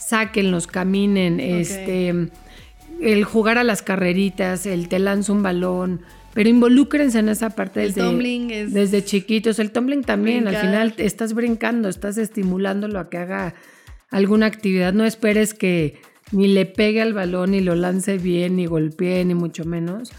sáquenlos, 0.06 0.68
caminen, 0.68 1.40
este, 1.40 2.30
el 3.02 3.24
jugar 3.24 3.58
a 3.58 3.64
las 3.64 3.82
carreritas, 3.82 4.66
el 4.66 4.88
te 4.90 5.00
lanzo 5.00 5.34
un 5.34 5.44
balón, 5.44 6.02
pero 6.34 6.50
involúcrense 6.50 7.20
en 7.20 7.30
esa 7.30 7.50
parte 7.52 7.82
El 7.84 7.88
desde, 7.94 8.02
tumbling 8.02 8.52
es- 8.52 8.74
desde 8.74 9.04
chiquitos. 9.04 9.60
El 9.60 9.72
tumbling 9.72 10.04
también, 10.04 10.44
Brincar. 10.46 10.56
al 10.56 10.62
final 10.68 10.94
estás 10.98 11.34
brincando, 11.34 11.90
estás 11.90 12.18
estimulándolo 12.18 13.00
a 13.00 13.10
que 13.10 13.18
haga 13.18 13.54
alguna 14.10 14.46
actividad. 14.46 14.94
No 14.94 15.06
esperes 15.06 15.54
que 15.54 16.00
ni 16.32 16.48
le 16.48 16.66
pegue 16.66 17.02
al 17.02 17.14
balón, 17.14 17.52
ni 17.52 17.60
lo 17.62 17.76
lance 17.76 18.18
bien, 18.18 18.56
ni 18.56 18.66
golpee, 18.66 19.26
ni 19.26 19.34
mucho 19.36 19.66
menos. 19.66 20.12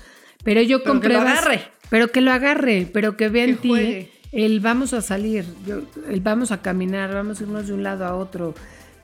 Pero 0.44 0.60
yo 0.62 0.82
Pero 0.82 1.00
que 1.00 1.08
lo 1.08 1.20
agarre. 1.20 1.60
Pero 1.88 2.08
que 2.08 2.20
lo 2.20 2.30
agarre, 2.32 2.86
pero 2.92 3.16
que 3.16 3.28
vea 3.28 3.44
en 3.44 3.56
ti 3.58 3.68
juegue. 3.68 4.10
el 4.32 4.60
vamos 4.60 4.92
a 4.94 5.02
salir, 5.02 5.44
yo- 5.66 5.82
el 6.08 6.20
vamos 6.20 6.50
a 6.52 6.60
caminar, 6.62 7.12
vamos 7.14 7.40
a 7.40 7.44
irnos 7.44 7.66
de 7.68 7.74
un 7.74 7.82
lado 7.82 8.04
a 8.06 8.14
otro. 8.14 8.54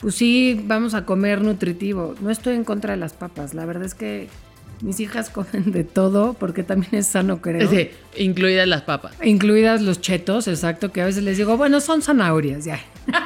Pues 0.01 0.15
sí, 0.15 0.61
vamos 0.65 0.95
a 0.95 1.05
comer 1.05 1.43
nutritivo. 1.43 2.15
No 2.21 2.31
estoy 2.31 2.55
en 2.55 2.65
contra 2.65 2.93
de 2.93 2.99
las 2.99 3.15
papas. 3.15 3.55
La 3.55 3.67
verdad 3.67 3.85
es 3.85 3.95
que 3.95 4.29
mis 4.81 5.01
hijas 5.01 5.31
comen 5.31 5.73
de 5.73 5.85
todo 5.85 6.35
porque 6.35 6.63
también 6.63 6.95
es 6.95 7.09
sano, 7.09 7.41
creo. 7.41 7.69
Sí, 7.69 7.91
incluidas 8.17 8.69
las 8.69 8.83
papas. 8.83 9.15
Incluidas 9.23 9.83
los 9.83 10.01
chetos, 10.01 10.49
exacto, 10.49 10.93
que 10.93 11.03
a 11.03 11.07
veces 11.07 11.25
les 11.25 11.37
digo, 11.37 11.57
bueno, 11.57 11.81
son 11.81 12.03
zanahorias, 12.03 12.65
ya. 12.65 12.81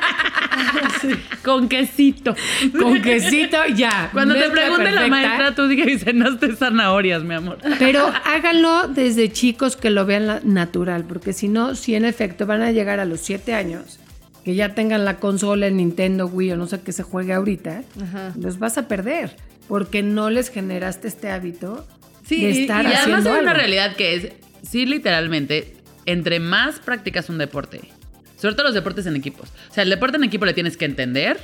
Con 1.44 1.68
quesito. 1.68 2.34
Con 2.78 3.02
quesito, 3.02 3.58
ya. 3.74 4.10
Cuando 4.12 4.34
te 4.34 4.48
pregunte 4.50 4.90
la 4.92 5.08
maestra, 5.08 5.54
tú 5.54 5.66
dije 5.66 5.84
que 5.84 5.98
cenaste 5.98 6.54
zanahorias, 6.54 7.22
mi 7.24 7.34
amor. 7.34 7.58
Pero 7.78 8.12
háganlo 8.24 8.88
desde 8.88 9.30
chicos 9.32 9.76
que 9.76 9.90
lo 9.90 10.06
vean 10.06 10.40
natural, 10.44 11.04
porque 11.04 11.32
si 11.32 11.48
no, 11.48 11.74
si 11.74 11.94
en 11.96 12.04
efecto 12.04 12.46
van 12.46 12.62
a 12.62 12.70
llegar 12.70 13.00
a 13.00 13.04
los 13.04 13.20
7 13.20 13.54
años, 13.54 13.98
que 14.44 14.54
ya 14.54 14.74
tengan 14.74 15.04
la 15.04 15.16
consola, 15.18 15.66
el 15.66 15.76
Nintendo 15.76 16.26
Wii 16.26 16.52
o 16.52 16.56
no 16.56 16.66
sé 16.66 16.80
qué 16.80 16.92
se 16.92 17.02
juegue 17.02 17.32
ahorita, 17.32 17.82
Ajá. 18.02 18.32
los 18.40 18.58
vas 18.58 18.76
a 18.78 18.88
perder, 18.88 19.36
porque 19.68 20.02
no 20.02 20.30
les 20.30 20.48
generaste 20.50 21.08
este 21.08 21.30
hábito 21.30 21.86
Sí, 22.26 22.42
de 22.44 22.62
estar 22.62 22.84
y 22.84 22.88
Y 22.90 22.92
además 22.92 23.26
hay 23.26 23.40
una 23.40 23.52
realidad 23.54 23.94
que 23.96 24.14
es, 24.14 24.28
sí, 24.68 24.86
literalmente, 24.86 25.76
entre 26.06 26.40
más 26.40 26.78
practicas 26.80 27.28
un 27.28 27.38
deporte, 27.38 27.80
sobre 28.40 28.54
todo 28.54 28.64
los 28.66 28.74
deportes 28.74 29.06
en 29.06 29.16
equipos. 29.16 29.48
O 29.70 29.74
sea, 29.74 29.82
el 29.84 29.90
deporte 29.90 30.16
en 30.16 30.24
equipo 30.24 30.44
le 30.44 30.54
tienes 30.54 30.76
que 30.76 30.84
entender 30.84 31.38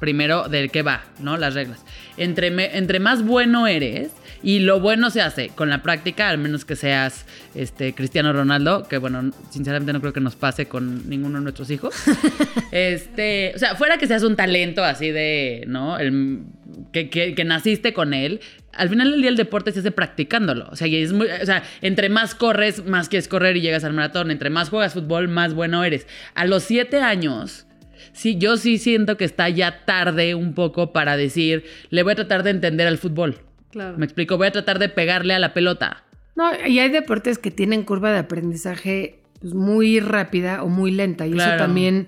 primero 0.00 0.48
de 0.48 0.68
qué 0.68 0.82
va, 0.82 1.04
¿no? 1.20 1.36
Las 1.36 1.54
reglas. 1.54 1.80
Entre, 2.16 2.50
me- 2.50 2.76
entre 2.76 2.98
más 2.98 3.24
bueno 3.24 3.66
eres, 3.66 4.10
y 4.42 4.60
lo 4.60 4.80
bueno 4.80 5.10
se 5.10 5.20
hace 5.22 5.48
con 5.50 5.70
la 5.70 5.82
práctica, 5.82 6.28
al 6.28 6.38
menos 6.38 6.64
que 6.64 6.76
seas 6.76 7.26
este, 7.54 7.94
Cristiano 7.94 8.32
Ronaldo, 8.32 8.86
que 8.88 8.98
bueno, 8.98 9.30
sinceramente 9.50 9.92
no 9.92 10.00
creo 10.00 10.12
que 10.12 10.20
nos 10.20 10.36
pase 10.36 10.66
con 10.66 11.08
ninguno 11.08 11.38
de 11.38 11.44
nuestros 11.44 11.70
hijos. 11.70 11.94
este, 12.72 13.52
o 13.54 13.58
sea, 13.58 13.74
fuera 13.76 13.98
que 13.98 14.06
seas 14.06 14.22
un 14.22 14.36
talento 14.36 14.84
así 14.84 15.10
de, 15.10 15.64
¿no? 15.66 15.98
El, 15.98 16.40
que, 16.92 17.10
que- 17.10 17.34
que 17.34 17.44
naciste 17.44 17.92
con 17.92 18.14
él, 18.14 18.40
al 18.72 18.88
final 18.88 19.10
del 19.10 19.20
día 19.20 19.30
el 19.30 19.36
deporte 19.36 19.72
se 19.72 19.80
hace 19.80 19.90
practicándolo. 19.90 20.68
O 20.70 20.76
sea, 20.76 20.86
y 20.86 20.96
es 20.96 21.12
muy- 21.12 21.28
o 21.28 21.46
sea, 21.46 21.62
entre 21.82 22.08
más 22.08 22.34
corres, 22.34 22.84
más 22.86 23.08
quieres 23.08 23.28
correr 23.28 23.56
y 23.56 23.60
llegas 23.60 23.84
al 23.84 23.92
maratón. 23.92 24.30
Entre 24.30 24.50
más 24.50 24.70
juegas 24.70 24.94
fútbol, 24.94 25.28
más 25.28 25.54
bueno 25.54 25.84
eres. 25.84 26.06
A 26.34 26.46
los 26.46 26.62
siete 26.62 27.00
años, 27.00 27.66
sí, 28.12 28.36
yo 28.38 28.56
sí 28.56 28.78
siento 28.78 29.16
que 29.16 29.24
está 29.24 29.48
ya 29.50 29.84
tarde 29.84 30.34
un 30.34 30.54
poco 30.54 30.92
para 30.92 31.16
decir, 31.16 31.64
le 31.90 32.02
voy 32.02 32.12
a 32.12 32.16
tratar 32.16 32.42
de 32.42 32.50
entender 32.50 32.86
al 32.86 32.98
fútbol. 32.98 33.40
Claro. 33.72 33.98
Me 33.98 34.04
explico, 34.04 34.36
voy 34.36 34.46
a 34.46 34.52
tratar 34.52 34.78
de 34.78 34.88
pegarle 34.88 35.34
a 35.34 35.38
la 35.40 35.52
pelota. 35.54 36.04
No, 36.36 36.50
y 36.66 36.78
hay 36.78 36.90
deportes 36.90 37.38
que 37.38 37.50
tienen 37.50 37.82
curva 37.82 38.12
de 38.12 38.18
aprendizaje 38.18 39.20
pues, 39.40 39.54
muy 39.54 39.98
rápida 40.00 40.62
o 40.62 40.68
muy 40.68 40.90
lenta. 40.92 41.26
Y 41.26 41.32
Claro. 41.32 41.54
eso 41.56 41.64
también 41.64 42.06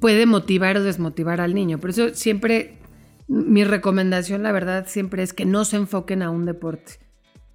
puede 0.00 0.24
motivar 0.26 0.76
o 0.78 0.82
desmotivar 0.82 1.40
al 1.40 1.54
niño. 1.54 1.78
Por 1.78 1.90
eso 1.90 2.14
siempre, 2.14 2.78
mi 3.28 3.64
recomendación, 3.64 4.42
la 4.42 4.52
verdad, 4.52 4.86
siempre 4.88 5.22
es 5.22 5.32
que 5.32 5.44
no 5.44 5.64
se 5.64 5.76
enfoquen 5.76 6.22
a 6.22 6.30
un 6.30 6.46
deporte. 6.46 6.94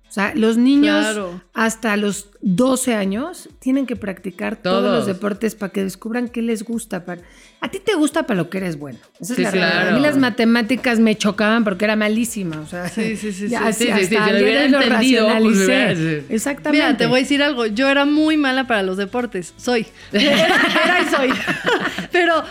O 0.08 0.12
sea, 0.16 0.34
los 0.36 0.56
niños 0.58 1.00
Claro. 1.02 1.42
hasta 1.54 1.98
los 1.98 2.30
12 2.42 2.94
años 2.94 3.50
tienen 3.60 3.86
que 3.86 3.96
practicar 3.98 4.56
todos, 4.56 4.82
Todos. 4.84 4.98
los 5.00 5.06
deportes 5.08 5.56
para 5.56 5.74
que 5.74 5.84
descubran 5.84 6.30
qué 6.30 6.42
les 6.42 6.64
gusta. 6.64 7.04
Para... 7.06 7.22
A 7.62 7.70
ti 7.70 7.80
te 7.80 7.96
gusta 7.96 8.28
para 8.28 8.38
lo 8.38 8.50
que 8.50 8.60
eres 8.60 8.78
bueno. 8.78 9.00
Esa 9.20 9.34
es 9.34 9.38
Sí, 9.38 9.44
la 9.44 9.52
realidad. 9.52 9.90
A 9.90 9.92
mí 9.94 10.00
las 10.02 10.18
matemáticas 10.18 11.00
me 11.00 11.18
chocaban 11.18 11.64
porque 11.64 11.86
era 11.86 11.96
malísima. 11.96 12.62
O 12.62 12.68
sea, 12.68 12.90
Sí, 12.90 13.16
sí, 13.18 13.32
sí, 13.32 13.48
ya, 13.50 13.72
sí. 13.74 13.86
Sí, 13.86 13.92
sí, 13.92 14.06
sí, 14.06 14.06
hasta 14.06 14.08
si 14.08 14.16
lo 14.16 14.24
ayer 14.24 14.44
hubiera 14.44 14.68
lo 14.68 14.82
entendido, 14.82 15.28
pues, 15.40 15.58
hubiera-. 15.58 15.92
Exactamente. 16.30 16.86
Mira, 16.86 16.98
te 16.98 17.08
voy 17.08 17.20
a 17.20 17.22
decir 17.24 17.42
algo. 17.42 17.66
Yo 17.66 17.90
era 17.90 18.06
muy 18.06 18.38
mala 18.38 18.68
para 18.68 18.84
los 18.84 18.98
deportes. 18.98 19.54
Soy. 19.58 19.88
Era, 20.12 20.46
era 20.86 21.02
y 21.02 21.06
soy. 21.16 21.30
Pero 22.12 22.44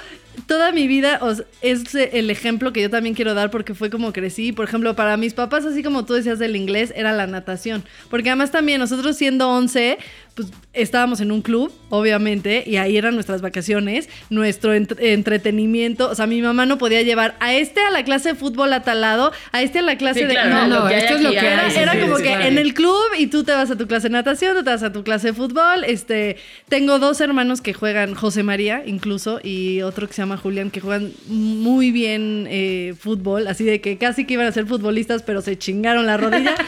toda 0.46 0.72
mi 0.72 0.86
vida 0.88 1.20
o 1.22 1.34
sea, 1.34 1.44
es 1.62 1.94
el 1.94 2.28
ejemplo 2.28 2.72
que 2.72 2.82
yo 2.82 2.90
también 2.90 3.14
quiero 3.14 3.34
dar 3.34 3.50
porque 3.50 3.74
fue 3.74 3.90
como 3.90 4.12
crecí. 4.12 4.52
Por 4.52 4.66
ejemplo, 4.66 4.94
para 4.96 5.16
mis 5.16 5.32
papás, 5.34 5.64
así 5.64 5.82
como 5.82 6.04
tú 6.04 6.14
decías 6.14 6.38
del 6.38 6.56
inglés, 6.56 6.92
era 6.96 7.12
la 7.12 7.26
natación. 7.26 7.84
Porque 8.10 8.30
además 8.30 8.50
también 8.50 8.80
nosotros 8.80 9.16
siendo 9.16 9.48
11, 9.48 9.98
pues 10.34 10.48
estábamos 10.72 11.20
en 11.20 11.30
un 11.30 11.42
club, 11.42 11.72
obviamente, 11.90 12.64
y 12.66 12.76
ahí 12.76 12.96
eran 12.96 13.14
nuestras 13.14 13.40
vacaciones, 13.40 14.08
nuestro 14.30 14.74
ent- 14.74 14.96
entretenimiento. 14.98 16.10
O 16.10 16.14
sea, 16.16 16.26
mi 16.26 16.42
mamá 16.42 16.66
no 16.66 16.76
podía 16.78 17.02
llevar 17.02 17.36
a 17.38 17.54
este 17.54 17.80
a 17.82 17.90
la 17.92 18.02
clase 18.04 18.30
de 18.30 18.34
fútbol 18.34 18.72
a 18.72 18.82
tal 18.82 19.00
lado, 19.00 19.30
a 19.52 19.62
este 19.62 19.78
a 19.78 19.82
la 19.82 19.96
clase 19.96 20.20
Sí, 20.20 20.26
de... 20.26 20.32
claro, 20.32 20.50
no, 20.50 20.66
lo 20.66 20.80
no, 20.80 20.88
esto 20.88 21.14
es 21.14 21.20
lo 21.22 21.30
que 21.30 21.38
Era, 21.38 21.68
era 21.72 21.92
sí, 21.92 21.98
como 22.00 22.16
sí, 22.16 22.22
que 22.24 22.28
claro. 22.30 22.44
en 22.46 22.58
el 22.58 22.74
club 22.74 23.00
y 23.18 23.28
tú 23.28 23.44
te 23.44 23.52
vas 23.52 23.70
a 23.70 23.76
tu 23.76 23.86
clase 23.86 24.08
de 24.08 24.12
natación, 24.14 24.56
tú 24.56 24.64
te 24.64 24.70
vas 24.70 24.82
a 24.82 24.92
tu 24.92 25.04
clase 25.04 25.28
de 25.28 25.32
fútbol. 25.34 25.84
Este, 25.86 26.36
tengo 26.68 26.98
dos 26.98 27.20
hermanos 27.20 27.60
que 27.60 27.72
juegan, 27.72 28.14
José 28.14 28.42
María 28.42 28.82
incluso, 28.86 29.38
y 29.42 29.82
otro 29.82 30.08
que 30.08 30.14
se 30.14 30.22
llama 30.22 30.36
Julián, 30.36 30.70
que 30.72 30.80
juegan 30.80 31.12
muy 31.28 31.92
bien 31.92 32.46
eh, 32.50 32.94
fútbol, 32.98 33.46
así 33.46 33.62
de 33.64 33.80
que 33.80 33.98
casi 33.98 34.24
que 34.26 34.34
iban 34.34 34.46
a 34.48 34.52
ser 34.52 34.66
futbolistas, 34.66 35.22
pero 35.22 35.42
se 35.42 35.56
chingaron 35.56 36.06
la 36.06 36.16
rodilla. 36.16 36.56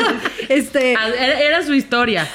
este, 0.48 0.94
Ah, 0.96 1.08
Era, 1.08 1.40
era 1.40 1.62
su 1.66 1.74
historia. 1.74 2.26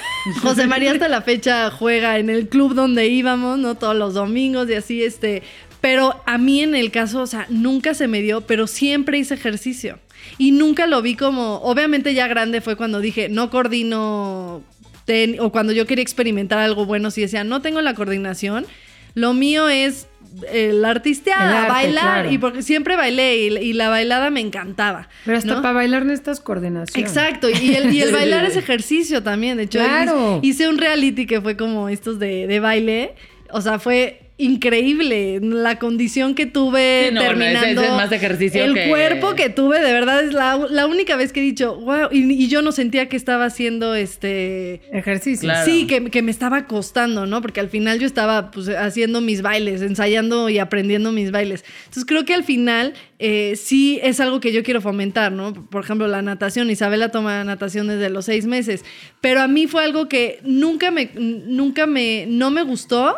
José 0.41 0.67
María 0.67 0.91
hasta 0.91 1.07
la 1.07 1.21
fecha 1.21 1.69
juega 1.71 2.17
en 2.17 2.29
el 2.29 2.47
club 2.49 2.73
donde 2.73 3.07
íbamos, 3.07 3.57
¿no? 3.59 3.75
Todos 3.75 3.95
los 3.95 4.13
domingos 4.13 4.69
y 4.69 4.73
así, 4.73 5.03
este. 5.03 5.43
Pero 5.81 6.21
a 6.25 6.37
mí 6.39 6.61
en 6.61 6.73
el 6.75 6.89
caso, 6.91 7.21
o 7.21 7.27
sea, 7.27 7.45
nunca 7.49 7.93
se 7.93 8.07
me 8.07 8.21
dio, 8.21 8.41
pero 8.41 8.65
siempre 8.65 9.19
hice 9.19 9.35
ejercicio. 9.35 9.99
Y 10.39 10.51
nunca 10.51 10.87
lo 10.87 11.01
vi 11.03 11.15
como, 11.15 11.57
obviamente 11.57 12.15
ya 12.15 12.27
grande 12.27 12.59
fue 12.61 12.75
cuando 12.75 12.99
dije, 12.99 13.29
no 13.29 13.51
coordino, 13.51 14.63
ten- 15.05 15.39
o 15.39 15.51
cuando 15.51 15.73
yo 15.73 15.85
quería 15.85 16.01
experimentar 16.01 16.57
algo 16.57 16.85
bueno, 16.85 17.11
si 17.11 17.21
decía, 17.21 17.43
no 17.43 17.61
tengo 17.61 17.81
la 17.81 17.93
coordinación, 17.93 18.65
lo 19.13 19.33
mío 19.35 19.69
es 19.69 20.07
el 20.51 20.83
arte, 20.83 21.13
bailar, 21.27 21.91
claro. 21.91 22.31
y 22.31 22.37
porque 22.37 22.61
siempre 22.61 22.95
bailé 22.95 23.37
y, 23.37 23.57
y 23.57 23.73
la 23.73 23.89
bailada 23.89 24.29
me 24.29 24.39
encantaba. 24.41 25.07
Pero 25.25 25.37
hasta 25.37 25.55
¿no? 25.55 25.61
para 25.61 25.73
bailar 25.73 26.05
necesitas 26.05 26.39
coordinación. 26.39 27.03
Exacto, 27.03 27.49
y 27.49 27.75
el, 27.75 27.93
y 27.93 28.01
el 28.01 28.11
bailar 28.13 28.45
es 28.45 28.55
ejercicio 28.55 29.23
también. 29.23 29.57
De 29.57 29.63
hecho, 29.63 29.79
Claro. 29.79 30.37
hice, 30.41 30.47
hice 30.63 30.67
un 30.69 30.77
reality 30.77 31.25
que 31.25 31.41
fue 31.41 31.55
como 31.57 31.89
estos 31.89 32.19
de, 32.19 32.47
de 32.47 32.59
baile. 32.59 33.15
O 33.51 33.61
sea, 33.61 33.79
fue 33.79 34.24
increíble 34.37 35.39
la 35.41 35.79
condición 35.79 36.35
que 36.35 36.45
tuve 36.45 37.07
Sí, 37.09 37.13
no, 37.13 37.21
no, 37.21 37.27
terminando. 37.27 37.81
ese 37.81 37.89
es 37.89 37.95
más 37.95 38.11
ejercicio 38.11 38.63
El 38.63 38.73
que- 38.73 38.89
cuerpo 38.89 39.33
que 39.35 39.49
tuve, 39.49 39.79
de 39.79 39.93
verdad, 39.93 40.23
es 40.23 40.33
la, 40.33 40.57
la 40.69 40.87
única 40.87 41.15
vez 41.15 41.31
que 41.31 41.39
he 41.39 41.43
dicho, 41.43 41.75
wow, 41.77 42.09
y, 42.11 42.31
y 42.33 42.47
yo 42.47 42.61
no 42.61 42.71
sentía 42.71 43.07
que 43.07 43.15
estaba 43.15 43.45
haciendo 43.45 43.95
este. 43.95 44.81
Ejercicio. 44.91 45.47
Claro. 45.49 45.65
Sí, 45.65 45.87
que, 45.87 46.05
que 46.09 46.21
me 46.21 46.31
estaba 46.31 46.65
costando, 46.65 47.25
¿no? 47.25 47.41
Porque 47.41 47.59
al 47.59 47.69
final 47.69 47.99
yo 47.99 48.05
estaba 48.05 48.51
pues, 48.51 48.67
haciendo 48.69 49.21
mis 49.21 49.41
bailes, 49.41 49.81
ensayando 49.81 50.49
y 50.49 50.59
aprendiendo 50.59 51.11
mis 51.11 51.31
bailes. 51.31 51.63
Entonces 51.79 52.05
creo 52.05 52.25
que 52.25 52.33
al 52.33 52.43
final 52.43 52.93
eh, 53.19 53.53
sí 53.55 53.99
es 54.03 54.19
algo 54.19 54.39
que 54.39 54.51
yo 54.51 54.63
quiero 54.63 54.81
fomentar, 54.81 55.31
¿no? 55.31 55.53
Por 55.69 55.83
ejemplo, 55.83 56.07
la 56.07 56.21
natación. 56.21 56.69
Isabela 56.69 57.09
toma 57.09 57.43
natación 57.43 57.87
desde 57.87 58.09
los 58.09 58.25
seis 58.25 58.45
meses, 58.45 58.83
pero 59.21 59.41
a 59.41 59.47
mí 59.47 59.67
fue 59.67 59.83
algo 59.83 60.09
que 60.09 60.39
nunca 60.43 60.91
me, 60.91 61.09
nunca 61.15 61.87
me, 61.87 62.25
no 62.27 62.51
me 62.51 62.63
gustó. 62.63 63.17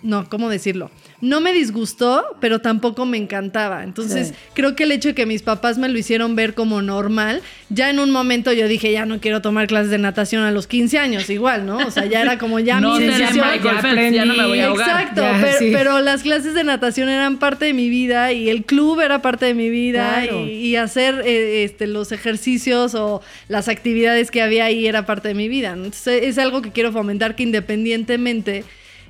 No, 0.00 0.28
¿cómo 0.30 0.48
decirlo? 0.48 0.92
No 1.20 1.40
me 1.40 1.52
disgustó, 1.52 2.24
pero 2.40 2.60
tampoco 2.60 3.04
me 3.04 3.16
encantaba. 3.16 3.82
Entonces, 3.82 4.28
Sí. 4.28 4.34
creo 4.54 4.76
que 4.76 4.84
el 4.84 4.92
hecho 4.92 5.08
de 5.08 5.14
que 5.16 5.26
mis 5.26 5.42
papás 5.42 5.76
me 5.76 5.88
lo 5.88 5.98
hicieron 5.98 6.36
ver 6.36 6.54
como 6.54 6.82
normal, 6.82 7.42
ya 7.68 7.90
en 7.90 7.98
un 7.98 8.12
momento 8.12 8.52
yo 8.52 8.68
dije, 8.68 8.92
ya 8.92 9.06
no 9.06 9.18
quiero 9.20 9.42
tomar 9.42 9.66
clases 9.66 9.90
de 9.90 9.98
natación 9.98 10.44
a 10.44 10.52
los 10.52 10.68
15 10.68 11.00
años, 11.00 11.28
igual, 11.30 11.66
¿no? 11.66 11.78
O 11.78 11.90
sea, 11.90 12.04
ya 12.06 12.22
era 12.22 12.38
como 12.38 12.60
ya 12.60 12.80
no 12.80 12.96
mi 12.96 13.06
decisión. 13.06 13.44
Ya 13.64 14.10
ya 14.10 14.24
no 14.24 14.34
me 14.34 14.46
voy 14.46 14.60
a 14.60 14.68
ahogar. 14.68 14.88
Exacto, 14.88 15.20
Ya, 15.22 15.38
pero, 15.42 15.58
sí. 15.58 15.70
pero 15.72 16.00
las 16.00 16.22
clases 16.22 16.54
de 16.54 16.62
natación 16.62 17.08
eran 17.08 17.38
parte 17.38 17.64
de 17.64 17.72
mi 17.74 17.88
vida 17.88 18.30
y 18.32 18.48
el 18.50 18.64
club 18.64 19.00
era 19.00 19.20
parte 19.20 19.46
de 19.46 19.54
mi 19.54 19.68
vida 19.68 20.20
Claro. 20.22 20.46
y, 20.46 20.50
y 20.50 20.76
hacer 20.76 21.22
eh, 21.26 21.64
este, 21.64 21.88
los 21.88 22.12
ejercicios 22.12 22.94
o 22.94 23.20
las 23.48 23.66
actividades 23.66 24.30
que 24.30 24.42
había 24.42 24.66
ahí 24.66 24.86
era 24.86 25.06
parte 25.06 25.26
de 25.26 25.34
mi 25.34 25.48
vida. 25.48 25.72
Entonces, 25.72 26.22
es 26.22 26.38
algo 26.38 26.62
que 26.62 26.70
quiero 26.70 26.92
fomentar 26.92 27.34
que 27.34 27.42
independientemente 27.42 28.62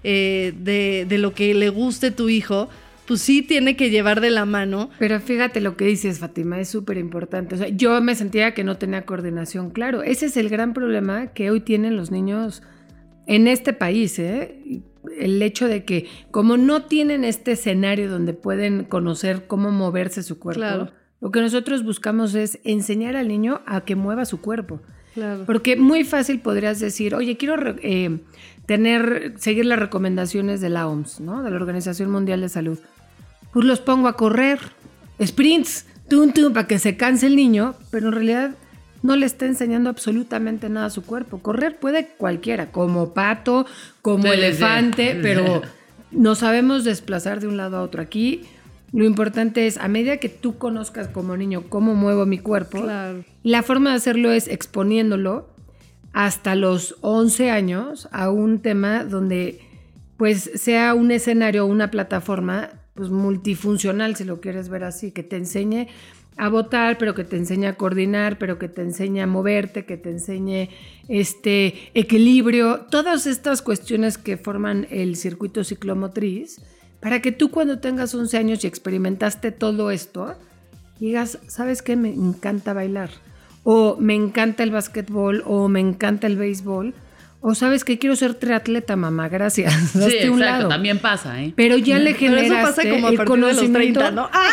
eh, 0.04 0.52
de, 0.58 1.06
de 1.08 1.18
lo 1.18 1.34
que 1.34 1.54
le 1.54 1.68
guste 1.68 2.10
tu 2.10 2.28
hijo, 2.28 2.68
pues 3.06 3.22
sí 3.22 3.40
tiene 3.42 3.74
que 3.76 3.88
llevar 3.90 4.20
de 4.20 4.30
la 4.30 4.44
mano. 4.44 4.90
Pero 4.98 5.18
fíjate 5.20 5.60
lo 5.60 5.76
que 5.76 5.86
dices, 5.86 6.18
Fátima, 6.18 6.60
es 6.60 6.68
súper 6.68 6.98
importante. 6.98 7.54
O 7.54 7.58
sea, 7.58 7.68
yo 7.68 8.00
me 8.02 8.14
sentía 8.14 8.52
que 8.52 8.64
no 8.64 8.76
tenía 8.76 9.06
coordinación. 9.06 9.70
Claro, 9.70 10.02
ese 10.02 10.26
es 10.26 10.36
el 10.36 10.48
gran 10.50 10.74
problema 10.74 11.28
que 11.28 11.50
hoy 11.50 11.60
tienen 11.60 11.96
los 11.96 12.10
niños 12.10 12.62
en 13.26 13.48
este 13.48 13.72
país, 13.72 14.18
¿eh? 14.18 14.82
El 15.18 15.40
hecho 15.42 15.68
de 15.68 15.84
que 15.84 16.06
como 16.30 16.56
no 16.58 16.82
tienen 16.82 17.24
este 17.24 17.52
escenario 17.52 18.10
donde 18.10 18.34
pueden 18.34 18.84
conocer 18.84 19.46
cómo 19.46 19.70
moverse 19.70 20.22
su 20.22 20.38
cuerpo, 20.38 20.60
Claro. 20.60 20.90
lo 21.20 21.30
que 21.30 21.40
nosotros 21.40 21.82
buscamos 21.84 22.34
es 22.34 22.58
enseñar 22.64 23.16
al 23.16 23.28
niño 23.28 23.62
a 23.64 23.82
que 23.86 23.96
mueva 23.96 24.26
su 24.26 24.40
cuerpo. 24.42 24.82
Claro. 25.18 25.42
Porque 25.46 25.76
muy 25.76 26.04
fácil 26.04 26.38
podrías 26.38 26.78
decir, 26.78 27.14
oye, 27.14 27.36
quiero 27.36 27.74
eh, 27.82 28.18
tener, 28.66 29.34
seguir 29.36 29.64
las 29.64 29.80
recomendaciones 29.80 30.60
de 30.60 30.68
la 30.68 30.86
OMS, 30.86 31.18
¿no? 31.20 31.42
De 31.42 31.50
la 31.50 31.56
Organización 31.56 32.10
Mundial 32.10 32.40
de 32.40 32.48
Salud. 32.48 32.78
Pues 33.52 33.66
los 33.66 33.80
pongo 33.80 34.06
a 34.06 34.16
correr, 34.16 34.60
sprints, 35.20 35.86
tum, 36.08 36.32
tum, 36.32 36.52
para 36.52 36.68
que 36.68 36.78
se 36.78 36.96
canse 36.96 37.26
el 37.26 37.34
niño, 37.34 37.74
pero 37.90 38.08
en 38.08 38.12
realidad 38.12 38.50
no 39.02 39.16
le 39.16 39.26
está 39.26 39.46
enseñando 39.46 39.90
absolutamente 39.90 40.68
nada 40.68 40.86
a 40.86 40.90
su 40.90 41.02
cuerpo. 41.02 41.38
Correr 41.38 41.78
puede 41.78 42.06
cualquiera, 42.16 42.70
como 42.70 43.12
pato, 43.12 43.66
como 44.02 44.32
elefante, 44.32 45.18
pero 45.22 45.62
no 46.12 46.36
sabemos 46.36 46.84
desplazar 46.84 47.40
de 47.40 47.48
un 47.48 47.56
lado 47.56 47.78
a 47.78 47.82
otro. 47.82 48.02
Aquí 48.02 48.42
lo 48.92 49.04
importante 49.04 49.66
es, 49.66 49.78
a 49.78 49.88
medida 49.88 50.16
que 50.16 50.28
tú 50.28 50.56
conozcas 50.58 51.08
como 51.08 51.36
niño 51.36 51.64
cómo 51.68 51.94
muevo 51.94 52.26
mi 52.26 52.38
cuerpo, 52.38 52.82
Claro. 52.82 53.24
La 53.48 53.62
forma 53.62 53.90
de 53.90 53.96
hacerlo 53.96 54.30
es 54.30 54.46
exponiéndolo 54.46 55.48
hasta 56.12 56.54
los 56.54 56.96
11 57.00 57.50
años 57.50 58.06
a 58.12 58.30
un 58.30 58.60
tema 58.60 59.04
donde 59.04 59.60
pues 60.18 60.50
sea 60.54 60.92
un 60.92 61.10
escenario 61.10 61.64
o 61.64 61.68
una 61.68 61.90
plataforma 61.90 62.68
pues 62.92 63.08
multifuncional 63.08 64.16
si 64.16 64.24
lo 64.24 64.42
quieres 64.42 64.68
ver 64.68 64.84
así, 64.84 65.12
que 65.12 65.22
te 65.22 65.36
enseñe 65.36 65.88
a 66.36 66.50
votar, 66.50 66.98
pero 66.98 67.14
que 67.14 67.24
te 67.24 67.36
enseñe 67.36 67.68
a 67.68 67.76
coordinar, 67.76 68.36
pero 68.38 68.58
que 68.58 68.68
te 68.68 68.82
enseñe 68.82 69.22
a 69.22 69.26
moverte, 69.26 69.86
que 69.86 69.96
te 69.96 70.10
enseñe 70.10 70.68
este 71.08 71.90
equilibrio, 71.94 72.80
todas 72.90 73.26
estas 73.26 73.62
cuestiones 73.62 74.18
que 74.18 74.36
forman 74.36 74.86
el 74.90 75.16
circuito 75.16 75.64
ciclomotriz, 75.64 76.60
para 77.00 77.22
que 77.22 77.32
tú 77.32 77.50
cuando 77.50 77.78
tengas 77.78 78.14
11 78.14 78.36
años 78.36 78.62
y 78.62 78.66
experimentaste 78.66 79.52
todo 79.52 79.90
esto, 79.90 80.34
digas, 81.00 81.38
¿sabes 81.46 81.80
qué? 81.80 81.96
Me 81.96 82.10
encanta 82.10 82.74
bailar. 82.74 83.10
O 83.70 83.96
me 84.00 84.14
encanta 84.14 84.62
el 84.62 84.70
básquetbol, 84.70 85.42
o 85.44 85.68
me 85.68 85.80
encanta 85.80 86.26
el 86.26 86.36
béisbol. 86.38 86.94
O 87.40 87.54
sabes 87.54 87.84
que 87.84 87.98
quiero 87.98 88.16
ser 88.16 88.32
triatleta, 88.34 88.96
mamá, 88.96 89.28
gracias. 89.28 89.72
Sí, 89.92 89.98
Hazte 90.04 90.26
a 90.26 90.32
un 90.32 90.38
exacto, 90.38 90.58
lado. 90.58 90.68
también 90.70 90.98
pasa, 91.00 91.40
¿eh? 91.42 91.52
Pero 91.54 91.76
ya 91.76 91.98
le 91.98 92.14
Pero 92.14 92.18
generaste 92.18 92.46
eso 92.54 92.62
pasa 92.66 92.82
como 92.90 93.06
a 93.06 93.10
el 93.10 93.16
partir 93.16 93.34
de 93.34 93.40
los 93.40 93.56
conocimiento. 93.56 94.00
30, 94.00 94.10
¿no? 94.12 94.30
Ah. 94.32 94.48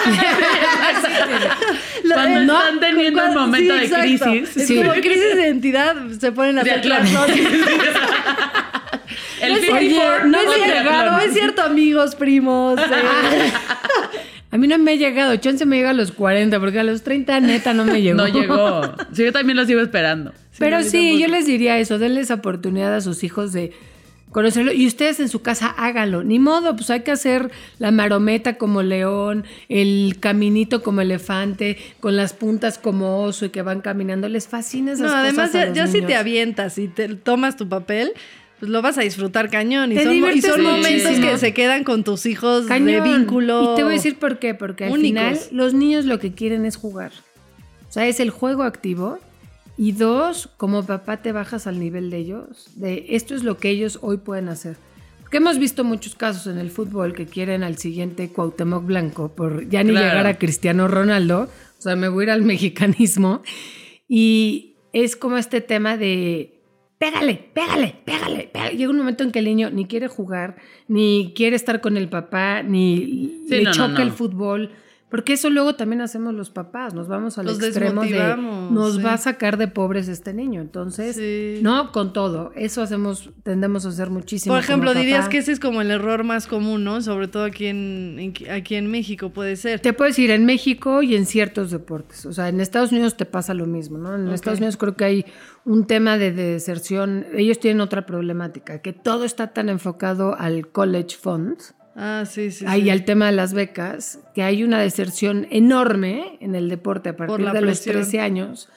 Cuando 2.14 2.54
están 2.60 2.80
teniendo 2.80 3.26
un 3.26 3.34
momento 3.34 3.74
de 3.74 3.86
exacto. 3.86 4.26
crisis. 4.32 4.58
Es 4.58 4.68
Sí. 4.68 4.76
como 4.76 4.92
crisis 4.94 5.36
de 5.36 5.42
identidad, 5.48 5.96
se 6.20 6.32
ponen 6.32 6.60
a 6.60 6.62
hacer. 6.62 6.82
El 9.42 9.50
No 9.52 9.56
es 9.58 9.62
54 9.66 9.90
cierto, 9.90 10.28
no 10.28 10.38
es 10.40 10.46
con 10.46 10.54
cierto, 10.56 10.72
triatlón. 10.72 11.06
no 11.14 11.20
es 11.20 11.34
cierto, 11.34 11.62
amigos, 11.64 12.16
primos. 12.16 12.80
eh. 12.80 13.52
A 14.56 14.58
mí 14.58 14.68
no 14.70 14.78
me 14.78 14.92
ha 14.94 14.96
llegado, 14.96 15.36
chance 15.36 15.66
me 15.66 15.76
llega 15.76 15.90
a 15.90 15.94
los 15.94 16.14
40, 16.14 16.58
porque 16.62 16.80
a 16.80 16.84
los 16.84 17.02
30 17.04 17.42
neta 17.42 17.74
no 17.74 17.84
me 17.84 18.02
llegó. 18.02 18.16
No 18.16 18.28
llegó. 18.28 18.84
Sí, 19.12 19.26
yo 19.26 19.34
también 19.34 19.58
lo 19.58 19.66
sigo 19.66 19.82
esperando. 19.82 20.32
Pero 20.58 20.82
sí, 20.82 21.20
yo 21.20 21.28
les 21.28 21.46
diría 21.46 21.78
eso, 21.78 22.00
denles 22.00 22.32
oportunidad 22.32 22.96
a 22.96 23.02
sus 23.02 23.26
hijos 23.26 23.52
de 23.52 23.74
conocerlo 24.32 24.72
y 24.72 24.88
ustedes 24.88 25.20
en 25.20 25.28
su 25.28 25.42
casa 25.42 25.68
háganlo. 25.68 26.24
Ni 26.24 26.40
modo, 26.40 26.74
pues 26.78 26.90
hay 26.90 27.02
que 27.02 27.12
hacer 27.12 27.52
la 27.80 27.92
marometa 27.92 28.58
como 28.58 28.82
león, 28.82 29.44
el 29.68 30.18
caminito 30.22 30.82
como 30.84 31.02
elefante, 31.02 31.78
con 32.00 32.16
las 32.16 32.32
puntas 32.34 32.78
como 32.78 33.24
oso 33.24 33.46
y 33.46 33.50
que 33.50 33.62
van 33.62 33.82
caminando. 33.82 34.30
Les 34.30 34.48
fascina 34.48 34.94
esas 34.94 35.02
No, 35.02 35.08
cosas. 35.08 35.24
además 35.24 35.56
a 35.56 35.60
ya, 35.60 35.66
los 35.66 35.76
ya 35.76 35.88
si 35.88 36.02
te 36.02 36.16
avientas 36.16 36.78
y 36.78 36.88
te 36.88 37.10
tomas 37.16 37.58
tu 37.58 37.68
papel, 37.68 38.14
pues 38.60 38.70
lo 38.72 38.82
vas 38.82 38.98
a 38.98 39.02
disfrutar 39.02 39.50
cañón. 39.50 39.92
Y 39.92 39.96
Te 39.96 40.04
son, 40.04 40.14
y 40.14 40.42
son 40.42 40.62
momentos 40.64 41.04
muchísimo. 41.04 41.30
que 41.32 41.38
se 41.38 41.54
quedan 41.54 41.84
con 41.84 42.04
tus 42.04 42.26
hijos 42.26 42.64
de 42.64 42.70
Cañón. 42.70 43.04
vínculo. 43.04 43.74
Y 43.74 43.76
te 43.76 43.84
voy 43.84 43.94
a 43.94 43.96
decir 43.96 44.18
por 44.18 44.40
qué, 44.40 44.54
porque 44.54 44.86
al 44.86 44.92
únicos. 44.94 45.08
final 45.08 45.40
los 45.52 45.74
niños 45.74 46.06
lo 46.06 46.20
que 46.20 46.34
quieren 46.34 46.66
es 46.66 46.76
jugar. 46.78 47.12
O 47.90 47.92
sea, 47.92 48.08
es 48.08 48.20
el 48.20 48.30
juego 48.30 48.64
activo. 48.64 49.20
Y 49.78 49.92
dos, 49.92 50.50
como 50.56 50.86
papá 50.86 51.18
te 51.22 51.34
bajas 51.34 51.68
al 51.68 51.80
nivel 51.80 52.10
de 52.10 52.18
ellos, 52.18 52.68
de 52.76 53.08
esto 53.10 53.36
es 53.36 53.44
lo 53.44 53.58
que 53.58 53.70
ellos 53.70 54.00
hoy 54.02 54.16
pueden 54.18 54.48
hacer. 54.48 54.78
Porque 55.20 55.38
hemos 55.38 55.58
visto 55.60 55.84
muchos 55.84 56.16
casos 56.16 56.48
en 56.48 56.58
el 56.60 56.70
fútbol 56.72 57.14
que 57.14 57.26
quieren 57.26 57.62
al 57.64 57.78
siguiente 57.78 58.30
Cuauhtémoc 58.30 58.86
Blanco 58.86 59.36
por 59.36 59.68
ya 59.68 59.84
ni 59.84 59.90
Claro. 59.90 60.08
llegar 60.08 60.28
a 60.28 60.38
Cristiano 60.38 60.88
Ronaldo. 60.88 61.50
O 61.78 61.82
sea, 61.82 61.98
me 61.98 62.08
voy 62.08 62.22
a 62.22 62.24
ir 62.28 62.32
al 62.32 62.42
mexicanismo. 62.44 63.42
Y 64.08 64.76
es 64.94 65.16
como 65.18 65.38
este 65.38 65.60
tema 65.62 65.98
de 65.98 66.55
pégale, 67.12 67.40
pégale, 67.54 67.94
pégale, 68.06 68.50
pégale. 68.52 68.78
Llega 68.78 68.90
un 68.92 68.98
momento 68.98 69.24
en 69.24 69.32
que 69.32 69.40
el 69.40 69.46
niño 69.46 69.70
ni 69.70 69.86
quiere 69.86 70.08
jugar, 70.08 70.56
ni 70.88 71.34
quiere 71.36 71.56
estar 71.56 71.82
con 71.82 71.98
el 71.98 72.10
papá, 72.10 72.64
ni 72.64 73.42
Sí, 73.48 73.56
le 73.58 73.64
no, 73.64 73.70
no, 73.70 73.76
choca 73.76 74.00
no. 74.00 74.02
el 74.04 74.12
fútbol. 74.12 74.72
Porque 75.16 75.32
eso 75.34 75.50
luego 75.50 75.76
también 75.76 76.02
hacemos 76.02 76.34
los 76.34 76.50
papás, 76.50 76.94
nos 76.94 77.08
vamos 77.08 77.38
al 77.38 77.46
Los 77.46 77.62
extremo 77.64 78.02
de 78.02 78.36
nos 78.70 78.96
sí. 78.98 79.02
va 79.02 79.14
a 79.14 79.18
sacar 79.18 79.56
de 79.56 79.70
pobres 79.70 80.10
este 80.10 80.34
niño. 80.34 80.60
Entonces, 80.60 81.16
Sí. 81.16 81.60
no 81.64 81.94
con 81.94 82.12
todo, 82.12 82.52
eso 82.56 82.82
hacemos, 82.82 83.30
tendemos 83.44 83.86
a 83.86 83.90
hacer 83.90 84.10
muchísimo. 84.10 84.54
Por 84.54 84.62
ejemplo, 84.62 84.94
dirías 84.94 85.30
que 85.30 85.38
ese 85.38 85.54
es 85.54 85.62
como 85.62 85.82
el 85.82 85.90
error 85.90 86.26
más 86.26 86.48
común, 86.48 86.84
¿no? 86.84 87.02
Sobre 87.02 87.30
todo 87.30 87.46
aquí 87.46 87.68
en, 87.68 88.18
en- 88.20 88.52
aquí 88.52 88.76
en 88.76 88.92
México 88.92 89.30
puede 89.30 89.56
ser. 89.56 89.80
Te 89.80 89.94
puedes 89.94 90.20
ir 90.20 90.32
en 90.32 90.46
México 90.46 91.02
y 91.02 91.16
en 91.16 91.26
ciertos 91.26 91.72
deportes. 91.72 92.26
O 92.26 92.34
sea, 92.34 92.50
en 92.50 92.60
Estados 92.60 92.92
Unidos 92.92 93.16
te 93.16 93.26
pasa 93.26 93.54
lo 93.54 93.66
mismo, 93.68 93.98
¿no? 93.98 94.16
En. 94.16 94.28
Estados 94.30 94.60
Unidos 94.60 94.76
creo 94.76 94.98
que 94.98 95.06
hay 95.06 95.26
un 95.64 95.88
tema 95.88 96.18
de 96.18 96.34
deserción. 96.34 97.26
Ellos 97.34 97.60
tienen 97.60 97.80
otra 97.80 98.06
problemática, 98.06 98.82
que 98.82 98.92
todo 98.92 99.24
está 99.24 99.54
tan 99.54 99.70
enfocado 99.70 100.36
al 100.38 100.68
college 100.68 101.16
fund, 101.16 101.58
Ah, 101.96 102.26
sí, 102.30 102.52
sí. 102.52 102.66
ahí 102.68 102.84
sí. 102.84 102.90
al 102.90 103.06
tema 103.06 103.28
de 103.28 103.32
las 103.32 103.54
becas, 103.54 104.20
que 104.34 104.44
hay 104.44 104.64
una 104.64 104.80
deserción 104.80 105.48
enorme 105.50 106.38
en 106.42 106.56
el 106.56 106.70
deporte 106.70 107.10
a 107.10 107.16
partir 107.16 107.46
de 107.46 107.62
los 107.62 107.80
presión. 107.80 107.96
13 107.96 108.20
años 108.20 108.70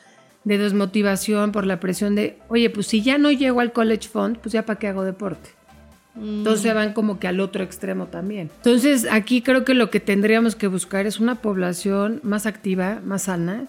de 0.44 0.56
desmotivación 0.56 1.52
por 1.52 1.66
la 1.66 1.80
presión 1.80 2.14
de, 2.14 2.38
oye, 2.48 2.70
pues 2.70 2.86
si 2.86 3.02
ya 3.02 3.18
no 3.18 3.30
llego 3.30 3.60
al 3.60 3.72
college 3.72 4.08
fund, 4.08 4.38
pues 4.38 4.52
ya 4.52 4.64
para 4.64 4.78
qué 4.78 4.88
hago 4.88 5.04
deporte. 5.04 5.50
Mm. 6.14 6.38
Entonces 6.38 6.74
van 6.74 6.92
como 6.92 7.18
que 7.18 7.28
al 7.28 7.40
otro 7.40 7.62
extremo 7.62 8.06
también. 8.06 8.50
Entonces 8.56 9.06
aquí 9.10 9.42
creo 9.42 9.64
que 9.64 9.74
lo 9.74 9.90
que 9.90 10.00
tendríamos 10.00 10.56
que 10.56 10.66
buscar 10.66 11.06
es 11.06 11.20
una 11.20 11.36
población 11.36 12.20
más 12.22 12.46
activa, 12.46 13.00
más 13.04 13.22
sana. 13.22 13.66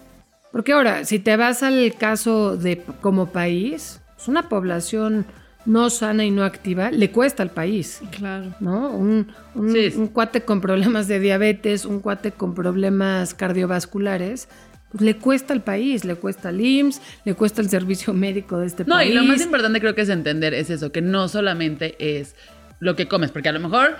Porque 0.52 0.72
ahora, 0.72 1.04
si 1.04 1.18
te 1.18 1.36
vas 1.36 1.62
al 1.62 1.94
caso 1.96 2.56
de 2.56 2.82
como 3.00 3.26
país, 3.26 4.00
es 4.18 4.28
una 4.28 4.48
población 4.48 5.26
no 5.66 5.90
sana 5.90 6.24
y 6.24 6.30
no 6.30 6.44
activa, 6.44 6.90
le 6.90 7.10
cuesta 7.10 7.42
al 7.42 7.50
país. 7.50 8.00
Claro. 8.16 8.54
¿no? 8.60 8.90
Un, 8.90 9.32
un- 9.54 9.72
Sí. 9.72 9.92
un 9.96 10.08
cuate 10.08 10.42
con 10.42 10.60
problemas 10.60 11.06
de 11.08 11.20
diabetes, 11.20 11.84
un 11.84 12.00
cuate 12.00 12.32
con 12.32 12.54
problemas 12.54 13.34
cardiovasculares, 13.34 14.48
pues 14.90 15.02
le 15.02 15.16
cuesta 15.16 15.52
al 15.54 15.62
país, 15.62 16.04
le 16.04 16.16
cuesta 16.16 16.48
al 16.48 16.60
IMSS, 16.60 17.00
le 17.24 17.34
cuesta 17.34 17.60
el 17.62 17.68
servicio 17.70 18.12
médico 18.12 18.58
de 18.58 18.66
este 18.66 18.84
No, 18.84 18.96
país. 18.96 19.10
y 19.10 19.14
lo 19.14 19.22
más 19.24 19.40
importante 19.40 19.80
creo 19.80 19.94
que 19.94 20.00
es 20.02 20.08
entender 20.08 20.52
es 20.54 20.70
eso, 20.70 20.90
que 20.90 21.00
no 21.02 21.28
solamente 21.28 21.94
es 22.18 22.34
lo 22.80 22.96
que 22.96 23.06
comes, 23.06 23.30
porque 23.30 23.48
a 23.50 23.52
lo 23.52 23.60
mejor 23.60 23.96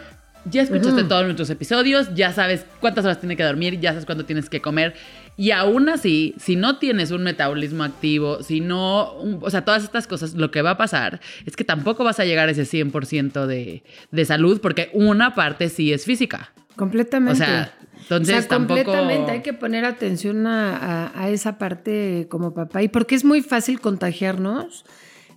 ya 0.46 0.62
escuchaste 0.62 1.04
todos 1.04 1.24
nuestros 1.24 1.50
episodios, 1.50 2.14
ya 2.14 2.32
sabes 2.32 2.64
cuántas 2.80 3.04
horas 3.04 3.20
tienes 3.20 3.36
que 3.36 3.44
dormir, 3.44 3.78
ya 3.78 3.90
sabes 3.90 4.06
cuánto 4.06 4.24
tienes 4.24 4.48
que 4.48 4.60
comer, 4.62 4.94
y 5.40 5.52
aún 5.52 5.88
así, 5.88 6.34
si 6.38 6.54
no 6.56 6.78
tienes 6.78 7.10
un 7.12 7.22
metabolismo 7.22 7.82
activo, 7.84 8.42
si 8.42 8.60
no, 8.60 9.14
un- 9.14 9.38
o 9.40 9.48
sea, 9.48 9.64
todas 9.64 9.82
estas 9.84 10.06
cosas, 10.06 10.34
lo 10.34 10.50
que 10.50 10.60
va 10.60 10.72
a 10.72 10.76
pasar 10.76 11.20
es 11.46 11.56
que 11.56 11.64
tampoco 11.64 12.04
vas 12.04 12.20
a 12.20 12.24
llegar 12.24 12.48
a 12.48 12.52
ese 12.52 12.66
100% 12.66 13.46
de, 13.46 13.82
de 14.10 14.24
salud, 14.26 14.60
porque 14.60 14.90
una 14.92 15.34
parte 15.34 15.68
sí 15.70 15.92
es 15.92 16.04
física. 16.04 16.52
Completamente. 16.76 17.32
O 17.32 17.36
sea, 17.46 17.72
entonces 18.02 18.36
O 18.36 18.40
sea, 18.40 18.48
tampoco- 18.48 18.84
completamente 18.84 19.30
hay 19.32 19.40
que 19.42 19.52
poner 19.54 19.84
atención 19.84 20.46
a, 20.46 20.76
a- 20.76 21.22
a 21.24 21.28
esa 21.30 21.56
parte 21.58 22.26
como 22.28 22.52
papá. 22.52 22.82
Y 22.82 22.88
porque 22.88 23.14
es 23.14 23.24
muy 23.24 23.40
fácil 23.42 23.80
contagiarnos 23.80 24.84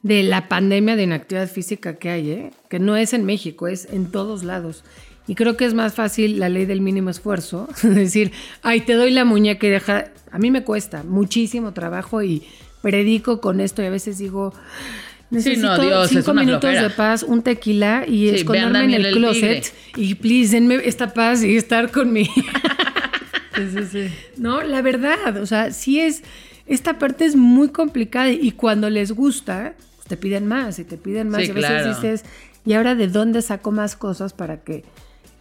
de 0.01 0.23
la 0.23 0.49
pandemia 0.49 0.95
de 0.97 1.03
inactividad 1.03 1.47
física 1.49 1.95
que 1.95 2.09
hay, 2.09 2.29
¿eh? 2.31 2.51
que 2.69 2.79
no 2.79 2.97
es 2.97 3.13
en 3.13 3.23
México, 3.25 3.67
es 3.69 3.85
en 3.91 4.11
todos 4.11 4.43
lados. 4.43 4.83
Y 5.27 5.35
creo 5.35 5.55
que 5.55 5.65
es 5.65 5.73
más 5.73 5.93
fácil 5.93 6.39
la 6.39 6.49
ley 6.49 6.65
del 6.65 6.81
mínimo 6.81 7.09
esfuerzo, 7.09 7.69
decir, 7.83 8.31
ay, 8.61 8.81
te 8.81 8.93
doy 8.93 9.11
la 9.11 9.25
muñeca 9.25 9.67
y 9.67 9.69
deja. 9.69 10.05
A 10.31 10.39
mí 10.39 10.51
me 10.51 10.63
cuesta 10.63 11.03
muchísimo 11.03 11.73
trabajo 11.73 12.23
y 12.23 12.43
predico 12.81 13.39
con 13.39 13.61
esto 13.61 13.81
y 13.81 13.85
a 13.85 13.89
veces 13.89 14.17
digo, 14.17 14.53
necesito 15.29 15.81
Dios, 15.81 16.09
cinco 16.09 16.33
minutos 16.33 16.61
flojera. 16.61 16.83
de 16.83 16.89
paz, 16.89 17.23
un 17.23 17.41
tequila 17.41 18.03
y 18.07 18.29
Sí, 18.29 18.35
esconderme 18.35 18.83
en 18.83 18.93
el 18.93 19.05
el 19.05 19.13
closet 19.13 19.73
y 19.95 20.15
please 20.15 20.51
denme 20.51 20.75
esta 20.83 21.13
paz 21.13 21.43
y 21.43 21.55
estar 21.55 21.91
con 21.91 22.13
mi... 22.13 22.29
Sí, 23.91 24.09
no, 24.37 24.63
la 24.63 24.81
verdad, 24.81 25.37
o 25.37 25.45
sea, 25.45 25.71
sí 25.71 25.99
es, 25.99 26.23
esta 26.65 26.97
parte 26.97 27.23
es 27.23 27.35
muy 27.35 27.69
complicada 27.69 28.31
y 28.31 28.51
cuando 28.51 28.89
les 28.89 29.11
gusta, 29.11 29.75
pues 29.97 30.07
te 30.07 30.17
piden 30.17 30.47
más 30.47 30.79
y 30.79 30.83
te 30.83 30.97
piden 30.97 31.29
más 31.29 31.41
y 31.41 31.51
a 31.51 31.53
veces 31.53 31.69
claro. 31.69 31.87
dices, 31.89 32.25
¿y 32.65 32.73
ahora 32.73 32.95
de 32.95 33.07
dónde 33.07 33.43
saco 33.43 33.71
más 33.71 33.95
cosas 33.95 34.33
para 34.33 34.61
que 34.61 34.83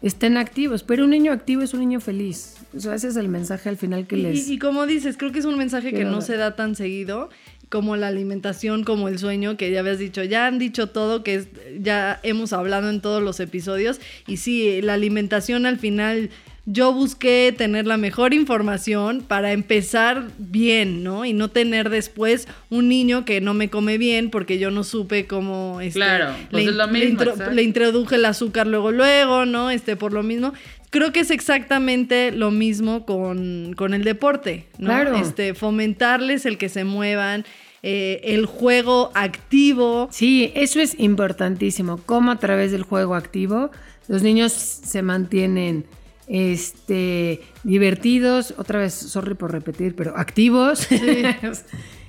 estén 0.02 0.36
activos? 0.36 0.82
Pero 0.82 1.04
un 1.04 1.10
niño 1.10 1.32
activo 1.32 1.62
es 1.62 1.74
un 1.74 1.80
niño 1.80 2.00
feliz. 2.00 2.56
O 2.76 2.80
sea, 2.80 2.94
ese 2.94 3.08
es 3.08 3.16
el 3.16 3.28
mensaje 3.28 3.68
al 3.68 3.76
final 3.76 4.06
que 4.06 4.16
Y- 4.16 4.22
les... 4.22 4.48
Y, 4.48 4.58
como 4.58 4.86
dices, 4.86 5.16
creo 5.16 5.32
que 5.32 5.38
es 5.38 5.44
un 5.44 5.56
mensaje 5.58 5.92
que 5.92 6.04
no 6.04 6.20
se 6.20 6.36
da 6.36 6.56
tan 6.56 6.74
seguido 6.74 7.28
como 7.68 7.96
la 7.96 8.08
alimentación, 8.08 8.84
como 8.84 9.08
el 9.08 9.18
sueño, 9.18 9.56
que 9.56 9.70
ya 9.70 9.80
habías 9.80 9.98
dicho, 9.98 10.22
ya 10.22 10.46
han 10.46 10.58
dicho 10.58 10.88
todo, 10.90 11.22
que 11.24 11.46
ya 11.80 12.20
hemos 12.22 12.52
hablado 12.52 12.90
en 12.90 13.00
todos 13.00 13.22
los 13.22 13.40
episodios. 13.40 13.98
Y 14.26 14.36
sí, 14.36 14.82
la 14.82 14.92
alimentación 14.94 15.64
al 15.64 15.78
final, 15.78 16.28
yo 16.64 16.92
busqué 16.92 17.52
tener 17.56 17.86
la 17.86 17.96
mejor 17.96 18.32
información 18.34 19.22
para 19.26 19.52
empezar 19.52 20.28
bien, 20.38 21.02
¿no? 21.02 21.24
Y 21.24 21.32
no 21.32 21.48
tener 21.50 21.90
después 21.90 22.46
un 22.70 22.88
niño 22.88 23.24
que 23.24 23.40
no 23.40 23.52
me 23.52 23.68
come 23.68 23.98
bien 23.98 24.30
porque 24.30 24.58
yo 24.60 24.70
no 24.70 24.84
supe 24.84 25.26
cómo... 25.26 25.80
Este, 25.80 25.98
Claro, 25.98 26.32
pues 26.52 26.64
le, 26.64 26.70
es 26.70 26.76
lo 26.76 26.86
le 26.86 26.92
mismo, 26.92 27.20
intro- 27.24 27.50
le 27.50 27.62
introduje 27.64 28.14
el 28.14 28.24
azúcar 28.24 28.68
luego, 28.68 28.92
luego, 28.92 29.44
¿no? 29.44 29.70
Este, 29.70 29.96
por 29.96 30.12
lo 30.12 30.22
mismo. 30.22 30.52
Creo 30.90 31.12
que 31.12 31.20
es 31.20 31.30
exactamente 31.32 32.30
lo 32.30 32.50
mismo 32.52 33.06
con, 33.06 33.72
con 33.76 33.92
el 33.94 34.04
deporte, 34.04 34.66
¿no? 34.78 34.86
Claro. 34.90 35.16
Este, 35.16 35.54
fomentarles 35.54 36.46
el 36.46 36.58
que 36.58 36.68
se 36.68 36.84
muevan, 36.84 37.44
eh, 37.82 38.20
el 38.22 38.46
juego 38.46 39.10
activo. 39.14 40.08
Sí, 40.12 40.52
eso 40.54 40.80
es 40.80 40.94
importantísimo. 41.00 41.98
Cómo 42.06 42.30
a 42.30 42.38
través 42.38 42.70
del 42.70 42.82
juego 42.84 43.16
activo 43.16 43.70
los 44.06 44.22
niños 44.22 44.52
se 44.52 45.02
mantienen 45.02 45.86
este, 46.32 47.42
divertidos, 47.62 48.54
otra 48.56 48.78
vez, 48.80 48.94
sorry 48.94 49.34
por 49.34 49.52
repetir, 49.52 49.94
pero 49.94 50.16
activos. 50.16 50.88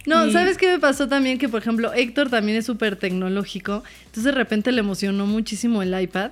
No, 0.06 0.28
Y- 0.28 0.34
¿sabes 0.34 0.58
qué 0.58 0.68
me 0.70 0.80
pasó 0.80 1.08
también? 1.08 1.38
Que, 1.38 1.48
por 1.48 1.62
ejemplo, 1.62 1.94
Héctor 1.94 2.30
también 2.30 2.58
es 2.58 2.66
súper 2.66 2.98
tecnológico. 2.98 3.84
Entonces, 4.00 4.26
de 4.26 4.32
repente 4.34 4.74
le 4.74 4.82
emocionó 4.82 5.26
muchísimo 5.26 5.82
el 5.82 5.98
iPad. 5.98 6.32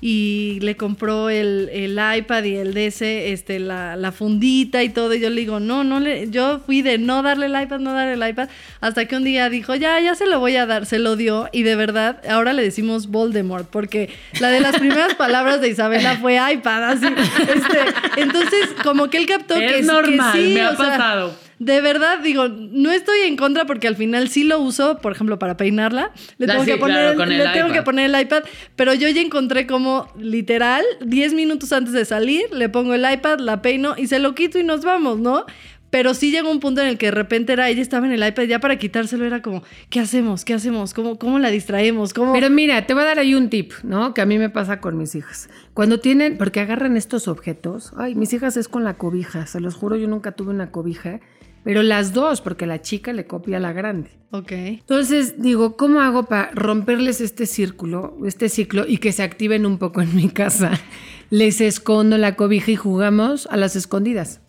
Y 0.00 0.58
le 0.60 0.76
compró 0.76 1.30
el, 1.30 1.70
el 1.72 1.98
iPad 2.18 2.44
y 2.44 2.56
el 2.56 2.74
DS, 2.74 3.02
este, 3.02 3.58
la, 3.58 3.96
la 3.96 4.12
fundita 4.12 4.82
y 4.82 4.90
todo. 4.90 5.14
Y 5.14 5.20
yo 5.20 5.30
le 5.30 5.40
digo, 5.40 5.60
no, 5.60 5.84
no 5.84 6.00
le. 6.00 6.30
Yo 6.30 6.60
fui 6.64 6.82
de 6.82 6.98
no 6.98 7.22
darle 7.22 7.46
el 7.46 7.60
iPad, 7.60 7.78
no 7.78 7.92
darle 7.92 8.12
el 8.14 8.30
iPad. 8.30 8.48
Hasta 8.80 9.06
que 9.06 9.16
un 9.16 9.24
día 9.24 9.48
dijo, 9.48 9.74
ya, 9.74 9.98
ya 10.00 10.14
se 10.14 10.26
lo 10.26 10.40
voy 10.40 10.56
a 10.56 10.66
dar. 10.66 10.86
Se 10.86 10.98
lo 10.98 11.16
dio. 11.16 11.48
Y 11.52 11.62
de 11.62 11.76
verdad, 11.76 12.20
ahora 12.28 12.52
le 12.52 12.62
decimos 12.62 13.08
Voldemort. 13.08 13.68
Porque 13.68 14.10
la 14.40 14.48
de 14.50 14.60
las 14.60 14.76
primeras 14.78 15.14
palabras 15.16 15.60
de 15.60 15.68
Isabela 15.68 16.16
fue 16.16 16.38
iPad. 16.52 16.84
Así. 16.84 17.06
Este, 17.06 18.20
entonces, 18.20 18.68
como 18.82 19.08
que 19.08 19.18
él 19.18 19.26
captó 19.26 19.54
que 19.54 19.66
Es 19.66 19.72
que 19.76 19.82
normal, 19.82 20.32
sí, 20.34 20.54
me 20.54 20.60
ha 20.60 20.76
sea, 20.76 20.86
pasado. 20.86 21.45
De 21.58 21.80
verdad, 21.80 22.18
digo, 22.20 22.48
no 22.48 22.90
estoy 22.90 23.20
en 23.26 23.36
contra 23.36 23.64
porque 23.64 23.88
al 23.88 23.96
final 23.96 24.28
sí 24.28 24.44
lo 24.44 24.58
uso, 24.60 24.98
por 24.98 25.12
ejemplo, 25.12 25.38
para 25.38 25.56
peinarla. 25.56 26.12
Le 26.38 26.46
Ah, 26.46 26.48
tengo, 26.52 26.64
sí, 26.64 26.70
que, 26.72 26.76
poner, 26.76 26.96
claro, 26.96 27.10
el- 27.12 27.16
con 27.16 27.32
el 27.32 27.38
le 27.38 27.44
tengo 27.50 27.66
iPad. 27.68 27.74
que 27.76 27.82
poner 27.82 28.14
el 28.14 28.20
iPad, 28.20 28.42
pero 28.76 28.92
yo 28.94 29.08
ya 29.08 29.20
encontré 29.22 29.66
como 29.66 30.08
literal 30.18 30.84
10 31.04 31.32
minutos 31.34 31.72
antes 31.72 31.92
de 31.92 32.04
salir, 32.04 32.44
le 32.52 32.68
pongo 32.68 32.94
el 32.94 33.10
iPad, 33.10 33.38
la 33.40 33.62
peino 33.62 33.94
y 33.96 34.06
se 34.06 34.18
lo 34.18 34.34
quito 34.34 34.58
y 34.58 34.64
nos 34.64 34.84
vamos, 34.84 35.18
¿no? 35.18 35.46
Pero 35.88 36.14
sí 36.14 36.30
llegó 36.32 36.50
un 36.50 36.58
punto 36.60 36.82
en 36.82 36.88
el 36.88 36.98
que 36.98 37.06
de 37.06 37.12
repente 37.12 37.52
era, 37.52 37.70
ella 37.70 37.80
estaba 37.80 38.06
en 38.06 38.12
el 38.12 38.26
iPad, 38.26 38.42
ya 38.42 38.58
para 38.58 38.76
quitárselo 38.76 39.24
era 39.24 39.40
como, 39.40 39.62
¿qué 39.88 40.00
hacemos? 40.00 40.44
¿Qué 40.44 40.52
hacemos? 40.52 40.92
¿Cómo, 40.92 41.16
cómo 41.16 41.38
la 41.38 41.48
distraemos? 41.50 42.12
¿Cómo? 42.12 42.32
Pero 42.34 42.50
mira, 42.50 42.86
te 42.86 42.92
voy 42.92 43.04
a 43.04 43.06
dar 43.06 43.18
ahí 43.20 43.34
un 43.34 43.48
tip, 43.48 43.72
¿no? 43.84 44.12
Que 44.12 44.20
a 44.20 44.26
mí 44.26 44.36
me 44.36 44.50
pasa 44.50 44.80
con 44.80 44.98
mis 44.98 45.14
hijas. 45.14 45.48
Cuando 45.74 46.00
tienen, 46.00 46.36
porque 46.36 46.60
agarran 46.60 46.96
estos 46.96 47.28
objetos, 47.28 47.92
ay, 47.96 48.14
mis 48.16 48.32
hijas 48.32 48.56
es 48.56 48.68
con 48.68 48.82
la 48.84 48.94
cobija, 48.98 49.46
se 49.46 49.60
los 49.60 49.74
juro, 49.76 49.96
yo 49.96 50.08
nunca 50.08 50.32
tuve 50.32 50.50
una 50.50 50.70
cobija, 50.72 51.20
pero 51.66 51.82
las 51.82 52.12
dos, 52.12 52.40
porque 52.40 52.64
la 52.64 52.80
chica 52.80 53.12
le 53.12 53.26
copia 53.26 53.56
a 53.56 53.60
la 53.60 53.72
grande. 53.72 54.10
ok. 54.30 54.52
Entonces 54.52 55.42
digo, 55.42 55.76
¿cómo 55.76 56.00
hago 56.00 56.22
para 56.22 56.52
romperles 56.54 57.20
este 57.20 57.44
círculo, 57.44 58.16
este 58.24 58.48
ciclo 58.48 58.84
y 58.86 58.98
que 58.98 59.10
se 59.10 59.24
activen 59.24 59.66
un 59.66 59.76
poco 59.78 60.00
en 60.00 60.14
mi 60.14 60.28
casa? 60.28 60.70
Les 61.30 61.60
escondo 61.60 62.18
la 62.18 62.36
cobija 62.36 62.70
y 62.70 62.76
jugamos 62.76 63.48
a 63.50 63.56
las 63.56 63.74
escondidas. 63.74 64.40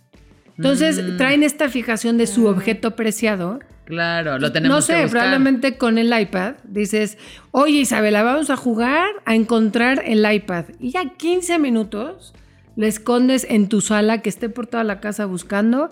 Entonces 0.58 1.02
traen 1.18 1.42
esta 1.42 1.70
fijación 1.70 2.18
de 2.18 2.28
su 2.28 2.46
objeto 2.46 2.96
preciado. 2.96 3.60
Claro, 3.86 4.38
lo 4.38 4.52
tenemos 4.52 4.76
No 4.76 4.82
sé, 4.82 4.94
que 4.94 5.02
buscar. 5.04 5.12
probablemente 5.22 5.78
con 5.78 5.98
el 5.98 6.14
iPad 6.20 6.56
dices, 6.66 7.18
oye 7.52 7.80
Isabela, 7.80 8.22
vamos 8.22 8.52
a 8.52 8.56
jugar 8.58 9.08
a 9.26 9.34
encontrar 9.34 10.04
el 10.06 10.32
iPad. 10.32 10.66
Y 10.80 10.92
ya 10.92 11.14
15 11.18 11.58
minutos 11.58 12.34
lo 12.76 12.86
escondes 12.86 13.48
en 13.50 13.70
tu 13.70 13.82
sala 13.82 14.22
que 14.22 14.30
esté 14.30 14.50
por 14.50 14.68
toda 14.68 14.84
la 14.84 15.00
casa 15.00 15.26
buscando. 15.26 15.90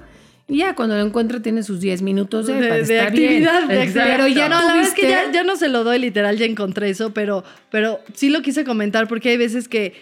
Y 0.48 0.58
ya 0.60 0.76
cuando 0.76 0.96
lo 0.96 1.02
encuentra 1.02 1.42
tiene 1.42 1.64
sus 1.64 1.80
10 1.80 2.04
minutos 2.04 2.46
de, 2.46 2.54
actividad, 3.00 3.68
bien. 3.68 3.94
de. 3.94 4.00
Pero 4.00 4.28
ya 4.28 4.48
no, 4.48 4.62
la 4.62 4.74
verdad 4.74 4.84
es 4.84 4.94
que 4.94 5.10
ya, 5.10 5.32
ya 5.32 5.44
no 5.44 5.56
se 5.56 5.70
lo 5.70 5.84
doy 5.84 5.98
literal, 5.98 6.38
ya 6.38 6.46
encontré 6.46 6.90
eso, 6.90 7.14
pero, 7.14 7.44
pero 7.72 8.00
sí 8.14 8.30
lo 8.30 8.44
quise 8.44 8.64
comentar 8.64 9.08
porque 9.08 9.30
hay 9.30 9.38
veces 9.38 9.68
que 9.68 9.94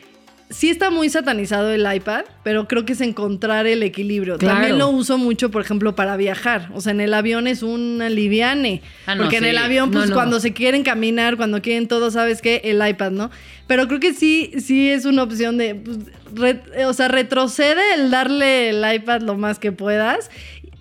sí 0.53 0.69
está 0.69 0.89
muy 0.89 1.09
satanizado 1.09 1.71
el 1.71 1.85
iPad, 1.91 2.25
pero 2.43 2.67
creo 2.67 2.85
que 2.85 2.93
es 2.93 3.01
encontrar 3.01 3.67
el 3.67 3.83
equilibrio. 3.83 4.37
Claro. 4.37 4.55
También 4.55 4.77
lo 4.77 4.89
uso 4.89 5.17
mucho, 5.17 5.51
por 5.51 5.61
ejemplo, 5.61 5.95
para 5.95 6.15
viajar. 6.15 6.69
O 6.73 6.81
sea, 6.81 6.91
en 6.91 7.01
el 7.01 7.13
avión 7.13 7.47
es 7.47 7.63
un 7.63 8.01
liviane. 8.09 8.81
Ah, 9.05 9.15
no, 9.15 9.23
porque 9.23 9.37
en 9.37 9.45
el 9.45 9.57
avión, 9.57 9.91
pues 9.91 10.09
no. 10.09 10.15
cuando 10.15 10.39
se 10.39 10.53
quieren 10.53 10.83
caminar, 10.83 11.35
cuando 11.35 11.61
quieren 11.61 11.87
todo, 11.87 12.11
¿sabes 12.11 12.41
qué? 12.41 12.61
El 12.63 12.87
iPad, 12.87 13.11
¿no? 13.11 13.31
Pero 13.67 13.87
creo 13.87 13.99
que 13.99 14.13
sí, 14.13 14.51
sí 14.59 14.89
es 14.89 15.05
una 15.05 15.23
opción 15.23 15.57
de, 15.57 15.75
pues, 15.75 15.97
re- 16.33 16.85
o 16.85 16.93
sea, 16.93 17.07
retrocede 17.07 17.81
el 17.95 18.11
darle 18.11 18.69
el 18.69 18.95
iPad 18.95 19.21
lo 19.21 19.35
más 19.35 19.59
que 19.59 19.71
puedas 19.71 20.29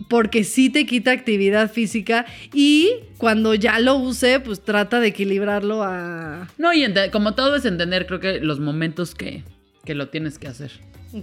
porque 0.08 0.44
sí 0.44 0.68
te 0.68 0.84
quita 0.84 1.10
actividad 1.10 1.72
física 1.72 2.26
y 2.52 2.90
cuando 3.16 3.54
ya 3.54 3.78
lo 3.78 3.94
use, 3.94 4.40
pues 4.40 4.62
trata 4.62 5.00
de 5.00 5.06
equilibrarlo 5.08 5.82
a... 5.82 6.48
No, 6.58 6.74
y 6.74 6.84
como 7.10 7.34
todo 7.34 7.56
es 7.56 7.64
entender, 7.64 8.06
creo 8.06 8.20
que 8.20 8.40
los 8.40 8.60
momentos 8.60 9.14
que, 9.14 9.42
que 9.84 9.94
lo 9.94 10.08
tienes 10.08 10.38
que 10.38 10.48
hacer. 10.48 10.72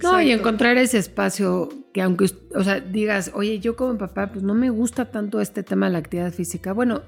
No, 0.04 0.22
y 0.22 0.32
encontrar 0.32 0.78
ese 0.78 1.00
espacio 1.00 1.70
que 1.94 2.02
aunque, 2.02 2.30
o 2.56 2.64
sea, 2.64 2.80
digas, 2.80 3.32
oye, 3.34 3.60
yo 3.60 3.76
como 3.76 3.98
papá, 3.98 4.32
pues 4.32 4.44
no 4.44 4.54
me 4.54 4.70
gusta 4.70 5.06
tanto 5.06 5.42
este 5.42 5.64
tema 5.64 5.88
de 5.88 5.94
la 5.94 6.00
actividad 6.00 6.32
física. 6.32 6.74
Bueno, 6.74 7.02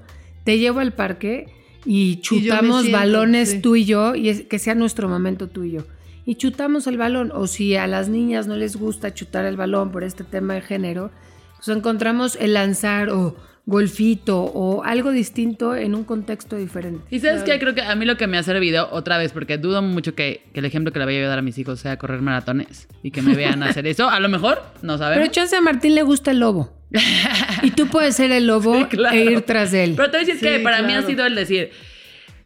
te 0.44 0.58
llevo 0.58 0.80
al 0.80 0.92
parque 0.92 1.46
y 1.84 2.20
chutamos 2.20 2.82
siento, 2.82 2.98
balones 2.98 3.50
sí. 3.50 3.60
tú 3.60 3.76
y 3.76 3.84
yo, 3.84 4.14
y 4.16 4.28
es, 4.28 4.42
que 4.42 4.58
sea 4.58 4.74
nuestro 4.74 5.08
momento 5.08 5.48
tú 5.48 5.62
y 5.62 5.72
yo. 5.72 5.82
Y 6.24 6.36
chutamos 6.36 6.86
el 6.86 6.98
balón. 6.98 7.30
O 7.32 7.46
si 7.46 7.76
a 7.76 7.86
las 7.86 8.08
niñas 8.08 8.46
no 8.46 8.56
les 8.56 8.76
gusta 8.76 9.14
chutar 9.14 9.44
el 9.44 9.56
balón 9.56 9.92
por 9.92 10.02
este 10.02 10.24
tema 10.24 10.54
de 10.54 10.62
género, 10.62 11.10
pues 11.56 11.68
encontramos 11.68 12.36
el 12.36 12.54
lanzar 12.54 13.10
o 13.10 13.36
golfito 13.64 14.42
o 14.42 14.82
algo 14.84 15.12
distinto 15.12 15.76
en 15.76 15.94
un 15.94 16.02
contexto 16.04 16.56
diferente. 16.56 17.04
Y 17.10 17.20
sabes 17.20 17.42
qué, 17.44 17.58
creo 17.58 17.74
que 17.74 17.82
a 17.82 17.94
mí 17.94 18.04
lo 18.04 18.16
que 18.16 18.26
me 18.26 18.36
ha 18.36 18.42
servido 18.42 18.88
otra 18.90 19.18
vez, 19.18 19.32
porque 19.32 19.56
dudo 19.58 19.82
mucho 19.82 20.14
que, 20.14 20.42
que 20.52 20.60
el 20.60 20.66
ejemplo 20.66 20.92
que 20.92 20.98
le 20.98 21.04
vaya 21.04 21.24
a 21.24 21.28
dar 21.28 21.38
a 21.38 21.42
mis 21.42 21.56
hijos 21.58 21.78
sea 21.80 21.96
correr 21.96 22.22
maratones 22.22 22.88
y 23.02 23.10
que 23.12 23.22
me 23.22 23.34
vean 23.36 23.62
hacer 23.62 23.86
eso. 23.86 24.08
A 24.10 24.18
lo 24.20 24.28
mejor, 24.28 24.62
no 24.82 24.98
sabemos. 24.98 25.22
Pero 25.22 25.32
chance 25.32 25.54
a 25.56 25.60
Martín 25.60 25.94
le 25.94 26.02
gusta 26.02 26.32
el 26.32 26.40
lobo. 26.40 26.72
y 27.62 27.70
tú 27.70 27.86
puedes 27.86 28.16
ser 28.16 28.32
el 28.32 28.46
lobo 28.46 28.76
Sí, 28.76 28.84
claro. 28.86 29.16
e 29.16 29.24
ir 29.24 29.42
tras 29.42 29.72
él. 29.72 29.94
Pero 29.96 30.10
te 30.10 30.16
voy 30.18 30.24
a 30.24 30.26
decir 30.26 30.40
Sí, 30.40 30.46
que 30.56 30.60
para 30.62 30.78
mí 30.82 30.92
ha 30.92 30.96
claro. 30.96 31.06
sido 31.06 31.26
el 31.26 31.34
decir, 31.36 31.70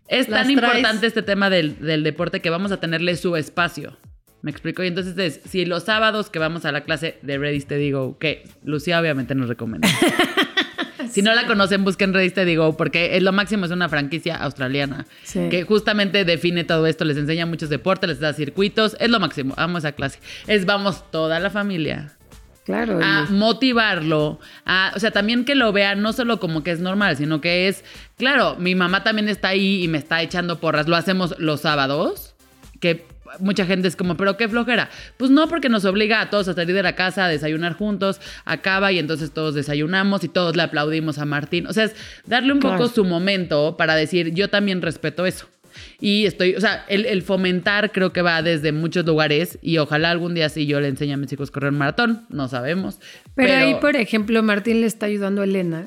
es 0.08 0.28
Las 0.28 0.46
tan 0.46 0.54
traes. 0.54 0.74
importante 0.76 1.06
este 1.06 1.22
tema 1.22 1.50
del, 1.50 1.78
del 1.80 2.02
deporte 2.04 2.40
que 2.40 2.50
vamos 2.50 2.70
a 2.72 2.78
tenerle 2.78 3.16
su 3.16 3.34
espacio. 3.36 3.96
¿Me 4.42 4.50
explico? 4.52 4.84
Y 4.84 4.88
entonces 4.88 5.18
es, 5.18 5.40
si 5.50 5.64
los 5.64 5.82
sábados 5.84 6.30
que 6.30 6.38
vamos 6.38 6.64
a 6.66 6.70
la 6.70 6.82
clase 6.84 7.18
de 7.22 7.38
Ready 7.38 7.58
Steady 7.60 7.90
Go, 7.90 8.16
que 8.18 8.44
Lucía 8.62 9.00
obviamente 9.00 9.34
nos 9.34 9.48
recomienda. 9.48 9.88
Si 11.10 11.22
no 11.22 11.34
la 11.34 11.46
conocen, 11.46 11.84
busquen 11.84 12.12
Ready 12.14 12.30
Steady 12.30 12.56
Go 12.56 12.76
porque 12.76 13.16
es 13.16 13.22
lo 13.22 13.32
máximo, 13.32 13.64
es 13.66 13.70
una 13.70 13.88
franquicia 13.88 14.36
australiana 14.36 15.06
Sí. 15.22 15.48
que 15.50 15.62
justamente 15.64 16.24
define 16.24 16.64
todo 16.64 16.86
esto, 16.86 17.04
les 17.04 17.16
enseña 17.16 17.46
muchos 17.46 17.68
deportes, 17.68 18.08
les 18.08 18.20
da 18.20 18.32
circuitos, 18.32 18.96
es 19.00 19.10
lo 19.10 19.20
máximo, 19.20 19.54
amo 19.56 19.78
esa 19.78 19.92
clase. 19.92 20.18
Es 20.46 20.66
vamos 20.66 21.04
toda 21.10 21.40
la 21.40 21.50
familia 21.50 22.12
Claro. 22.64 22.98
a 23.02 23.26
motivarlo, 23.30 24.40
a, 24.64 24.92
o 24.96 24.98
sea, 24.98 25.10
también 25.12 25.44
que 25.44 25.54
lo 25.54 25.72
vea 25.72 25.94
no 25.94 26.12
solo 26.12 26.40
como 26.40 26.62
que 26.62 26.72
es 26.72 26.80
normal, 26.80 27.16
sino 27.16 27.40
que 27.40 27.68
es, 27.68 27.84
claro, 28.18 28.56
mi 28.58 28.74
mamá 28.74 29.04
también 29.04 29.28
está 29.28 29.48
ahí 29.48 29.84
y 29.84 29.88
me 29.88 29.98
está 29.98 30.20
echando 30.22 30.58
porras, 30.58 30.88
lo 30.88 30.96
hacemos 30.96 31.34
los 31.38 31.60
sábados, 31.60 32.34
que 32.80 33.06
mucha 33.38 33.66
gente 33.66 33.88
es 33.88 33.96
como, 33.96 34.16
pero 34.16 34.36
qué 34.36 34.48
flojera. 34.48 34.90
Pues 35.16 35.30
no, 35.30 35.48
porque 35.48 35.68
nos 35.68 35.84
obliga 35.84 36.20
a 36.20 36.30
todos 36.30 36.48
a 36.48 36.54
salir 36.54 36.74
de 36.74 36.82
la 36.82 36.94
casa, 36.94 37.24
a 37.24 37.28
desayunar 37.28 37.74
juntos, 37.74 38.20
acaba 38.44 38.92
y 38.92 38.98
entonces 38.98 39.30
todos 39.32 39.54
desayunamos 39.54 40.24
y 40.24 40.28
todos 40.28 40.56
le 40.56 40.62
aplaudimos 40.62 41.18
a 41.18 41.24
Martín. 41.24 41.66
O 41.66 41.72
sea, 41.72 41.84
es 41.84 41.94
darle 42.26 42.52
un 42.52 42.60
Claro. 42.60 42.76
poco 42.78 42.88
su 42.88 43.04
momento 43.04 43.76
para 43.76 43.94
decir, 43.94 44.32
yo 44.34 44.48
también 44.48 44.82
respeto 44.82 45.26
eso. 45.26 45.48
Y 46.00 46.24
estoy, 46.24 46.54
o 46.54 46.60
sea, 46.60 46.86
el, 46.88 47.04
el 47.04 47.20
fomentar 47.22 47.92
creo 47.92 48.10
que 48.12 48.22
va 48.22 48.40
desde 48.40 48.72
muchos 48.72 49.04
lugares 49.04 49.58
y 49.60 49.76
ojalá 49.76 50.10
algún 50.10 50.32
día 50.34 50.48
sí 50.48 50.64
yo 50.66 50.80
le 50.80 50.88
enseñe 50.88 51.12
a 51.12 51.16
mis 51.18 51.30
hijos 51.32 51.50
a 51.50 51.52
correr 51.52 51.70
un 51.72 51.78
maratón, 51.78 52.22
no 52.30 52.48
sabemos. 52.48 52.98
pero, 53.34 53.54
ahí, 53.54 53.74
por 53.74 53.94
ejemplo, 53.96 54.42
Martín 54.42 54.80
le 54.80 54.86
está 54.86 55.04
ayudando 55.04 55.42
a 55.42 55.44
Elena. 55.44 55.84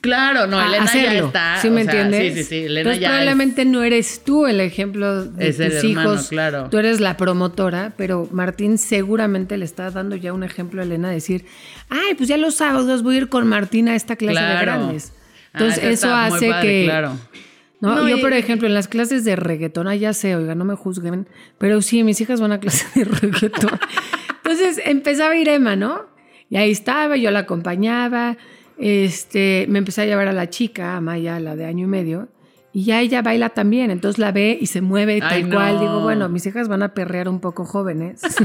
Claro, 0.00 0.46
no, 0.46 0.60
Elena 0.60 0.76
ya 0.78 0.82
hacerlo, 0.84 1.26
está. 1.26 1.58
¿Sí 1.60 1.70
me 1.70 1.82
o 1.82 1.84
sea, 1.84 2.00
entiendes? 2.02 2.34
Sí, 2.34 2.42
sí, 2.42 2.48
sí. 2.48 2.56
Elena 2.66 2.80
Entonces, 2.80 3.00
ya 3.00 3.08
probablemente 3.08 3.64
no 3.64 3.82
eres 3.82 4.22
tú 4.24 4.46
el 4.46 4.60
ejemplo 4.60 5.24
de 5.24 5.48
Es 5.48 5.58
el 5.58 5.72
tus 5.72 5.84
hermano, 5.84 6.12
hijos. 6.14 6.28
claro. 6.28 6.68
Tú 6.70 6.78
eres 6.78 7.00
la 7.00 7.16
promotora, 7.16 7.92
pero 7.96 8.28
Martín 8.30 8.78
seguramente 8.78 9.56
le 9.56 9.64
está 9.64 9.90
dando 9.90 10.14
ya 10.16 10.32
un 10.32 10.44
ejemplo 10.44 10.80
a 10.80 10.84
Elena 10.84 11.08
de 11.08 11.14
decir, 11.14 11.46
ay, 11.88 12.14
pues 12.16 12.28
ya 12.28 12.36
los 12.36 12.54
sábados 12.56 13.02
voy 13.02 13.16
a 13.16 13.18
ir 13.18 13.28
con 13.28 13.46
Martín 13.48 13.88
a 13.88 13.96
esta 13.96 14.12
es, 14.12 14.18
clase 14.18 14.42
de 14.44 14.60
grandes. 14.60 15.12
Ah, 15.52 15.58
Entonces, 15.60 15.84
eso 15.84 16.14
hace 16.14 16.50
padre, 16.50 16.68
que... 16.68 16.84
Claro. 16.84 17.18
¿no? 17.80 17.94
No, 17.96 18.08
Yo, 18.08 18.16
y- 18.16 18.20
por 18.20 18.32
ejemplo, 18.32 18.68
en 18.68 18.74
las 18.74 18.88
clases 18.88 19.24
de 19.24 19.36
reggaetón, 19.36 19.88
ah, 19.88 19.94
ya 19.96 20.12
sé, 20.12 20.36
oiga, 20.36 20.54
no 20.54 20.64
me 20.64 20.74
juzguen, 20.76 21.26
pero 21.58 21.82
sí, 21.82 22.04
mis 22.04 22.20
hijas 22.20 22.40
van 22.40 22.52
a 22.52 22.60
clase 22.60 22.86
de 22.94 23.04
reggaetón. 23.06 23.78
Entonces 24.44 24.80
empezaba 24.84 25.32
a 25.32 25.36
ir 25.36 25.48
Emma, 25.48 25.74
¿no? 25.76 26.06
Y 26.48 26.56
ahí 26.56 26.70
estaba, 26.70 27.16
yo 27.16 27.30
la 27.32 27.40
acompañaba, 27.40 28.36
este, 28.78 29.66
me 29.68 29.78
empecé 29.78 30.02
a 30.02 30.06
llevar 30.06 30.28
a 30.28 30.32
la 30.32 30.50
chica, 30.50 30.96
a 30.96 31.00
Maya, 31.00 31.40
la 31.40 31.56
de 31.56 31.64
año 31.64 31.84
y 31.84 31.88
medio, 31.88 32.28
y 32.72 32.84
ya 32.84 33.00
ella 33.00 33.22
baila 33.22 33.48
también, 33.50 33.90
entonces 33.90 34.18
la 34.18 34.32
ve 34.32 34.58
y 34.60 34.66
se 34.66 34.80
mueve 34.82 35.20
tal 35.20 35.32
Ay, 35.32 35.44
no. 35.44 35.54
cual. 35.56 35.80
Digo, 35.80 36.00
bueno, 36.00 36.28
mis 36.28 36.44
hijas 36.46 36.68
van 36.68 36.82
a 36.82 36.92
perrear 36.92 37.28
un 37.28 37.40
poco 37.40 37.64
jóvenes. 37.64 38.20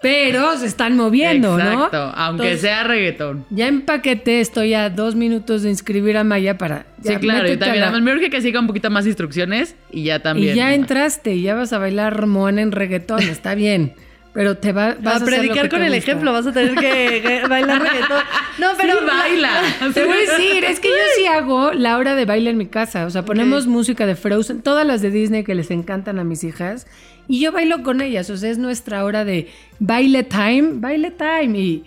pero 0.00 0.56
se 0.58 0.66
están 0.66 0.96
moviendo, 0.96 1.58
Exacto, 1.58 1.96
¿no? 1.96 2.12
aunque 2.14 2.42
Entonces, 2.44 2.60
sea 2.60 2.84
reggaetón. 2.84 3.46
Ya 3.48 3.68
empaqueté, 3.68 4.40
estoy 4.40 4.74
a 4.74 4.90
dos 4.90 5.14
minutos 5.14 5.62
de 5.62 5.70
inscribir 5.70 6.18
a 6.18 6.24
Maya 6.24 6.58
para... 6.58 6.84
Sí, 7.02 7.08
ya, 7.12 7.18
claro, 7.18 7.46
y 7.46 7.50
métete 7.52 7.64
a 7.64 7.66
también 7.68 7.92
la- 7.92 8.00
me 8.00 8.12
urge 8.12 8.28
que 8.28 8.42
siga 8.42 8.60
un 8.60 8.66
poquito 8.66 8.90
más 8.90 9.06
instrucciones 9.06 9.76
y 9.90 10.04
ya 10.04 10.20
también. 10.20 10.52
Y 10.52 10.56
ya 10.58 10.74
entraste, 10.74 11.34
y 11.34 11.42
ya 11.42 11.54
vas 11.54 11.72
a 11.72 11.78
bailar 11.78 12.26
Moana 12.26 12.60
en 12.60 12.70
reggaetón, 12.72 13.22
está 13.22 13.54
bien. 13.54 13.94
Pero 14.34 14.56
te 14.58 14.72
va, 14.72 14.96
vas 15.00 15.20
a, 15.20 15.24
a 15.24 15.26
predicar 15.26 15.68
con 15.70 15.80
el 15.82 15.94
gusta. 15.94 15.96
ejemplo, 16.10 16.32
vas 16.32 16.46
a 16.46 16.52
tener 16.52 16.74
que 16.74 17.42
bailar 17.48 17.80
reggaetón. 17.82 18.20
No, 18.58 18.66
pero 18.76 18.98
Sí, 18.98 19.04
baila. 19.06 19.50
Te 19.94 20.04
voy 20.04 20.16
a 20.16 20.20
decir, 20.32 20.64
es 20.64 20.80
que 20.80 20.88
yo 20.88 20.94
sí 21.16 21.26
hago 21.26 21.72
la 21.72 21.96
hora 21.98 22.14
de 22.16 22.24
baile 22.24 22.50
en 22.50 22.58
mi 22.58 22.66
casa. 22.66 23.06
O 23.06 23.10
sea, 23.10 23.24
ponemos 23.24 23.66
música 23.68 24.06
de 24.06 24.16
Frozen, 24.16 24.60
todas 24.62 24.84
las 24.86 25.00
de 25.02 25.10
Disney 25.12 25.44
que 25.44 25.54
les 25.54 25.70
encantan 25.70 26.18
a 26.18 26.24
mis 26.24 26.42
hijas. 26.44 26.86
Y 27.28 27.40
yo 27.40 27.52
bailo 27.52 27.82
con 27.84 28.00
ellas. 28.00 28.28
O 28.28 28.36
sea, 28.36 28.50
es 28.50 28.58
nuestra 28.58 29.04
hora 29.04 29.24
de 29.24 29.48
baile 29.78 30.24
time, 30.24 30.70
baile 30.74 31.12
time. 31.12 31.56
Y 31.58 31.84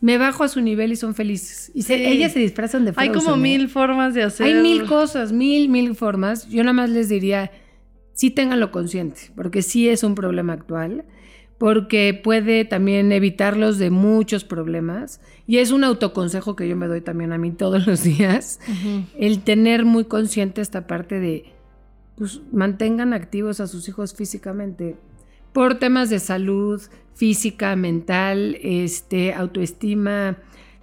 me 0.00 0.18
bajo 0.18 0.44
a 0.44 0.48
su 0.48 0.60
nivel 0.60 0.92
y 0.92 0.96
son 0.96 1.16
felices. 1.16 1.72
Y 1.74 1.82
se- 1.82 1.96
Sí. 1.98 2.04
ellas 2.06 2.30
se 2.32 2.38
disfrazan 2.38 2.84
de 2.84 2.92
hay 2.96 3.08
Frozen. 3.10 3.24
como 3.32 3.36
¿eh? 3.36 3.40
mil 3.40 3.68
formas 3.68 4.14
de 4.14 4.22
hacer. 4.22 4.46
Hay 4.46 4.54
mil 4.54 4.84
cosas, 4.84 5.32
mil, 5.32 5.68
mil 5.68 5.96
formas. 5.96 6.48
Yo 6.48 6.62
nada 6.62 6.74
más 6.74 6.90
les 6.90 7.08
diría, 7.08 7.50
sí 8.12 8.30
ténganlo 8.30 8.70
consciente, 8.70 9.32
porque 9.34 9.62
sí 9.62 9.88
es 9.88 10.04
un 10.04 10.14
problema 10.14 10.52
actual, 10.52 11.04
porque 11.58 12.18
puede 12.22 12.64
también 12.64 13.10
evitarlos 13.12 13.78
de 13.78 13.90
muchos 13.90 14.44
problemas. 14.44 15.20
Y 15.46 15.58
es 15.58 15.70
un 15.72 15.82
autoconsejo 15.84 16.54
que 16.56 16.68
yo 16.68 16.76
me 16.76 16.86
doy 16.86 17.00
también 17.00 17.32
a 17.32 17.38
mí 17.38 17.50
todos 17.50 17.86
los 17.88 18.02
días, 18.04 18.60
el 19.18 19.40
tener 19.42 19.84
muy 19.84 20.04
consciente 20.04 20.60
esta 20.60 20.86
parte 20.86 21.18
de, 21.20 21.52
pues 22.16 22.40
mantengan 22.52 23.12
activos 23.12 23.60
a 23.60 23.66
sus 23.66 23.88
hijos 23.88 24.14
físicamente 24.14 24.96
por 25.52 25.78
temas 25.78 26.10
de 26.10 26.18
salud 26.20 26.80
física, 27.14 27.74
mental, 27.74 28.56
este, 28.62 29.32
autoestima, 29.34 30.36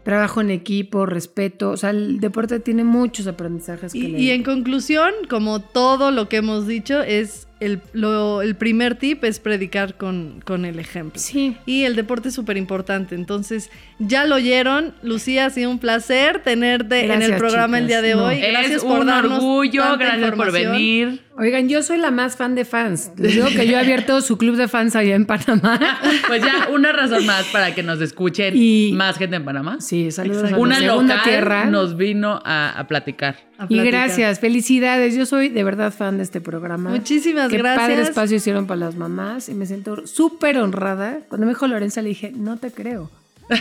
trabajo 0.03 0.41
en 0.41 0.49
equipo, 0.51 1.05
respeto. 1.05 1.69
O 1.71 1.77
sea, 1.77 1.91
el 1.91 2.19
deporte 2.19 2.59
tiene 2.59 2.83
muchos 2.83 3.27
aprendizajes 3.27 3.93
que 3.93 3.99
Y, 3.99 4.07
le- 4.07 4.19
y 4.19 4.29
en 4.31 4.43
conclusión, 4.43 5.11
como 5.29 5.61
todo 5.61 6.11
lo 6.11 6.27
que 6.27 6.37
hemos 6.37 6.67
dicho, 6.67 7.01
es 7.01 7.47
el, 7.65 7.81
lo- 7.93 8.41
el 8.41 8.55
primer 8.55 8.95
tip 8.95 9.23
es 9.23 9.39
predicar 9.39 9.95
con, 9.95 10.41
con 10.45 10.65
el 10.65 10.79
ejemplo. 10.79 11.19
Sí. 11.21 11.57
Y 11.65 11.83
el 11.83 11.95
deporte 11.95 12.29
es 12.29 12.35
súper 12.35 12.57
importante. 12.57 13.15
Entonces, 13.15 13.69
ya 13.99 14.25
lo 14.25 14.35
oyeron. 14.35 14.93
Lucía, 15.03 15.45
ha 15.45 15.49
sido 15.49 15.69
un 15.69 15.79
placer 15.79 16.39
tenerte 16.43 17.05
en 17.05 17.21
el 17.21 17.35
programa 17.37 17.77
el 17.79 17.87
día 17.87 18.01
de. 18.01 18.15
No. 18.15 18.25
hoy. 18.25 18.39
Gracias 18.39 18.77
es 18.77 18.83
por 18.83 18.99
un 19.01 19.07
darnos 19.07 19.39
orgullo, 19.39 19.81
tanta 19.83 20.05
gracias 20.05 20.31
por 20.35 20.51
venir. 20.51 21.21
Oigan, 21.37 21.67
yo 21.67 21.83
soy 21.83 21.97
la 21.97 22.11
más 22.11 22.37
fan 22.37 22.55
de 22.55 22.63
fans. 22.63 23.11
Les 23.17 23.33
digo 23.35 23.47
que 23.47 23.67
yo 23.67 23.73
he 23.73 23.79
abierto 23.79 24.21
su 24.21 24.37
club 24.37 24.55
de 24.55 24.69
fans 24.69 24.95
allá 24.95 25.15
en 25.15 25.25
Panamá. 25.25 25.79
Pues 26.27 26.41
ya, 26.41 26.69
una 26.73 26.91
razón 26.93 27.25
más 27.25 27.45
para 27.47 27.75
que 27.75 27.83
nos 27.83 27.99
escuchen 28.01 28.53
Y- 28.55 28.93
más 28.93 29.17
gente 29.17 29.35
en 29.35 29.43
Panamá. 29.45 29.77
Sí, 29.81 30.11
saludos 30.11 30.51
a 30.53 30.57
Una 30.57 30.79
local 30.79 31.21
tierra. 31.23 31.65
nos 31.65 31.97
vino 31.97 32.41
a, 32.45 32.69
a 32.79 32.87
platicar. 32.87 33.35
A 33.57 33.65
Y 33.69 33.79
gracias, 33.81 34.39
felicidades. 34.39 35.15
Yo 35.15 35.25
soy 35.25 35.49
de 35.49 35.63
verdad 35.65 35.93
fan 35.93 36.17
de 36.17 36.23
este 36.23 36.39
programa. 36.41 36.89
Muchísimas 36.89 37.49
Qué 37.49 37.57
gracias. 37.57 37.87
padre 37.87 38.01
espacio 38.01 38.37
hicieron 38.37 38.65
para 38.65 38.79
las 38.79 38.95
mamás 38.95 39.49
y 39.49 39.53
me 39.55 39.65
siento 39.65 40.07
súper 40.07 40.57
honrada. 40.57 41.19
Cuando 41.27 41.45
me 41.47 41.51
dijo 41.53 41.67
Lorenza 41.67 42.01
le 42.01 42.09
dije, 42.09 42.31
no 42.35 42.57
te 42.57 42.71
creo. 42.71 43.11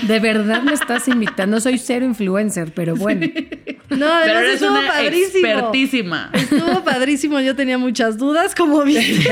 De 0.03 0.19
verdad 0.21 0.63
me 0.63 0.73
estás 0.73 1.09
invitando. 1.09 1.61
Soy 1.61 1.79
cero 1.79 2.05
influencer, 2.07 2.73
pero 2.75 2.97
bueno. 2.97 3.27
No, 3.27 3.37
Pero 3.91 4.07
además 4.13 4.43
eres 4.43 4.55
estuvo 4.55 4.79
una 4.79 4.89
padrísimo. 4.89 5.47
expertísima. 5.49 6.31
Estuvo 6.33 6.85
padrísimo, 6.85 7.41
yo 7.41 7.55
tenía 7.55 7.77
muchas 7.79 8.17
dudas, 8.17 8.55
como 8.55 8.83
viste. 8.85 9.31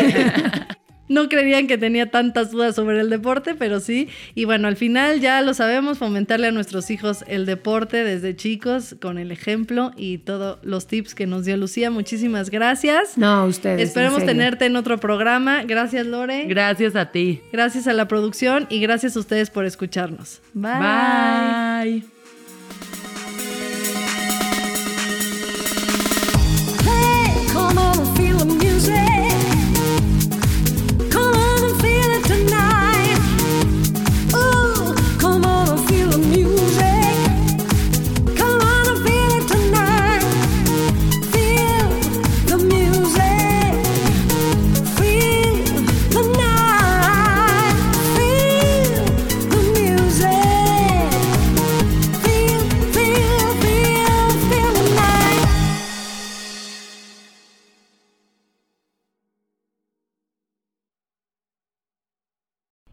No 1.13 1.29
creían 1.29 1.67
que 1.67 1.79
tenía 1.79 2.11
tantas 2.11 2.51
dudas 2.51 2.75
sobre 2.75 3.01
el 3.01 3.11
deporte, 3.11 3.55
pero 3.55 3.81
sí. 3.81 4.09
Y 4.35 4.45
bueno, 4.45 4.69
al 4.69 4.77
final 4.77 5.21
ya 5.21 5.41
lo 5.43 5.55
sabemos, 5.55 5.99
fomentarle 5.99 6.49
a 6.49 6.53
nuestros 6.53 6.91
hijos 6.91 7.25
el 7.29 7.47
deporte 7.47 8.05
desde 8.05 8.35
chicos 8.35 8.97
con 9.01 9.19
el 9.19 9.31
ejemplo 9.31 9.93
y 9.97 10.19
todos 10.19 10.59
los 10.63 10.87
tips 10.87 11.15
que 11.15 11.27
nos 11.27 11.45
dio 11.45 11.57
Lucía. 11.57 11.91
Muchísimas 11.91 12.51
gracias. 12.51 13.19
No, 13.19 13.45
ustedes. 13.45 13.89
Esperemos 13.89 14.21
en 14.21 14.27
tenerte 14.27 14.67
en 14.67 14.77
otro 14.77 14.99
programa. 14.99 15.65
Gracias, 15.65 16.07
Lore. 16.07 16.47
Gracias 16.47 16.97
a 16.97 17.11
ti. 17.11 17.41
gracias 17.53 17.87
a 17.87 17.93
la 17.93 18.09
producción 18.09 18.67
y 18.71 18.81
gracias 18.81 19.17
a 19.17 19.21
ustedes 19.21 19.51
por 19.51 19.65
escucharnos. 19.65 20.41
Bye. 20.55 20.73
Bye. 20.81 22.12